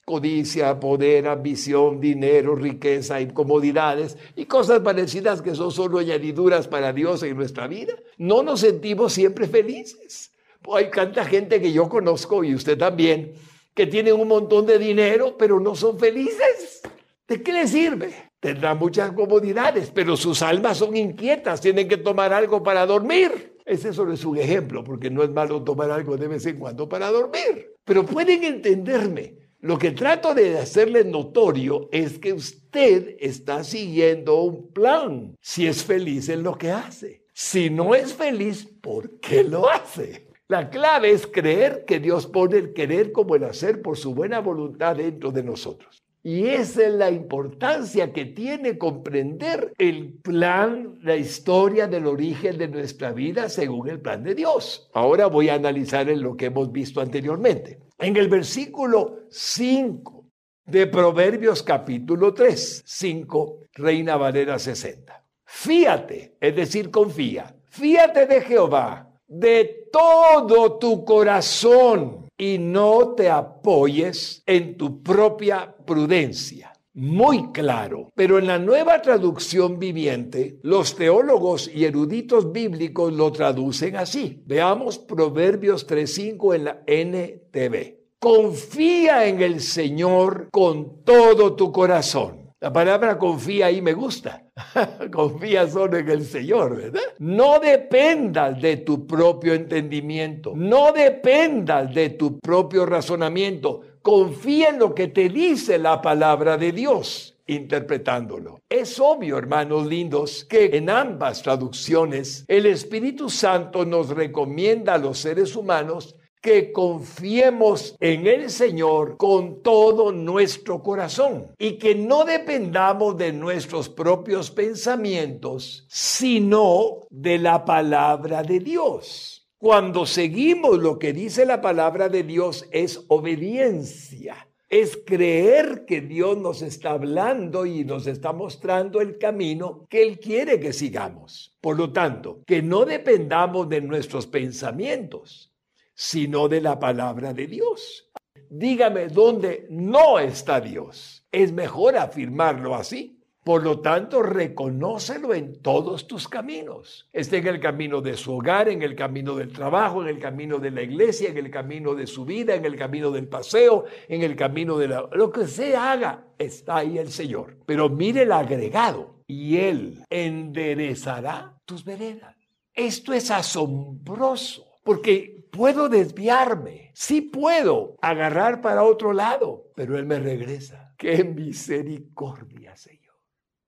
codicia, 0.05 0.79
poder, 0.79 1.27
ambición, 1.27 1.99
dinero, 1.99 2.55
riqueza, 2.55 3.19
incomodidades 3.19 4.17
y 4.35 4.45
cosas 4.45 4.81
parecidas 4.81 5.41
que 5.41 5.55
son 5.55 5.71
solo 5.71 5.97
añadiduras 5.97 6.67
para 6.67 6.93
Dios 6.93 7.23
en 7.23 7.35
nuestra 7.35 7.67
vida, 7.67 7.93
no 8.17 8.43
nos 8.43 8.59
sentimos 8.59 9.13
siempre 9.13 9.47
felices. 9.47 10.31
Hay 10.71 10.91
tanta 10.91 11.25
gente 11.25 11.59
que 11.59 11.71
yo 11.71 11.89
conozco 11.89 12.43
y 12.43 12.53
usted 12.53 12.77
también, 12.77 13.33
que 13.73 13.87
tienen 13.87 14.13
un 14.13 14.27
montón 14.27 14.65
de 14.67 14.77
dinero, 14.77 15.35
pero 15.37 15.59
no 15.59 15.75
son 15.75 15.99
felices. 15.99 16.81
¿De 17.27 17.41
qué 17.41 17.51
les 17.51 17.71
sirve? 17.71 18.13
Tendrán 18.39 18.77
muchas 18.77 19.11
comodidades, 19.11 19.91
pero 19.93 20.15
sus 20.15 20.43
almas 20.43 20.77
son 20.77 20.95
inquietas, 20.95 21.61
tienen 21.61 21.87
que 21.87 21.97
tomar 21.97 22.31
algo 22.31 22.61
para 22.61 22.85
dormir. 22.85 23.57
Ese 23.65 23.91
solo 23.91 24.13
es 24.13 24.23
un 24.23 24.37
ejemplo, 24.37 24.83
porque 24.83 25.09
no 25.09 25.23
es 25.23 25.31
malo 25.31 25.63
tomar 25.63 25.89
algo 25.89 26.15
de 26.15 26.27
vez 26.27 26.45
en 26.45 26.59
cuando 26.59 26.87
para 26.87 27.09
dormir. 27.09 27.73
Pero 27.83 28.05
pueden 28.05 28.43
entenderme 28.43 29.44
lo 29.65 29.79
que 29.79 29.89
trato 29.89 30.35
de 30.35 30.59
hacerle 30.59 31.03
notorio 31.03 31.89
es 31.91 32.19
que 32.19 32.33
usted 32.33 33.15
está 33.19 33.63
siguiendo 33.63 34.43
un 34.43 34.71
plan, 34.71 35.35
si 35.41 35.65
es 35.65 35.83
feliz 35.83 36.29
en 36.29 36.43
lo 36.43 36.55
que 36.55 36.69
hace. 36.69 37.23
Si 37.33 37.71
no 37.71 37.95
es 37.95 38.13
feliz, 38.13 38.63
¿por 38.79 39.19
qué 39.19 39.43
lo 39.43 39.67
hace? 39.67 40.27
La 40.49 40.69
clave 40.69 41.09
es 41.09 41.25
creer 41.25 41.83
que 41.87 41.99
Dios 41.99 42.27
pone 42.27 42.57
el 42.57 42.73
querer 42.73 43.11
como 43.11 43.33
el 43.33 43.43
hacer 43.43 43.81
por 43.81 43.97
su 43.97 44.13
buena 44.13 44.39
voluntad 44.39 44.97
dentro 44.97 45.31
de 45.31 45.41
nosotros. 45.41 46.03
Y 46.21 46.45
esa 46.45 46.85
es 46.85 46.93
la 46.93 47.09
importancia 47.09 48.13
que 48.13 48.25
tiene 48.25 48.77
comprender 48.77 49.73
el 49.79 50.13
plan, 50.13 50.99
la 51.01 51.15
historia 51.15 51.87
del 51.87 52.05
origen 52.05 52.59
de 52.59 52.67
nuestra 52.67 53.13
vida 53.13 53.49
según 53.49 53.89
el 53.89 53.99
plan 53.99 54.23
de 54.23 54.35
Dios. 54.35 54.91
Ahora 54.93 55.25
voy 55.25 55.49
a 55.49 55.55
analizar 55.55 56.07
en 56.07 56.21
lo 56.21 56.37
que 56.37 56.45
hemos 56.45 56.71
visto 56.71 57.01
anteriormente. 57.01 57.79
En 57.97 58.17
el 58.17 58.27
versículo 58.27 59.21
5 59.29 60.25
de 60.65 60.87
Proverbios 60.87 61.63
capítulo 61.63 62.33
3, 62.33 62.83
5, 62.85 63.59
Reina 63.73 64.17
Valera 64.17 64.59
60. 64.59 65.23
Fíate, 65.45 66.35
es 66.39 66.55
decir, 66.55 66.91
confía. 66.91 67.55
Fíate 67.69 68.25
de 68.25 68.41
Jehová 68.41 69.15
de 69.27 69.87
todo 69.91 70.77
tu 70.77 71.05
corazón 71.05 72.27
y 72.37 72.57
no 72.57 73.13
te 73.15 73.29
apoyes 73.29 74.43
en 74.45 74.75
tu 74.75 75.01
propia 75.01 75.73
prudencia 75.85 76.74
muy 76.95 77.51
claro. 77.51 78.11
Pero 78.15 78.39
en 78.39 78.47
la 78.47 78.57
nueva 78.57 79.01
traducción 79.01 79.77
viviente, 79.77 80.59
los 80.63 80.95
teólogos 80.95 81.69
y 81.73 81.85
eruditos 81.85 82.51
bíblicos 82.51 83.13
lo 83.13 83.31
traducen 83.31 83.97
así. 83.97 84.41
Veamos 84.45 84.97
Proverbios 84.97 85.87
3.5 85.87 86.55
en 86.55 86.63
la 86.63 86.81
NTV. 86.87 88.05
Confía 88.19 89.27
en 89.27 89.41
el 89.41 89.61
Señor 89.61 90.49
con 90.51 91.03
todo 91.03 91.55
tu 91.55 91.71
corazón. 91.71 92.45
La 92.61 92.73
palabra 92.73 93.19
confía 93.19 93.67
ahí 93.67 93.81
me 93.81 93.93
gusta. 93.93 94.43
confía 95.13 95.67
solo 95.67 95.97
en 95.97 96.09
el 96.09 96.25
Señor, 96.25 96.77
¿verdad? 96.77 97.01
No 97.19 97.59
dependas 97.59 98.59
de 98.59 98.77
tu 98.77 99.05
propio 99.05 99.53
entendimiento. 99.53 100.53
No 100.55 100.91
dependas 100.91 101.93
de 101.93 102.11
tu 102.11 102.39
propio 102.39 102.85
razonamiento. 102.85 103.81
Confía 104.05 104.69
en 104.69 104.77
lo 104.77 104.93
que 104.93 105.07
te 105.07 105.29
dice 105.29 105.79
la 105.79 105.99
palabra 105.99 106.57
de 106.59 106.71
Dios 106.71 107.39
interpretándolo. 107.47 108.59
Es 108.69 108.99
obvio, 108.99 109.35
hermanos 109.39 109.87
lindos, 109.87 110.45
que 110.47 110.77
en 110.77 110.91
ambas 110.91 111.41
traducciones 111.41 112.45
el 112.47 112.67
Espíritu 112.67 113.31
Santo 113.31 113.83
nos 113.83 114.09
recomienda 114.09 114.93
a 114.93 114.99
los 114.99 115.17
seres 115.17 115.55
humanos 115.55 116.15
que 116.39 116.71
confiemos 116.71 117.95
en 117.99 118.27
el 118.27 118.51
Señor 118.51 119.17
con 119.17 119.63
todo 119.63 120.11
nuestro 120.11 120.83
corazón 120.83 121.47
y 121.57 121.79
que 121.79 121.95
no 121.95 122.25
dependamos 122.25 123.17
de 123.17 123.33
nuestros 123.33 123.89
propios 123.89 124.51
pensamientos, 124.51 125.83
sino 125.89 127.07
de 127.09 127.39
la 127.39 127.65
palabra 127.65 128.43
de 128.43 128.59
Dios. 128.59 129.44
Cuando 129.57 130.05
seguimos 130.05 130.79
lo 130.79 130.99
que 130.99 131.13
dice 131.13 131.45
la 131.45 131.61
palabra 131.61 132.09
de 132.09 132.23
Dios 132.23 132.67
es 132.71 133.05
obediencia. 133.07 134.49
Es 134.69 134.99
creer 135.05 135.85
que 135.85 136.01
Dios 136.01 136.37
nos 136.37 136.61
está 136.61 136.91
hablando 136.91 137.65
y 137.65 137.85
nos 137.85 138.05
está 138.07 138.33
mostrando 138.33 138.99
el 138.99 139.17
camino 139.17 139.85
que 139.89 140.03
Él 140.03 140.19
quiere 140.19 140.59
que 140.59 140.73
sigamos. 140.73 141.55
Por 141.61 141.77
lo 141.77 141.93
tanto, 141.93 142.43
que 142.45 142.61
no 142.61 142.83
dependamos 142.83 143.69
de 143.69 143.79
nuestros 143.79 144.27
pensamientos, 144.27 145.53
sino 145.93 146.49
de 146.49 146.59
la 146.59 146.77
palabra 146.77 147.33
de 147.33 147.47
Dios. 147.47 148.11
Dígame 148.49 149.07
dónde 149.07 149.67
no 149.69 150.19
está 150.19 150.59
Dios. 150.59 151.25
Es 151.31 151.53
mejor 151.53 151.95
afirmarlo 151.95 152.75
así. 152.75 153.14
Por 153.45 153.61
lo 153.61 153.79
tanto, 153.79 154.23
reconócelo 154.23 155.31
en 155.35 155.61
todos 155.61 156.07
tus 156.07 156.27
caminos. 156.27 157.07
Esté 157.13 157.37
en 157.37 157.45
el 157.45 157.59
camino 157.59 158.01
de 158.01 158.17
su 158.17 158.33
hogar, 158.33 158.69
en 158.69 158.81
el 158.81 158.95
camino 158.95 159.35
del 159.35 159.53
trabajo, 159.53 160.01
en 160.01 160.07
el 160.07 160.17
camino 160.17 160.57
de 160.57 160.71
la 160.71 160.81
iglesia, 160.81 161.29
en 161.29 161.37
el 161.37 161.51
camino 161.51 161.93
de 161.93 162.07
su 162.07 162.25
vida, 162.25 162.55
en 162.55 162.65
el 162.65 162.75
camino 162.75 163.11
del 163.11 163.27
paseo, 163.27 163.85
en 164.07 164.23
el 164.23 164.35
camino 164.35 164.79
de 164.79 164.87
la... 164.87 165.07
Lo 165.11 165.31
que 165.31 165.45
se 165.45 165.75
haga, 165.75 166.25
está 166.39 166.77
ahí 166.77 166.97
el 166.97 167.11
Señor. 167.11 167.55
Pero 167.67 167.87
mire 167.87 168.23
el 168.23 168.31
agregado. 168.31 169.21
Y 169.27 169.57
Él 169.57 170.03
enderezará 170.09 171.55
tus 171.65 171.85
veredas. 171.85 172.35
Esto 172.73 173.13
es 173.13 173.29
asombroso. 173.29 174.65
Porque 174.83 175.47
puedo 175.51 175.87
desviarme, 175.87 176.89
sí 176.95 177.21
puedo 177.21 177.95
agarrar 178.01 178.61
para 178.61 178.81
otro 178.83 179.13
lado, 179.13 179.71
pero 179.75 179.99
Él 179.99 180.07
me 180.07 180.17
regresa. 180.17 180.95
¡Qué 180.97 181.23
misericordia, 181.23 182.75
Señor! 182.75 182.94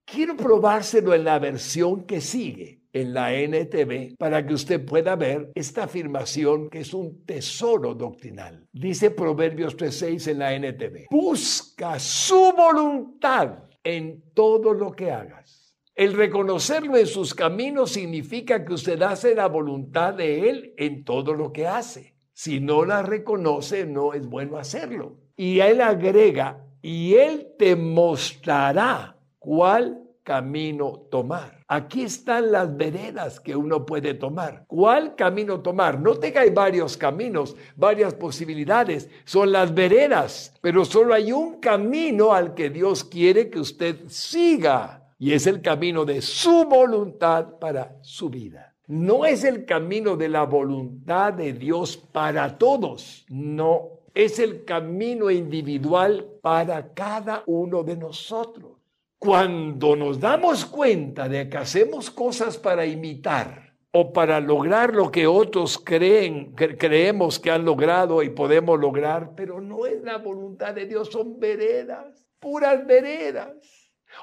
Quiero 0.10 0.38
probárselo 0.38 1.14
en 1.14 1.26
la 1.26 1.38
versión 1.38 2.05
que 2.05 2.22
sigue, 2.22 2.82
en 2.93 3.14
la 3.14 3.34
NTV, 3.34 4.16
para 4.18 4.47
que 4.47 4.53
usted 4.53 4.86
pueda 4.86 5.16
ver 5.18 5.51
esta 5.53 5.84
afirmación 5.84 6.70
que 6.70 6.80
es 6.80 6.93
un 6.93 7.26
tesoro 7.26 7.93
doctrinal. 7.93 8.66
Dice 8.72 9.12
Proverbios 9.12 9.76
3.6 9.76 10.32
en 10.32 10.39
la 10.39 10.53
NTV. 10.53 11.08
Busca 11.12 11.99
su 11.99 12.53
voluntad 12.55 13.66
en 13.84 14.24
todo 14.34 14.74
lo 14.74 14.93
que 14.93 15.12
hagas 15.12 15.68
el 15.97 16.14
reconocerlo 16.14 16.95
en 16.95 17.08
sus 17.08 17.34
caminos 17.34 17.93
significa 17.93 18.64
que 18.64 18.74
usted 18.76 19.01
hace 19.01 19.34
la 19.34 19.47
voluntad 19.47 20.14
de 20.14 20.47
Él 20.47 20.74
en 20.78 21.03
todo 21.03 21.34
lo 21.34 21.51
que 21.51 21.66
hace. 21.66 22.14
Si 22.34 22.60
no 22.60 22.86
la 22.86 23.01
reconoce, 23.01 23.88
no 23.88 24.14
es 24.14 24.28
bueno 24.28 24.58
hacerlo. 24.60 25.18
Y 25.36 25.60
Él 25.60 25.82
agrega, 25.82 26.64
y 26.84 27.16
Él 27.16 27.47
te 27.58 27.76
mostrará 27.76 29.16
cuál 29.48 30.04
camino 30.24 31.08
tomar. 31.10 31.64
Aquí 31.70 32.02
están 32.02 32.52
las 32.52 32.76
veredas 32.76 33.39
que 33.39 33.56
uno 33.56 33.86
puede 33.86 34.14
tomar. 34.14 34.66
¿Cuál 34.68 35.16
camino 35.16 35.62
tomar? 35.62 36.02
No 36.02 36.16
hay 36.22 36.50
varios 36.50 36.98
caminos, 36.98 37.56
varias 37.78 38.14
posibilidades. 38.14 39.10
Son 39.24 39.50
las 39.54 39.74
veredas, 39.74 40.54
pero 40.60 40.84
solo 40.84 41.14
hay 41.14 41.32
un 41.32 41.62
camino 41.62 42.34
al 42.34 42.56
que 42.56 42.70
Dios 42.70 43.06
quiere 43.06 43.50
que 43.50 43.62
usted 43.62 43.95
siga 44.08 45.14
y 45.18 45.32
es 45.32 45.48
el 45.48 45.62
camino 45.62 46.04
de 46.04 46.22
su 46.22 46.66
voluntad 46.66 47.58
para 47.58 47.95
su 48.02 48.30
vida. 48.30 48.76
No 48.88 49.24
es 49.24 49.45
el 49.45 49.64
camino 49.64 50.18
de 50.18 50.28
la 50.28 50.43
voluntad 50.43 51.32
de 51.32 51.54
Dios 51.54 51.95
para 51.95 52.58
todos, 52.58 53.26
no, 53.30 53.91
es 54.14 54.39
el 54.39 54.66
camino 54.66 55.32
individual 55.32 56.28
para 56.41 56.93
cada 56.93 57.43
uno 57.45 57.84
de 57.84 57.95
nosotros. 57.95 58.77
Cuando 59.20 59.95
nos 59.95 60.20
damos 60.20 60.65
cuenta 60.65 61.28
de 61.28 61.49
que 61.49 61.57
hacemos 61.57 62.11
cosas 62.11 62.55
para 62.57 62.86
imitar 62.86 63.74
o 63.91 64.13
para 64.13 64.39
lograr 64.39 64.93
lo 64.93 65.09
que 65.09 65.26
otros 65.26 65.80
creen, 65.80 66.53
creemos 66.53 67.39
que 67.39 67.49
han 67.49 67.65
logrado 67.65 68.22
y 68.22 68.30
podemos 68.30 68.80
lograr, 68.80 69.34
pero 69.36 69.59
no 69.59 69.88
es 69.88 70.03
la 70.03 70.20
voluntad 70.20 70.76
de 70.76 70.86
Dios, 70.86 71.09
son 71.09 71.39
veredas, 71.39 72.28
puras 72.39 72.86
veredas. 72.86 73.55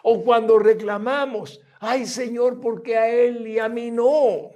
O 0.04 0.22
cuando 0.22 0.60
reclamamos, 0.60 1.60
ay 1.80 2.06
Señor, 2.06 2.60
porque 2.60 2.96
a 2.96 3.10
Él 3.10 3.48
y 3.48 3.58
a 3.58 3.68
mí 3.68 3.90
no. 3.90 4.50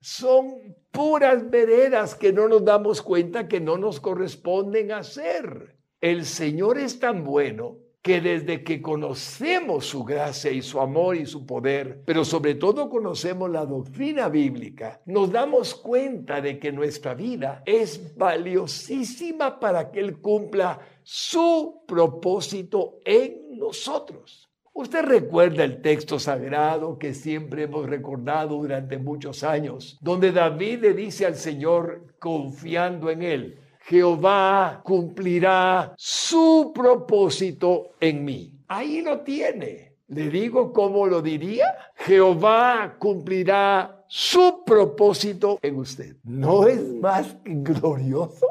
Son 0.00 0.76
puras 0.92 1.50
veredas 1.50 2.14
que 2.14 2.32
no 2.32 2.46
nos 2.46 2.64
damos 2.64 3.02
cuenta 3.02 3.48
que 3.48 3.60
no 3.60 3.76
nos 3.76 3.98
corresponden 3.98 4.92
hacer. 4.92 5.76
El 6.00 6.24
Señor 6.24 6.78
es 6.78 7.00
tan 7.00 7.24
bueno 7.24 7.83
que 8.04 8.20
desde 8.20 8.62
que 8.62 8.82
conocemos 8.82 9.86
su 9.86 10.04
gracia 10.04 10.50
y 10.50 10.60
su 10.60 10.78
amor 10.78 11.16
y 11.16 11.24
su 11.24 11.46
poder, 11.46 12.02
pero 12.04 12.22
sobre 12.22 12.54
todo 12.54 12.90
conocemos 12.90 13.48
la 13.48 13.64
doctrina 13.64 14.28
bíblica, 14.28 15.00
nos 15.06 15.32
damos 15.32 15.74
cuenta 15.74 16.42
de 16.42 16.58
que 16.58 16.70
nuestra 16.70 17.14
vida 17.14 17.62
es 17.64 18.14
valiosísima 18.14 19.58
para 19.58 19.90
que 19.90 20.00
Él 20.00 20.18
cumpla 20.18 20.80
su 21.02 21.82
propósito 21.88 22.98
en 23.06 23.56
nosotros. 23.56 24.50
Usted 24.74 25.02
recuerda 25.02 25.64
el 25.64 25.80
texto 25.80 26.18
sagrado 26.18 26.98
que 26.98 27.14
siempre 27.14 27.62
hemos 27.62 27.88
recordado 27.88 28.56
durante 28.56 28.98
muchos 28.98 29.42
años, 29.42 29.96
donde 30.02 30.30
David 30.30 30.80
le 30.80 30.92
dice 30.92 31.24
al 31.24 31.36
Señor, 31.36 32.14
confiando 32.18 33.08
en 33.08 33.22
él, 33.22 33.63
Jehová 33.86 34.80
cumplirá 34.82 35.92
su 35.96 36.72
propósito 36.74 37.92
en 38.00 38.24
mí. 38.24 38.52
Ahí 38.66 39.02
lo 39.02 39.20
tiene. 39.20 39.96
Le 40.08 40.30
digo 40.30 40.72
cómo 40.72 41.06
lo 41.06 41.20
diría. 41.20 41.66
Jehová 41.96 42.96
cumplirá 42.98 44.04
su 44.08 44.62
propósito 44.64 45.58
en 45.60 45.76
usted. 45.76 46.16
¿No 46.22 46.66
es 46.66 46.80
más 46.94 47.36
glorioso? 47.44 48.46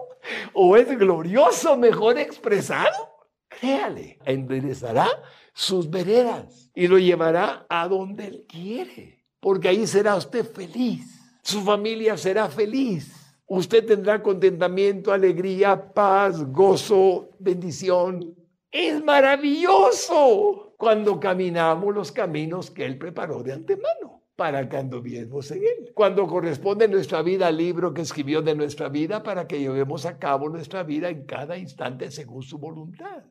¿O 0.54 0.78
es 0.78 0.88
glorioso 0.98 1.78
mejor 1.78 2.20
expresado? 2.20 3.10
Créale, 3.48 4.20
enderezará 4.26 5.08
sus 5.54 5.90
veredas 5.90 6.70
y 6.76 6.88
lo 6.88 7.00
llevará 7.00 7.66
a 7.70 7.88
donde 7.88 8.28
Él 8.28 8.46
quiere, 8.48 9.26
porque 9.40 9.70
ahí 9.70 9.86
será 9.88 10.16
usted 10.16 10.46
feliz, 10.46 11.20
su 11.44 11.62
familia 11.62 12.18
será 12.18 12.50
feliz, 12.50 13.23
usted 13.48 13.86
tendrá 13.86 14.22
contentamiento, 14.22 15.12
alegría, 15.12 15.94
paz, 15.94 16.44
gozo, 16.52 17.30
bendición. 17.40 18.36
Es 18.72 19.04
maravilloso 19.04 20.74
cuando 20.78 21.20
caminamos 21.20 21.94
los 21.94 22.12
caminos 22.12 22.72
que 22.72 22.86
Él 22.86 22.98
preparó 22.98 23.44
de 23.44 23.54
antemano 23.54 24.24
para 24.36 24.68
que 24.68 24.78
anduviésemos 24.78 25.52
en 25.52 25.64
Él. 25.64 25.92
Cuando 25.94 26.28
corresponde 26.28 26.88
nuestra 26.88 27.22
vida 27.22 27.48
al 27.48 27.58
libro 27.58 27.94
que 27.94 28.02
escribió 28.02 28.42
de 28.42 28.56
nuestra 28.56 28.90
vida 28.90 29.22
para 29.22 29.48
que 29.48 29.60
llevemos 29.60 30.06
a 30.06 30.18
cabo 30.18 30.50
nuestra 30.50 30.84
vida 30.84 31.10
en 31.10 31.26
cada 31.26 31.58
instante 31.58 32.10
según 32.10 32.42
su 32.42 32.58
voluntad 32.58 33.24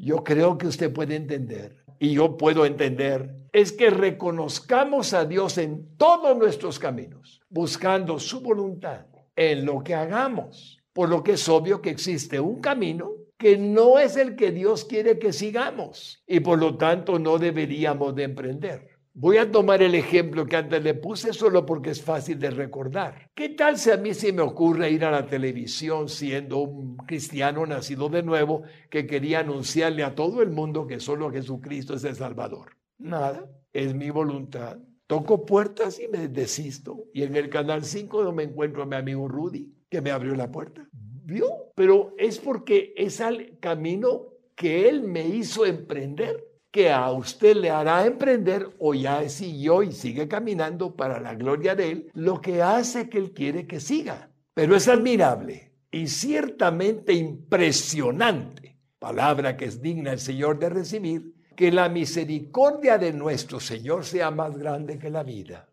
yo 0.00 0.24
creo 0.24 0.56
que 0.56 0.66
usted 0.66 0.92
puede 0.92 1.14
entender, 1.14 1.84
y 1.98 2.14
yo 2.14 2.38
puedo 2.38 2.64
entender, 2.64 3.48
es 3.52 3.70
que 3.70 3.90
reconozcamos 3.90 5.12
a 5.12 5.26
Dios 5.26 5.58
en 5.58 5.94
todos 5.98 6.36
nuestros 6.38 6.78
caminos, 6.78 7.42
buscando 7.50 8.18
su 8.18 8.40
voluntad 8.40 9.04
en 9.40 9.64
lo 9.64 9.82
que 9.82 9.94
hagamos, 9.94 10.82
por 10.92 11.08
lo 11.08 11.22
que 11.22 11.32
es 11.32 11.48
obvio 11.48 11.80
que 11.80 11.88
existe 11.88 12.38
un 12.38 12.60
camino 12.60 13.12
que 13.38 13.56
no 13.56 13.98
es 13.98 14.18
el 14.18 14.36
que 14.36 14.52
Dios 14.52 14.84
quiere 14.84 15.18
que 15.18 15.32
sigamos 15.32 16.22
y 16.26 16.40
por 16.40 16.58
lo 16.58 16.76
tanto 16.76 17.18
no 17.18 17.38
deberíamos 17.38 18.14
de 18.14 18.24
emprender. 18.24 18.90
Voy 19.14 19.38
a 19.38 19.50
tomar 19.50 19.82
el 19.82 19.94
ejemplo 19.94 20.44
que 20.44 20.56
antes 20.56 20.84
le 20.84 20.92
puse 20.92 21.32
solo 21.32 21.64
porque 21.64 21.88
es 21.88 22.02
fácil 22.02 22.38
de 22.38 22.50
recordar. 22.50 23.30
¿Qué 23.34 23.48
tal 23.48 23.78
si 23.78 23.90
a 23.90 23.96
mí 23.96 24.12
se 24.12 24.30
me 24.34 24.42
ocurre 24.42 24.90
ir 24.90 25.06
a 25.06 25.10
la 25.10 25.26
televisión 25.26 26.10
siendo 26.10 26.58
un 26.58 26.98
cristiano 26.98 27.64
nacido 27.64 28.10
de 28.10 28.22
nuevo 28.22 28.64
que 28.90 29.06
quería 29.06 29.40
anunciarle 29.40 30.04
a 30.04 30.14
todo 30.14 30.42
el 30.42 30.50
mundo 30.50 30.86
que 30.86 31.00
solo 31.00 31.30
Jesucristo 31.30 31.94
es 31.94 32.04
el 32.04 32.14
Salvador? 32.14 32.76
Nada, 32.98 33.48
es 33.72 33.94
mi 33.94 34.10
voluntad. 34.10 34.76
Toco 35.10 35.44
puertas 35.44 35.98
y 35.98 36.06
me 36.06 36.28
desisto. 36.28 37.06
Y 37.12 37.24
en 37.24 37.34
el 37.34 37.50
Canal 37.50 37.84
5 37.84 38.22
no 38.22 38.30
me 38.30 38.44
encuentro 38.44 38.84
a 38.84 38.86
mi 38.86 38.94
amigo 38.94 39.26
Rudy, 39.26 39.68
que 39.88 40.00
me 40.00 40.12
abrió 40.12 40.36
la 40.36 40.52
puerta. 40.52 40.88
¿Vio? 40.92 41.72
Pero 41.74 42.14
es 42.16 42.38
porque 42.38 42.94
es 42.96 43.20
al 43.20 43.58
camino 43.58 44.28
que 44.54 44.88
él 44.88 45.02
me 45.02 45.26
hizo 45.26 45.66
emprender 45.66 46.46
que 46.70 46.92
a 46.92 47.10
usted 47.10 47.56
le 47.56 47.70
hará 47.70 48.06
emprender 48.06 48.70
o 48.78 48.94
ya 48.94 49.28
siguió 49.28 49.82
y 49.82 49.90
sigue 49.90 50.28
caminando 50.28 50.94
para 50.94 51.18
la 51.18 51.34
gloria 51.34 51.74
de 51.74 51.90
Él, 51.90 52.10
lo 52.14 52.40
que 52.40 52.62
hace 52.62 53.08
que 53.08 53.18
Él 53.18 53.32
quiere 53.32 53.66
que 53.66 53.80
siga. 53.80 54.30
Pero 54.54 54.76
es 54.76 54.86
admirable 54.86 55.72
y 55.90 56.06
ciertamente 56.06 57.14
impresionante, 57.14 58.78
palabra 59.00 59.56
que 59.56 59.64
es 59.64 59.82
digna 59.82 60.12
el 60.12 60.20
Señor 60.20 60.60
de 60.60 60.68
recibir, 60.68 61.34
que 61.56 61.72
la 61.72 61.88
misericordia 61.88 62.98
de 62.98 63.12
nuestro 63.12 63.60
Señor 63.60 64.04
sea 64.04 64.30
más 64.30 64.56
grande 64.56 64.98
que 64.98 65.10
la 65.10 65.22
vida 65.22 65.70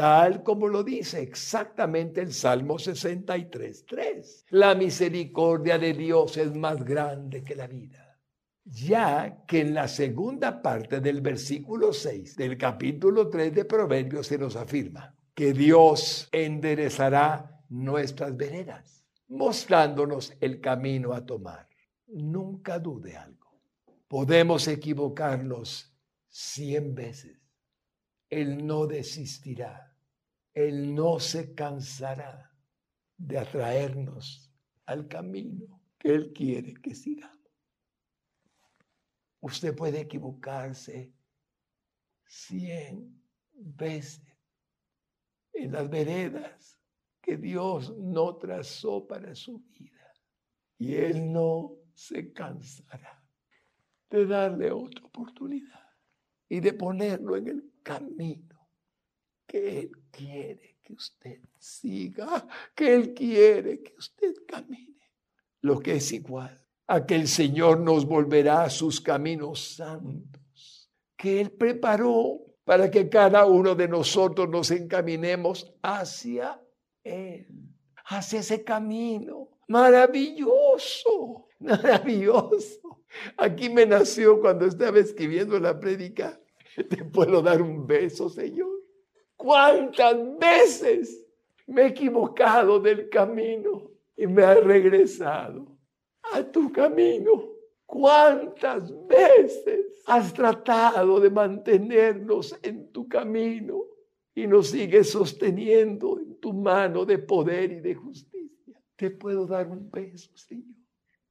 tal 0.00 0.42
como 0.42 0.66
lo 0.66 0.82
dice 0.82 1.20
exactamente 1.20 2.22
el 2.22 2.32
Salmo 2.32 2.76
63.3. 2.76 4.44
La 4.48 4.74
misericordia 4.74 5.78
de 5.78 5.92
Dios 5.92 6.38
es 6.38 6.54
más 6.54 6.82
grande 6.84 7.44
que 7.44 7.54
la 7.54 7.66
vida. 7.66 8.18
Ya 8.64 9.44
que 9.46 9.60
en 9.60 9.74
la 9.74 9.88
segunda 9.88 10.62
parte 10.62 11.00
del 11.00 11.20
versículo 11.20 11.92
6 11.92 12.36
del 12.36 12.56
capítulo 12.56 13.28
3 13.28 13.54
de 13.54 13.64
Proverbios 13.66 14.26
se 14.26 14.38
nos 14.38 14.56
afirma 14.56 15.14
que 15.34 15.52
Dios 15.52 16.28
enderezará 16.32 17.60
nuestras 17.68 18.36
veredas, 18.36 19.04
mostrándonos 19.28 20.32
el 20.40 20.60
camino 20.62 21.12
a 21.12 21.26
tomar. 21.26 21.68
Nunca 22.06 22.78
dude 22.78 23.16
algo. 23.16 23.39
Podemos 24.10 24.66
equivocarnos 24.66 25.96
cien 26.26 26.94
veces. 26.94 27.38
Él 28.28 28.66
no 28.66 28.86
desistirá 28.86 29.90
él 30.52 30.94
no 30.94 31.20
se 31.20 31.54
cansará 31.54 32.52
de 33.16 33.38
atraernos 33.38 34.52
al 34.86 35.06
camino 35.06 35.80
que 35.98 36.14
Él 36.14 36.32
quiere 36.32 36.74
que 36.74 36.94
sigamos. 36.94 37.38
Usted 39.40 39.74
puede 39.74 40.00
equivocarse 40.00 41.14
cien 42.26 43.22
veces 43.52 44.36
en 45.52 45.72
las 45.72 45.88
veredas 45.88 46.78
que 47.20 47.36
Dios 47.36 47.96
no 47.96 48.36
trazó 48.36 49.06
para 49.06 49.34
su 49.34 49.60
vida. 49.60 50.12
Y 50.78 50.94
Él 50.94 51.32
no 51.32 51.76
se 51.92 52.32
cansará 52.32 53.19
de 54.10 54.26
darle 54.26 54.70
otra 54.72 55.04
oportunidad 55.04 55.80
y 56.48 56.60
de 56.60 56.72
ponerlo 56.72 57.36
en 57.36 57.48
el 57.48 57.72
camino 57.82 58.68
que 59.46 59.80
Él 59.80 59.90
quiere 60.10 60.78
que 60.82 60.92
usted 60.92 61.40
siga, 61.58 62.46
que 62.74 62.94
Él 62.94 63.14
quiere 63.14 63.82
que 63.82 63.94
usted 63.96 64.34
camine. 64.46 65.10
Lo 65.62 65.78
que 65.78 65.94
es 65.94 66.12
igual 66.12 66.60
a 66.86 67.06
que 67.06 67.14
el 67.14 67.28
Señor 67.28 67.78
nos 67.78 68.04
volverá 68.04 68.64
a 68.64 68.70
sus 68.70 69.00
caminos 69.00 69.76
santos, 69.76 70.90
que 71.16 71.40
Él 71.40 71.52
preparó 71.52 72.40
para 72.64 72.90
que 72.90 73.08
cada 73.08 73.46
uno 73.46 73.76
de 73.76 73.86
nosotros 73.86 74.48
nos 74.48 74.70
encaminemos 74.72 75.72
hacia 75.82 76.60
Él, 77.04 77.46
hacia 78.06 78.40
ese 78.40 78.64
camino 78.64 79.50
maravilloso, 79.68 81.46
maravilloso. 81.60 82.89
Aquí 83.36 83.68
me 83.68 83.86
nació 83.86 84.40
cuando 84.40 84.66
estaba 84.66 84.98
escribiendo 84.98 85.58
la 85.58 85.78
prédica. 85.78 86.40
Te 86.88 87.04
puedo 87.04 87.42
dar 87.42 87.60
un 87.60 87.86
beso, 87.86 88.28
Señor. 88.28 88.68
¿Cuántas 89.36 90.16
veces 90.38 91.26
me 91.66 91.82
he 91.82 91.86
equivocado 91.86 92.78
del 92.78 93.08
camino 93.08 93.90
y 94.16 94.26
me 94.26 94.42
he 94.42 94.54
regresado 94.60 95.66
a 96.32 96.42
tu 96.42 96.70
camino? 96.70 97.50
¿Cuántas 97.86 98.92
veces 99.08 100.02
has 100.06 100.32
tratado 100.32 101.18
de 101.18 101.30
mantenernos 101.30 102.56
en 102.62 102.92
tu 102.92 103.08
camino 103.08 103.84
y 104.34 104.46
nos 104.46 104.68
sigues 104.68 105.10
sosteniendo 105.10 106.20
en 106.20 106.38
tu 106.38 106.52
mano 106.52 107.04
de 107.04 107.18
poder 107.18 107.72
y 107.72 107.80
de 107.80 107.94
justicia? 107.94 108.80
Te 108.94 109.10
puedo 109.10 109.46
dar 109.46 109.68
un 109.68 109.90
beso, 109.90 110.30
Señor. 110.36 110.79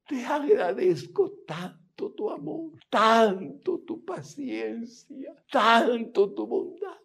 Te 0.10 0.26
agradezco 0.26 1.32
tanto 1.46 2.12
tu 2.14 2.30
amor, 2.32 2.72
tanto 2.90 3.80
tu 3.86 4.04
paciencia, 4.04 5.36
tanto 5.52 6.34
tu 6.34 6.48
bondad 6.48 7.00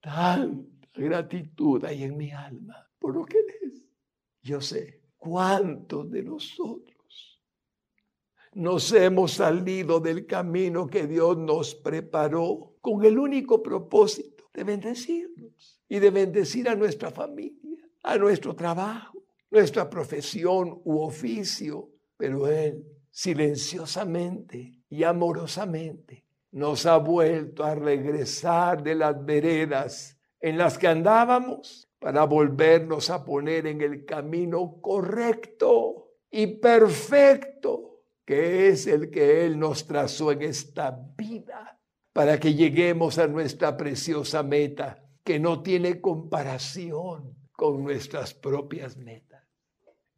tanta 0.00 0.88
gratitud 0.94 1.84
hay 1.84 2.04
en 2.04 2.16
mi 2.16 2.30
alma 2.30 2.88
por 2.98 3.14
lo 3.14 3.24
que 3.24 3.38
eres. 3.38 3.86
Yo 4.42 4.60
sé 4.60 5.02
cuántos 5.16 6.10
de 6.10 6.22
nosotros 6.22 7.42
nos 8.54 8.92
hemos 8.92 9.32
salido 9.32 10.00
del 10.00 10.26
camino 10.26 10.86
que 10.86 11.06
Dios 11.06 11.36
nos 11.36 11.74
preparó 11.74 12.76
con 12.80 13.04
el 13.04 13.18
único 13.18 13.62
propósito 13.62 14.50
de 14.52 14.64
bendecirnos 14.64 15.80
y 15.88 15.98
de 15.98 16.10
bendecir 16.10 16.68
a 16.68 16.74
nuestra 16.74 17.10
familia, 17.10 17.88
a 18.02 18.16
nuestro 18.16 18.56
trabajo, 18.56 19.22
nuestra 19.50 19.88
profesión 19.88 20.80
u 20.84 21.00
oficio. 21.00 21.90
Pero 22.18 22.48
Él 22.48 22.84
silenciosamente 23.10 24.74
y 24.90 25.04
amorosamente 25.04 26.26
nos 26.52 26.84
ha 26.84 26.98
vuelto 26.98 27.64
a 27.64 27.74
regresar 27.74 28.82
de 28.82 28.94
las 28.94 29.24
veredas 29.24 30.18
en 30.40 30.58
las 30.58 30.76
que 30.76 30.88
andábamos 30.88 31.88
para 31.98 32.24
volvernos 32.24 33.10
a 33.10 33.24
poner 33.24 33.66
en 33.66 33.80
el 33.80 34.04
camino 34.04 34.80
correcto 34.80 36.12
y 36.30 36.46
perfecto, 36.46 38.02
que 38.24 38.68
es 38.68 38.86
el 38.86 39.10
que 39.10 39.44
Él 39.44 39.58
nos 39.58 39.86
trazó 39.86 40.30
en 40.32 40.42
esta 40.42 40.90
vida, 41.16 41.80
para 42.12 42.38
que 42.38 42.54
lleguemos 42.54 43.18
a 43.18 43.26
nuestra 43.26 43.76
preciosa 43.76 44.42
meta, 44.42 45.02
que 45.24 45.38
no 45.38 45.62
tiene 45.62 46.00
comparación 46.00 47.34
con 47.52 47.82
nuestras 47.82 48.34
propias 48.34 48.96
metas. 48.96 49.27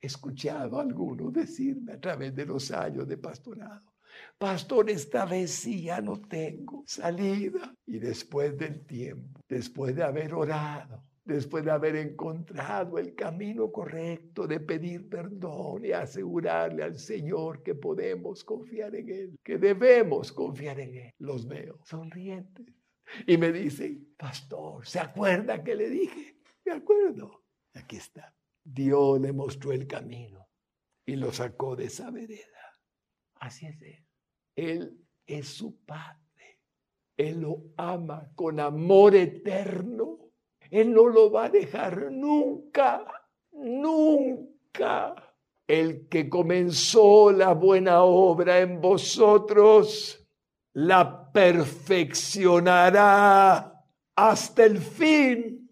Escuchado 0.01 0.79
a 0.79 0.83
algunos 0.83 1.33
decirme 1.33 1.93
a 1.93 2.01
través 2.01 2.35
de 2.35 2.47
los 2.47 2.71
años 2.71 3.07
de 3.07 3.19
pastorado, 3.19 3.91
Pastor, 4.39 4.91
esta 4.91 5.27
vez 5.27 5.65
ya 5.65 6.01
no 6.01 6.21
tengo 6.21 6.83
salida. 6.87 7.75
Y 7.87 7.99
después 7.99 8.57
del 8.57 8.85
tiempo, 8.87 9.41
después 9.49 9.95
de 9.95 10.03
haber 10.03 10.35
orado, 10.35 11.03
después 11.25 11.65
de 11.65 11.71
haber 11.71 11.97
encontrado 11.97 12.99
el 12.99 13.15
camino 13.15 13.71
correcto 13.71 14.47
de 14.47 14.61
pedir 14.61 15.09
perdón 15.09 15.85
y 15.85 15.93
asegurarle 15.93 16.83
al 16.83 16.99
Señor 16.99 17.63
que 17.63 17.75
podemos 17.75 18.43
confiar 18.43 18.95
en 18.97 19.09
Él, 19.11 19.39
que 19.43 19.59
debemos 19.59 20.33
confiar 20.33 20.81
en 20.81 20.97
Él, 20.97 21.15
los 21.19 21.47
veo 21.47 21.79
sonrientes. 21.85 22.67
Y 23.27 23.37
me 23.37 23.53
dicen, 23.53 24.15
pastor, 24.17 24.87
¿se 24.87 25.01
acuerda 25.01 25.63
que 25.63 25.75
le 25.75 25.91
dije? 25.91 26.37
Me 26.65 26.73
acuerdo. 26.73 27.43
Aquí 27.75 27.97
está. 27.97 28.33
Dios 28.73 29.21
le 29.21 29.33
mostró 29.33 29.73
el 29.73 29.87
camino 29.87 30.49
y 31.05 31.17
lo 31.17 31.33
sacó 31.33 31.75
de 31.75 31.87
esa 31.87 32.11
vereda. 32.11 32.47
Así 33.41 33.67
es 33.67 33.83
Él. 33.83 34.07
Él 34.55 34.97
es 35.27 35.49
su 35.49 35.85
Padre. 35.85 36.61
Él 37.17 37.41
lo 37.41 37.65
ama 37.77 38.31
con 38.35 38.61
amor 38.61 39.17
eterno. 39.17 40.19
Él 40.71 40.93
no 40.93 41.09
lo 41.09 41.33
va 41.33 41.47
a 41.47 41.51
dejar 41.51 42.13
nunca, 42.13 43.05
nunca. 43.53 45.17
El 45.67 46.07
que 46.09 46.29
comenzó 46.29 47.33
la 47.33 47.55
buena 47.55 48.03
obra 48.03 48.61
en 48.61 48.79
vosotros, 48.81 50.25
la 50.75 51.33
perfeccionará 51.33 53.85
hasta 54.15 54.65
el 54.65 54.79
fin. 54.79 55.70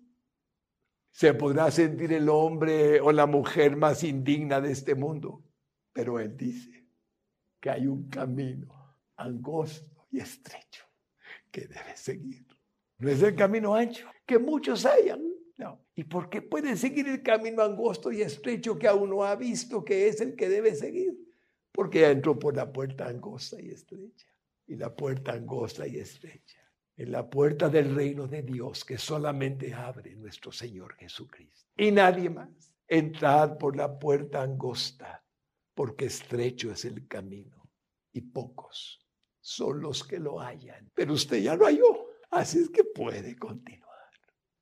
Se 1.19 1.35
podrá 1.35 1.69
sentir 1.73 2.13
el 2.13 2.29
hombre 2.29 3.01
o 3.01 3.11
la 3.11 3.27
mujer 3.27 3.75
más 3.75 4.05
indigna 4.05 4.61
de 4.61 4.71
este 4.71 4.95
mundo, 4.95 5.43
pero 5.93 6.21
él 6.21 6.37
dice, 6.37 6.87
que 7.59 7.71
hay 7.71 7.89
un 7.89 8.09
camino 8.09 8.97
angosto 9.17 10.07
y 10.13 10.21
estrecho 10.21 10.85
que 11.51 11.63
debe 11.63 11.97
seguir. 11.97 12.47
No 12.99 13.11
es 13.11 13.21
el 13.21 13.35
camino 13.35 13.75
ancho 13.75 14.09
que 14.25 14.39
muchos 14.39 14.87
hayan. 14.87 15.21
No. 15.57 15.85
¿Y 15.97 16.05
por 16.05 16.31
qué 16.31 16.41
puede 16.41 16.77
seguir 16.77 17.09
el 17.09 17.21
camino 17.21 17.65
angosto 17.65 18.13
y 18.13 18.23
estrecho 18.23 18.79
que 18.79 18.87
aún 18.87 19.11
no 19.11 19.25
ha 19.25 19.35
visto 19.35 19.85
que 19.85 20.07
es 20.07 20.21
el 20.21 20.37
que 20.37 20.49
debe 20.49 20.77
seguir? 20.77 21.19
Porque 21.73 22.03
ya 22.03 22.13
entró 22.13 22.39
por 22.39 22.55
la 22.55 22.73
puerta 22.73 23.09
angosta 23.09 23.61
y 23.61 23.71
estrecha. 23.71 24.29
Y 24.69 24.77
la 24.77 24.95
puerta 24.95 25.33
angosta 25.33 25.85
y 25.85 25.97
estrecha. 25.97 26.58
En 26.99 27.13
la 27.13 27.31
puerta 27.31 27.71
del 27.71 27.95
reino 27.95 28.27
de 28.27 28.43
Dios 28.43 28.85
que 28.85 28.99
solamente 28.99 29.73
abre 29.73 30.15
nuestro 30.17 30.53
Señor 30.53 30.95
Jesucristo. 30.97 31.71
Y 31.77 31.91
nadie 31.91 32.29
más. 32.29 32.75
Entrad 32.87 33.57
por 33.57 33.77
la 33.77 33.99
puerta 33.99 34.43
angosta 34.43 35.25
porque 35.75 36.07
estrecho 36.07 36.73
es 36.73 36.85
el 36.85 37.07
camino 37.07 37.71
y 38.13 38.21
pocos 38.21 38.99
son 39.41 39.81
los 39.81 40.05
que 40.05 40.19
lo 40.19 40.41
hallan. 40.41 40.91
Pero 40.93 41.15
usted 41.15 41.39
ya 41.39 41.57
lo 41.57 41.65
halló, 41.65 42.09
así 42.31 42.59
es 42.59 42.69
que 42.69 42.85
puede 42.85 43.35
continuar 43.37 43.89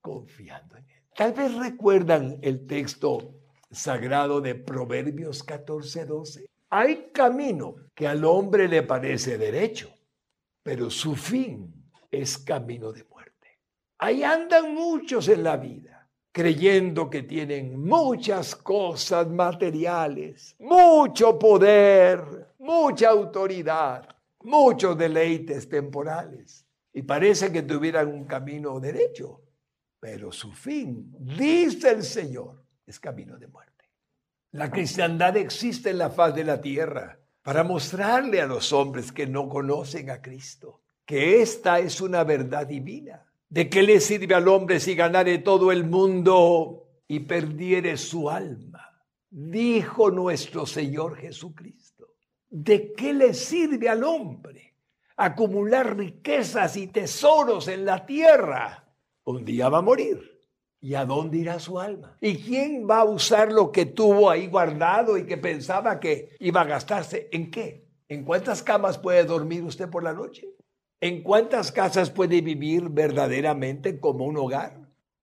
confiando 0.01 0.76
en 0.76 0.89
él. 0.89 1.03
Tal 1.16 1.32
vez 1.32 1.55
recuerdan 1.55 2.39
el 2.43 2.66
texto 2.66 3.34
sagrado 3.70 4.41
de 4.41 4.55
Proverbios 4.55 5.43
14, 5.43 6.05
12. 6.05 6.47
Hay 6.70 7.11
camino 7.12 7.76
que 7.95 8.07
al 8.07 8.24
hombre 8.24 8.68
le 8.68 8.84
parece 8.84 9.39
derecho, 9.39 9.93
pero 10.62 10.89
su 10.91 11.16
fin 11.16 11.75
es 12.20 12.38
camino 12.38 12.92
de 12.92 13.04
muerte. 13.04 13.60
Ahí 13.98 14.22
andan 14.22 14.74
muchos 14.74 15.28
en 15.28 15.42
la 15.42 15.56
vida, 15.56 16.08
creyendo 16.32 17.08
que 17.08 17.22
tienen 17.22 17.80
muchas 17.80 18.54
cosas 18.54 19.28
materiales, 19.28 20.54
mucho 20.58 21.38
poder, 21.38 22.54
mucha 22.58 23.08
autoridad, 23.08 24.06
muchos 24.42 24.96
deleites 24.98 25.68
temporales. 25.68 26.66
Y 26.92 27.02
parece 27.02 27.52
que 27.52 27.62
tuvieran 27.62 28.08
un 28.08 28.24
camino 28.24 28.78
derecho, 28.80 29.42
pero 30.00 30.32
su 30.32 30.52
fin, 30.52 31.14
dice 31.18 31.90
el 31.90 32.02
Señor, 32.02 32.64
es 32.86 33.00
camino 33.00 33.38
de 33.38 33.48
muerte. 33.48 33.72
La 34.52 34.70
cristiandad 34.70 35.36
existe 35.36 35.90
en 35.90 35.98
la 35.98 36.10
faz 36.10 36.34
de 36.34 36.44
la 36.44 36.60
tierra 36.60 37.18
para 37.42 37.64
mostrarle 37.64 38.40
a 38.40 38.46
los 38.46 38.72
hombres 38.72 39.12
que 39.12 39.26
no 39.26 39.48
conocen 39.48 40.10
a 40.10 40.22
Cristo 40.22 40.82
que 41.07 41.40
esta 41.40 41.78
es 41.78 42.00
una 42.00 42.24
verdad 42.24 42.66
divina. 42.66 43.24
¿De 43.48 43.70
qué 43.70 43.82
le 43.82 44.00
sirve 44.00 44.34
al 44.34 44.48
hombre 44.48 44.80
si 44.80 44.96
ganare 44.96 45.38
todo 45.38 45.70
el 45.70 45.84
mundo 45.84 46.88
y 47.07 47.20
perdiere 47.20 47.96
su 47.96 48.28
alma? 48.28 49.04
Dijo 49.30 50.11
nuestro 50.11 50.66
Señor 50.66 51.16
Jesucristo. 51.16 52.14
¿De 52.50 52.92
qué 52.92 53.14
le 53.14 53.34
sirve 53.34 53.88
al 53.88 54.02
hombre 54.02 54.74
acumular 55.16 55.96
riquezas 55.96 56.76
y 56.76 56.88
tesoros 56.88 57.68
en 57.68 57.84
la 57.84 58.04
tierra? 58.04 58.84
Un 59.24 59.44
día 59.44 59.68
va 59.68 59.78
a 59.78 59.82
morir. 59.82 60.36
¿Y 60.80 60.94
a 60.94 61.04
dónde 61.04 61.38
irá 61.38 61.59
su 61.59 61.80
alma? 61.80 62.16
¿Y 62.20 62.36
quién 62.36 62.86
va 62.88 63.00
a 63.00 63.04
usar 63.04 63.50
lo 63.50 63.72
que 63.72 63.86
tuvo 63.86 64.28
ahí 64.28 64.46
guardado 64.46 65.16
y 65.16 65.24
que 65.24 65.36
pensaba 65.36 65.98
que 65.98 66.36
iba 66.40 66.61
a 66.61 66.66
gastarse? 66.66 67.28
¿En 67.32 67.50
qué? 67.50 67.86
¿En 68.09 68.24
cuántas 68.24 68.62
camas 68.62 68.98
puede 68.98 69.24
dormir 69.24 69.64
usted 69.64 69.88
por 69.88 70.04
la 70.04 70.12
noche? 70.12 70.55
¿En 71.01 71.22
cuántas 71.22 71.72
casas 71.72 72.11
puede 72.11 72.40
vivir 72.40 72.88
verdaderamente 72.88 74.01
como 74.01 74.24
un 74.24 74.36
hogar? 74.36 74.78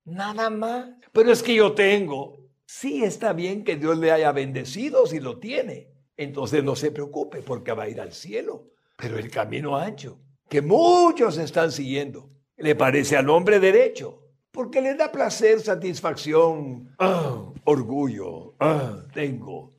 Nada 0.05 0.49
más. 0.49 0.89
Pero 1.11 1.31
es 1.31 1.41
que 1.41 1.55
yo 1.55 1.73
tengo. 1.73 2.37
Sí, 2.65 3.03
está 3.03 3.33
bien 3.33 3.63
que 3.63 3.75
Dios 3.75 3.97
le 3.97 4.11
haya 4.11 4.31
bendecido 4.31 5.05
si 5.07 5.19
lo 5.19 5.39
tiene. 5.39 5.89
Entonces 6.17 6.63
no 6.63 6.75
se 6.75 6.91
preocupe 6.91 7.41
porque 7.41 7.71
va 7.73 7.83
a 7.83 7.89
ir 7.89 7.99
al 7.99 8.13
cielo. 8.13 8.71
Pero 8.97 9.17
el 9.17 9.29
camino 9.31 9.75
ancho, 9.75 10.19
que 10.47 10.61
muchos 10.61 11.37
están 11.37 11.71
siguiendo, 11.71 12.29
le 12.57 12.75
parece 12.75 13.17
al 13.17 13.29
hombre 13.29 13.59
derecho 13.59 14.23
porque 14.53 14.81
le 14.81 14.93
da 14.93 15.11
placer, 15.11 15.59
satisfacción, 15.59 16.93
ah, 16.99 17.43
orgullo, 17.65 18.53
ah, 18.59 19.03
tengo. 19.11 19.73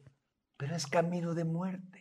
Pero 0.57 0.75
es 0.75 0.87
camino 0.89 1.33
de 1.33 1.45
muerte. 1.45 1.94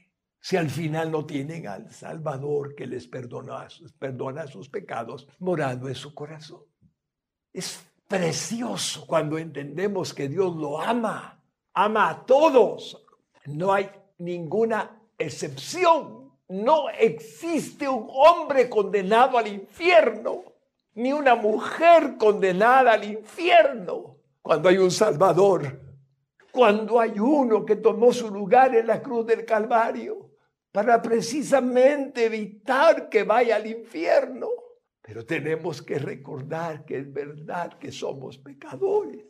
Si 0.44 0.58
al 0.58 0.70
final 0.70 1.10
no 1.10 1.26
tienen 1.26 1.68
al 1.68 1.90
Salvador 1.90 2.76
que 2.76 2.86
les 2.86 3.08
perdona, 3.08 3.66
perdona 3.98 4.46
sus 4.46 4.68
pecados 4.68 5.26
morando 5.40 5.88
en 5.88 5.96
su 5.96 6.14
corazón. 6.14 6.64
Es 7.54 7.82
precioso 8.10 9.08
cuando 9.08 9.38
entendemos 9.38 10.14
que 10.14 10.28
Dios 10.28 10.54
lo 10.54 10.82
ama, 10.82 11.42
ama 11.74 12.10
a 12.10 12.26
todos. 12.26 13.06
No 13.46 13.72
hay 13.72 13.90
ninguna 14.18 15.00
excepción. 15.18 16.34
No 16.50 16.90
existe 16.90 17.88
un 17.88 18.10
hombre 18.10 18.70
condenado 18.70 19.38
al 19.38 19.48
infierno 19.48 20.44
ni 20.96 21.14
una 21.14 21.36
mujer 21.36 22.18
condenada 22.18 22.92
al 22.92 23.06
infierno 23.06 24.18
cuando 24.42 24.68
hay 24.68 24.78
un 24.78 24.92
Salvador, 24.92 25.80
cuando 26.52 27.00
hay 27.00 27.18
uno 27.18 27.64
que 27.64 27.78
tomó 27.78 28.12
su 28.12 28.30
lugar 28.30 28.76
en 28.76 28.88
la 28.88 29.02
cruz 29.02 29.26
del 29.26 29.46
Calvario 29.46 30.23
para 30.74 31.02
precisamente 31.02 32.26
evitar 32.26 33.08
que 33.08 33.24
vaya 33.24 33.58
al 33.58 33.68
infierno. 33.68 34.50
Pero 35.02 35.24
tenemos 35.24 35.84
que 35.84 36.00
recordar 36.00 36.84
que 36.84 36.98
es 36.98 37.14
verdad 37.14 37.78
que 37.78 37.92
somos 37.92 38.40
pecadores 38.40 39.24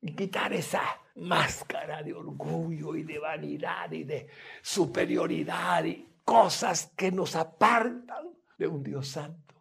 y 0.00 0.14
quitar 0.16 0.52
esa 0.52 0.82
máscara 1.14 2.02
de 2.02 2.14
orgullo 2.14 2.96
y 2.96 3.04
de 3.04 3.18
vanidad 3.20 3.92
y 3.92 4.02
de 4.02 4.26
superioridad 4.60 5.84
y 5.84 6.04
cosas 6.24 6.92
que 6.96 7.12
nos 7.12 7.36
apartan 7.36 8.30
de 8.58 8.66
un 8.66 8.82
Dios 8.82 9.06
santo 9.06 9.54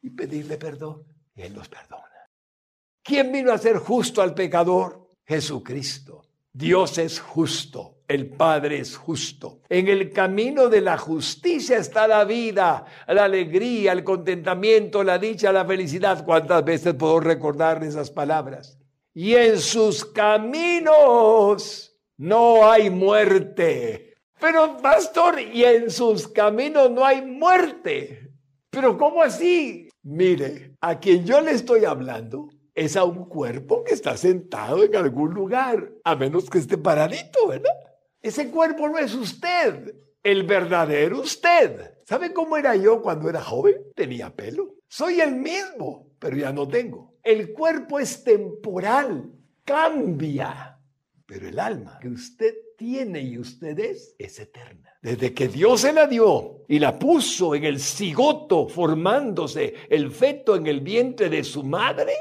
y 0.00 0.10
pedirle 0.10 0.58
perdón. 0.58 1.04
Y 1.34 1.42
Él 1.42 1.54
nos 1.54 1.68
perdona. 1.68 2.04
¿Quién 3.02 3.32
vino 3.32 3.50
a 3.50 3.58
ser 3.58 3.78
justo 3.78 4.22
al 4.22 4.32
pecador? 4.32 5.10
Jesucristo. 5.26 6.26
Dios 6.52 6.98
es 6.98 7.18
justo, 7.18 7.97
el 8.08 8.30
Padre 8.30 8.78
es 8.78 8.96
justo. 8.96 9.60
En 9.68 9.86
el 9.86 10.10
camino 10.10 10.68
de 10.68 10.80
la 10.80 10.96
justicia 10.96 11.76
está 11.76 12.08
la 12.08 12.24
vida, 12.24 12.86
la 13.06 13.24
alegría, 13.24 13.92
el 13.92 14.02
contentamiento, 14.02 15.04
la 15.04 15.18
dicha, 15.18 15.52
la 15.52 15.66
felicidad. 15.66 16.24
¿Cuántas 16.24 16.64
veces 16.64 16.94
puedo 16.94 17.20
recordar 17.20 17.84
esas 17.84 18.10
palabras? 18.10 18.78
Y 19.12 19.34
en 19.34 19.58
sus 19.58 20.06
caminos 20.06 21.94
no 22.16 22.70
hay 22.70 22.88
muerte. 22.88 24.14
Pero, 24.40 24.78
pastor, 24.78 25.40
y 25.40 25.64
en 25.64 25.90
sus 25.90 26.28
caminos 26.28 26.90
no 26.90 27.04
hay 27.04 27.22
muerte. 27.22 28.30
Pero 28.70 28.96
¿cómo 28.96 29.22
así? 29.22 29.90
Mire, 30.02 30.76
a 30.80 30.98
quien 30.98 31.26
yo 31.26 31.40
le 31.40 31.50
estoy 31.50 31.84
hablando 31.84 32.48
es 32.74 32.96
a 32.96 33.04
un 33.04 33.24
cuerpo 33.24 33.82
que 33.82 33.92
está 33.92 34.16
sentado 34.16 34.84
en 34.84 34.94
algún 34.94 35.34
lugar, 35.34 35.90
a 36.04 36.14
menos 36.14 36.48
que 36.48 36.58
esté 36.58 36.78
paradito, 36.78 37.48
¿verdad? 37.48 37.87
Ese 38.28 38.50
cuerpo 38.50 38.90
no 38.90 38.98
es 38.98 39.14
usted, 39.14 39.94
el 40.22 40.42
verdadero 40.42 41.22
usted. 41.22 41.94
¿Sabe 42.04 42.34
cómo 42.34 42.58
era 42.58 42.76
yo 42.76 43.00
cuando 43.00 43.30
era 43.30 43.40
joven? 43.40 43.76
Tenía 43.94 44.36
pelo. 44.36 44.74
Soy 44.86 45.22
el 45.22 45.34
mismo, 45.36 46.10
pero 46.18 46.36
ya 46.36 46.52
no 46.52 46.68
tengo. 46.68 47.14
El 47.22 47.54
cuerpo 47.54 47.98
es 47.98 48.22
temporal, 48.22 49.32
cambia, 49.64 50.78
pero 51.24 51.48
el 51.48 51.58
alma 51.58 51.98
que 52.02 52.08
usted 52.08 52.54
tiene 52.76 53.22
y 53.22 53.38
usted 53.38 53.78
es, 53.78 54.14
es 54.18 54.38
eterna. 54.38 54.92
Desde 55.00 55.32
que 55.32 55.48
Dios 55.48 55.80
se 55.80 55.94
la 55.94 56.06
dio 56.06 56.66
y 56.68 56.78
la 56.78 56.98
puso 56.98 57.54
en 57.54 57.64
el 57.64 57.80
cigoto 57.80 58.68
formándose 58.68 59.72
el 59.88 60.10
feto 60.10 60.54
en 60.54 60.66
el 60.66 60.82
vientre 60.82 61.30
de 61.30 61.42
su 61.42 61.64
madre, 61.64 62.12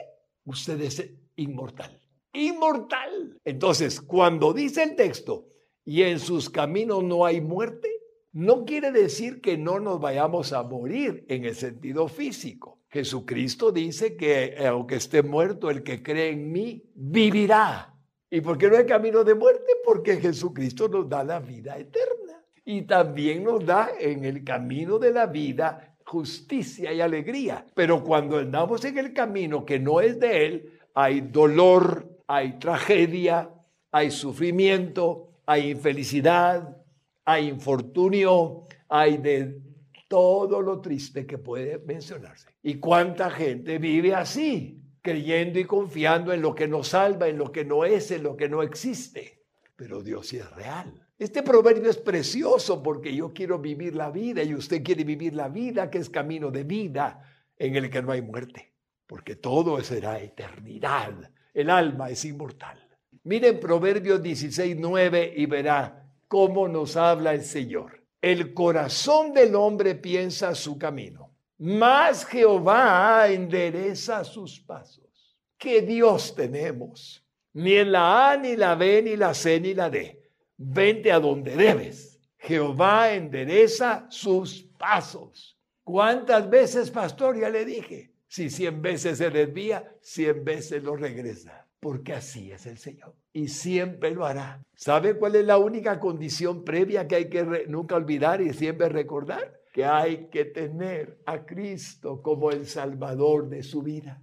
usted 0.46 0.80
es 0.80 1.04
inmortal. 1.36 2.00
Inmortal. 2.32 3.42
Entonces, 3.44 4.00
cuando 4.00 4.54
dice 4.54 4.84
el 4.84 4.96
texto, 4.96 5.48
y 5.88 6.04
en 6.04 6.20
sus 6.20 6.50
caminos 6.50 7.02
no 7.02 7.26
hay 7.26 7.40
muerte, 7.40 7.90
no 8.34 8.66
quiere 8.66 8.92
decir 8.92 9.40
que 9.40 9.58
no 9.58 9.80
nos 9.80 10.02
vayamos 10.02 10.52
a 10.52 10.62
morir 10.62 11.24
en 11.30 11.46
el 11.46 11.56
sentido 11.56 12.10
físico. 12.10 12.82
Jesucristo 12.90 13.72
dice 13.72 14.18
que 14.18 14.58
aunque 14.68 14.96
esté 14.96 15.24
muerto, 15.24 15.70
el 15.70 15.84
que 15.84 16.04
cree 16.04 16.32
en 16.32 16.52
mí 16.52 16.84
vivirá. 16.94 17.96
¿Y 18.30 18.42
por 18.42 18.58
qué 18.58 18.70
no 18.70 18.76
hay 18.76 18.86
camino 18.86 19.24
de 19.24 19.34
muerte? 19.34 19.64
Porque 19.86 20.18
Jesucristo 20.18 20.90
nos 20.90 21.08
da 21.08 21.24
la 21.24 21.40
vida 21.40 21.78
eterna 21.78 22.44
y 22.66 22.82
también 22.82 23.46
nos 23.46 23.66
da 23.66 23.92
en 23.98 24.26
el 24.26 24.44
camino 24.44 25.00
de 25.00 25.14
la 25.14 25.28
vida 25.28 25.96
justicia 26.06 26.92
y 26.92 27.00
alegría. 27.00 27.66
Pero 27.74 28.04
cuando 28.04 28.40
andamos 28.40 28.84
en 28.84 28.98
el 28.98 29.14
camino 29.14 29.64
que 29.64 29.80
no 29.80 30.02
es 30.02 30.20
de 30.20 30.46
Él, 30.48 30.80
hay 30.94 31.22
dolor, 31.22 32.10
hay 32.28 32.60
tragedia, 32.60 33.50
hay 33.90 34.12
sufrimiento, 34.12 35.27
hay 35.48 35.72
infelicidad, 35.72 36.78
hay 37.26 37.48
infortunio, 37.48 38.68
hay 38.88 39.18
de 39.18 39.60
todo 40.08 40.62
lo 40.62 40.80
triste 40.80 41.26
que 41.26 41.40
puede 41.40 41.80
mencionarse. 41.80 42.50
¿Y 42.62 42.76
cuánta 42.76 43.32
gente 43.32 43.80
vive 43.80 44.14
así? 44.14 44.84
creyendo 45.08 45.58
y 45.58 45.64
confiando 45.64 46.34
en 46.34 46.42
lo 46.42 46.54
que 46.54 46.68
nos 46.68 46.90
salva, 46.90 47.30
en 47.30 47.38
lo 47.38 47.50
que 47.50 47.64
no 47.64 47.86
es, 47.86 48.12
en 48.12 48.24
lo 48.24 48.36
que 48.36 48.50
no 48.50 48.62
existe. 48.62 49.46
Pero 49.78 50.04
Dios 50.04 50.28
sí 50.28 50.36
es 50.36 50.52
real. 50.52 51.08
Este 51.18 51.44
proverbio 51.44 51.90
es 51.90 51.96
precioso 51.96 52.84
porque 52.84 53.16
yo 53.16 53.34
quiero 53.34 53.58
vivir 53.58 53.96
la 53.96 54.12
vida 54.12 54.44
y 54.44 54.54
usted 54.54 54.84
quiere 54.84 55.06
vivir 55.06 55.34
la 55.34 55.48
vida 55.48 55.90
que 55.90 56.00
es 56.00 56.10
camino 56.10 56.52
de 56.52 56.66
vida 56.66 57.24
en 57.58 57.78
el 57.78 57.90
que 57.90 58.02
no 58.02 58.12
hay 58.12 58.22
muerte, 58.22 58.74
porque 59.06 59.38
todo 59.38 59.82
será 59.82 60.20
eternidad. 60.20 61.32
El 61.54 61.70
alma 61.70 62.10
es 62.10 62.26
inmortal. 62.26 62.87
Miren 63.28 63.60
Proverbios 63.60 64.24
16, 64.24 64.78
9 64.80 65.34
y 65.36 65.46
verá 65.48 66.10
cómo 66.30 66.70
nos 66.70 66.96
habla 66.96 67.34
el 67.34 67.44
Señor. 67.44 68.02
El 68.22 68.54
corazón 68.54 69.34
del 69.34 69.54
hombre 69.54 69.96
piensa 69.96 70.56
su 70.56 70.78
camino, 70.78 71.36
mas 71.58 72.26
Jehová 72.26 73.28
endereza 73.30 74.24
sus 74.24 74.62
pasos. 74.62 75.38
¿Qué 75.58 75.82
Dios 75.82 76.36
tenemos? 76.36 77.22
Ni 77.52 77.74
en 77.74 77.92
la 77.92 78.32
A, 78.32 78.38
ni 78.38 78.56
la 78.56 78.76
B, 78.76 79.02
ni 79.02 79.18
la 79.18 79.34
C, 79.34 79.60
ni 79.60 79.74
la 79.74 79.90
D 79.90 80.22
vente 80.56 81.12
a 81.12 81.20
donde 81.20 81.54
debes. 81.54 82.22
Jehová 82.38 83.14
endereza 83.14 84.08
sus 84.10 84.64
pasos. 84.80 85.60
¿Cuántas 85.84 86.50
veces, 86.50 86.90
pastor, 86.92 87.38
ya 87.38 87.50
le 87.50 87.66
dije? 87.66 88.14
Si 88.26 88.50
cien 88.50 88.82
veces 88.82 89.18
se 89.18 89.30
desvía, 89.30 89.94
cien 90.00 90.46
veces 90.46 90.82
lo 90.82 90.96
regresa. 90.96 91.67
Porque 91.80 92.14
así 92.14 92.52
es 92.52 92.66
el 92.66 92.78
Señor. 92.78 93.16
Y 93.34 93.50
siempre 93.50 94.12
lo 94.12 94.26
hará. 94.26 94.64
¿Sabe 94.76 95.18
cuál 95.18 95.36
es 95.36 95.46
la 95.46 95.58
única 95.58 96.00
condición 96.00 96.64
previa 96.64 97.08
que 97.08 97.16
hay 97.16 97.30
que 97.30 97.66
nunca 97.68 97.96
olvidar 97.96 98.42
y 98.42 98.54
siempre 98.54 98.90
recordar? 98.90 99.58
que 99.78 99.86
hay 99.86 100.28
que 100.30 100.46
tener 100.46 101.22
a 101.28 101.46
Cristo 101.46 102.20
como 102.24 102.50
el 102.50 102.66
Salvador 102.66 103.48
de 103.48 103.62
su 103.62 103.84
vida. 103.84 104.20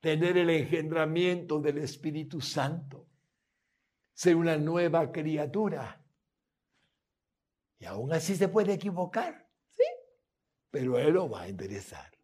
Tener 0.00 0.38
el 0.38 0.48
engendramiento 0.48 1.60
del 1.60 1.76
Espíritu 1.76 2.40
Santo. 2.40 3.06
Ser 4.14 4.36
una 4.36 4.56
nueva 4.56 5.12
criatura. 5.12 6.02
Y 7.78 7.84
aún 7.84 8.14
así 8.14 8.34
se 8.34 8.48
puede 8.48 8.72
equivocar, 8.72 9.46
¿sí? 9.68 9.84
Pero 10.70 10.98
Él 10.98 11.12
lo 11.12 11.28
va 11.28 11.42
a 11.42 11.48
enderezar. 11.48 12.16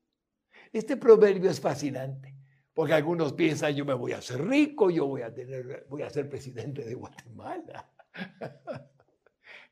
Este 0.73 0.97
proverbio 0.97 1.51
es 1.51 1.61
fascinante, 1.61 2.35
porque 2.81 2.95
algunos 2.95 3.35
piensan, 3.35 3.74
yo 3.74 3.85
me 3.85 3.93
voy 3.93 4.12
a 4.12 4.16
hacer 4.16 4.43
rico, 4.43 4.89
yo 4.89 5.07
voy 5.07 5.20
a, 5.20 5.35
tener, 5.35 5.85
voy 5.91 6.01
a 6.01 6.09
ser 6.09 6.31
presidente 6.31 6.83
de 6.83 6.95
Guatemala. 6.95 7.93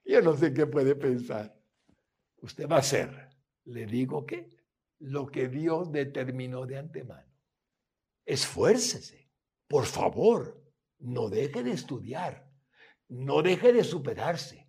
yo 0.04 0.20
no 0.20 0.36
sé 0.36 0.52
qué 0.52 0.66
puede 0.66 0.94
pensar. 0.94 1.59
Usted 2.42 2.68
va 2.68 2.76
a 2.76 2.82
ser, 2.82 3.30
le 3.64 3.86
digo 3.86 4.26
que, 4.26 4.50
lo 4.98 5.26
que 5.26 5.48
Dios 5.48 5.90
determinó 5.90 6.66
de 6.66 6.76
antemano. 6.76 7.32
Esfuércese, 8.26 9.30
por 9.66 9.86
favor, 9.86 10.62
no 10.98 11.30
deje 11.30 11.62
de 11.62 11.70
estudiar, 11.70 12.46
no 13.09 13.40
deje 13.40 13.72
de 13.72 13.84
superarse, 13.84 14.68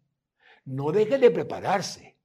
no 0.63 0.93
deje 0.93 1.17
de 1.17 1.29
prepararse, 1.29 2.17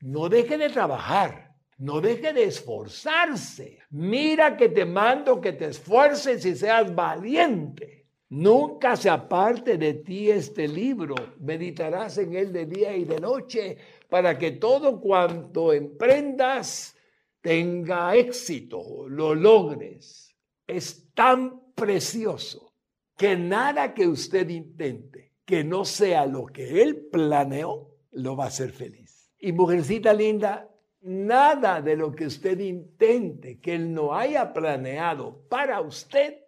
no 0.00 0.30
deje 0.30 0.56
de 0.56 0.70
trabajar 0.70 1.47
no 1.78 2.00
deje 2.00 2.32
de 2.32 2.44
esforzarse. 2.44 3.78
Mira 3.90 4.56
que 4.56 4.68
te 4.68 4.84
mando 4.84 5.40
que 5.40 5.52
te 5.52 5.66
esfuerces 5.66 6.44
y 6.44 6.54
seas 6.54 6.94
valiente. 6.94 8.06
Nunca 8.30 8.96
se 8.96 9.08
aparte 9.08 9.78
de 9.78 9.94
ti 9.94 10.30
este 10.30 10.68
libro. 10.68 11.14
Meditarás 11.40 12.18
en 12.18 12.34
él 12.34 12.52
de 12.52 12.66
día 12.66 12.96
y 12.96 13.04
de 13.04 13.20
noche 13.20 13.78
para 14.08 14.36
que 14.38 14.52
todo 14.52 15.00
cuanto 15.00 15.72
emprendas 15.72 16.96
tenga 17.40 18.14
éxito, 18.16 19.08
lo 19.08 19.34
logres. 19.34 20.36
Es 20.66 21.12
tan 21.14 21.72
precioso 21.74 22.74
que 23.16 23.36
nada 23.36 23.94
que 23.94 24.06
usted 24.06 24.48
intente 24.48 25.28
que 25.48 25.64
no 25.64 25.86
sea 25.86 26.26
lo 26.26 26.44
que 26.44 26.82
él 26.82 27.08
planeó, 27.10 27.96
lo 28.10 28.36
va 28.36 28.44
a 28.44 28.48
hacer 28.48 28.70
feliz. 28.70 29.32
Y 29.38 29.52
mujercita 29.52 30.12
linda, 30.12 30.68
nada 31.08 31.80
de 31.80 31.96
lo 31.96 32.14
que 32.14 32.26
usted 32.26 32.58
intente 32.60 33.58
que 33.60 33.74
Él 33.74 33.92
no 33.92 34.14
haya 34.14 34.52
planeado 34.52 35.48
para 35.48 35.80
usted, 35.80 36.38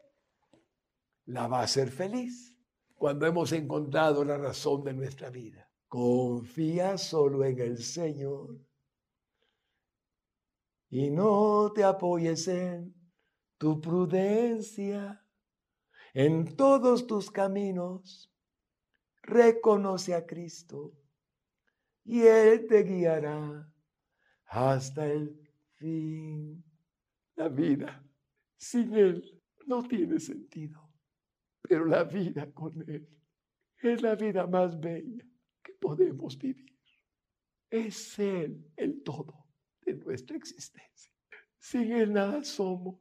la 1.24 1.48
va 1.48 1.60
a 1.60 1.64
hacer 1.64 1.90
feliz 1.90 2.54
cuando 2.94 3.26
hemos 3.26 3.52
encontrado 3.52 4.24
la 4.24 4.36
razón 4.36 4.84
de 4.84 4.92
nuestra 4.92 5.30
vida. 5.30 5.70
Confía 5.88 6.98
solo 6.98 7.44
en 7.44 7.58
el 7.58 7.82
Señor 7.82 8.60
y 10.90 11.10
no 11.10 11.72
te 11.72 11.82
apoyes 11.82 12.46
en 12.48 12.94
tu 13.56 13.80
prudencia. 13.80 15.24
En 16.12 16.56
todos 16.56 17.06
tus 17.06 17.30
caminos 17.30 18.30
reconoce 19.22 20.14
a 20.14 20.26
Cristo 20.26 20.92
y 22.04 22.22
Él 22.22 22.66
te 22.66 22.82
guiará 22.82 23.72
hasta 24.50 25.06
el 25.06 25.36
fin. 25.76 26.62
La 27.36 27.48
vida 27.48 28.04
sin 28.56 28.94
Él 28.94 29.40
no 29.66 29.82
tiene 29.82 30.18
sentido, 30.20 30.90
pero 31.62 31.86
la 31.86 32.04
vida 32.04 32.52
con 32.52 32.82
Él 32.88 33.08
es 33.78 34.02
la 34.02 34.14
vida 34.14 34.46
más 34.46 34.78
bella 34.78 35.24
que 35.62 35.72
podemos 35.74 36.36
vivir. 36.36 36.78
Es 37.70 38.18
Él 38.18 38.70
el 38.76 39.02
todo 39.02 39.46
de 39.80 39.94
nuestra 39.94 40.36
existencia. 40.36 41.12
Sin 41.58 41.92
Él 41.92 42.12
nada 42.12 42.42
somos. 42.42 42.98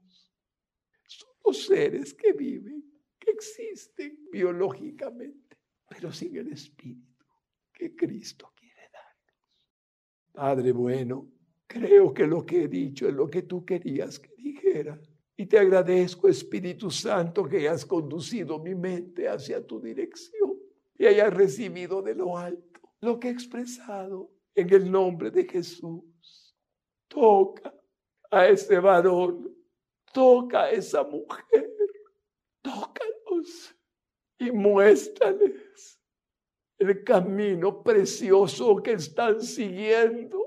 Somos 1.07 1.65
seres 1.65 2.13
que 2.13 2.31
viven, 2.31 2.83
que 3.17 3.31
existen 3.31 4.29
biológicamente, 4.31 5.57
pero 5.89 6.11
sin 6.11 6.37
el 6.37 6.53
Espíritu 6.53 7.25
que 7.73 7.95
Cristo 7.95 8.53
quiere 8.55 8.89
darnos. 8.93 9.67
Padre 10.31 10.71
bueno, 10.71 11.38
Creo 11.69 12.11
que 12.11 12.25
lo 12.25 12.43
que 12.43 12.63
he 12.63 12.67
dicho 12.67 13.07
es 13.07 13.13
lo 13.13 13.29
que 13.29 13.43
tú 13.43 13.63
querías 13.63 14.17
que 14.17 14.33
dijera. 14.35 14.99
Y 15.37 15.45
te 15.45 15.59
agradezco, 15.59 16.27
Espíritu 16.27 16.89
Santo, 16.89 17.43
que 17.43 17.57
hayas 17.57 17.85
conducido 17.85 18.57
mi 18.57 18.73
mente 18.73 19.29
hacia 19.29 19.65
tu 19.65 19.79
dirección 19.79 20.59
y 20.97 21.05
hayas 21.05 21.31
recibido 21.31 22.01
de 22.01 22.15
lo 22.15 22.35
alto 22.35 22.81
lo 23.01 23.19
que 23.19 23.27
he 23.27 23.31
expresado 23.31 24.31
en 24.55 24.73
el 24.73 24.91
nombre 24.91 25.29
de 25.29 25.47
Jesús. 25.47 26.03
Toca 27.07 27.71
a 28.31 28.47
ese 28.47 28.79
varón, 28.79 29.55
toca 30.11 30.63
a 30.63 30.71
esa 30.71 31.03
mujer, 31.03 31.71
tócalos 32.63 33.75
y 34.39 34.51
muéstrales 34.51 36.01
el 36.79 37.03
camino 37.03 37.83
precioso 37.83 38.81
que 38.81 38.93
están 38.93 39.39
siguiendo 39.39 40.38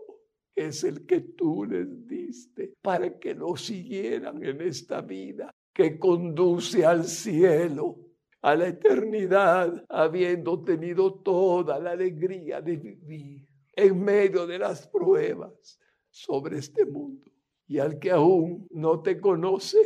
es 0.55 0.85
el 0.85 1.07
que 1.07 1.21
tú 1.21 1.65
les 1.65 2.07
diste 2.07 2.75
para 2.83 3.19
que 3.19 3.35
lo 3.35 3.57
siguieran 3.57 4.45
en 4.45 4.61
esta 4.63 5.01
vida 5.01 5.55
que 5.73 5.99
conduce 5.99 6.85
al 6.85 7.05
cielo, 7.05 7.99
a 8.43 8.55
la 8.55 8.69
eternidad, 8.69 9.85
habiendo 9.89 10.63
tenido 10.63 11.15
toda 11.15 11.79
la 11.79 11.93
alegría 11.93 12.61
de 12.61 12.77
vivir 12.77 13.47
en 13.75 14.05
medio 14.05 14.47
de 14.47 14.59
las 14.59 14.87
pruebas 14.87 15.81
sobre 16.11 16.59
este 16.59 16.85
mundo. 16.85 17.31
Y 17.67 17.79
al 17.79 17.99
que 17.99 18.11
aún 18.11 18.67
no 18.71 19.01
te 19.01 19.19
conoce, 19.19 19.79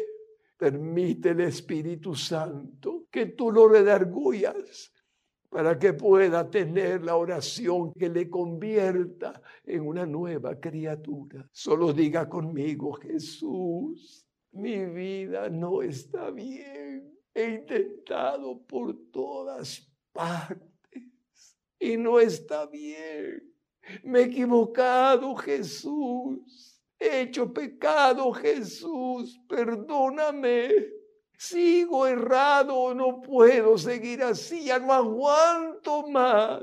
permite 0.57 1.31
el 1.31 1.43
Espíritu 1.43 2.15
Santo 2.15 3.07
que 3.11 3.27
tú 3.27 3.53
lo 3.53 3.69
redargullas 3.69 4.93
para 5.57 5.79
que 5.79 5.95
pueda 5.95 6.51
tener 6.51 7.03
la 7.03 7.17
oración 7.17 7.91
que 7.95 8.11
le 8.11 8.29
convierta 8.29 9.41
en 9.65 9.87
una 9.87 10.05
nueva 10.05 10.61
criatura. 10.61 11.49
Solo 11.51 11.95
diga 11.95 12.29
conmigo, 12.29 12.93
Jesús, 12.93 14.27
mi 14.53 14.85
vida 14.85 15.49
no 15.49 15.81
está 15.81 16.31
bien. 16.31 17.11
He 17.33 17.55
intentado 17.55 18.67
por 18.67 19.11
todas 19.11 19.91
partes 20.13 21.57
y 21.79 21.97
no 21.97 22.21
está 22.21 22.67
bien. 22.67 23.51
Me 24.05 24.19
he 24.19 24.25
equivocado, 24.25 25.35
Jesús. 25.37 26.83
He 26.99 27.23
hecho 27.23 27.51
pecado, 27.51 28.31
Jesús. 28.31 29.41
Perdóname. 29.49 30.69
Sigo 31.39 32.07
errado, 32.07 32.95
no 32.95 33.21
puedo 33.21 33.77
seguir 33.77 34.23
así, 34.23 34.65
ya 34.65 34.79
no 34.79 34.93
aguanto 34.93 36.09
más. 36.09 36.63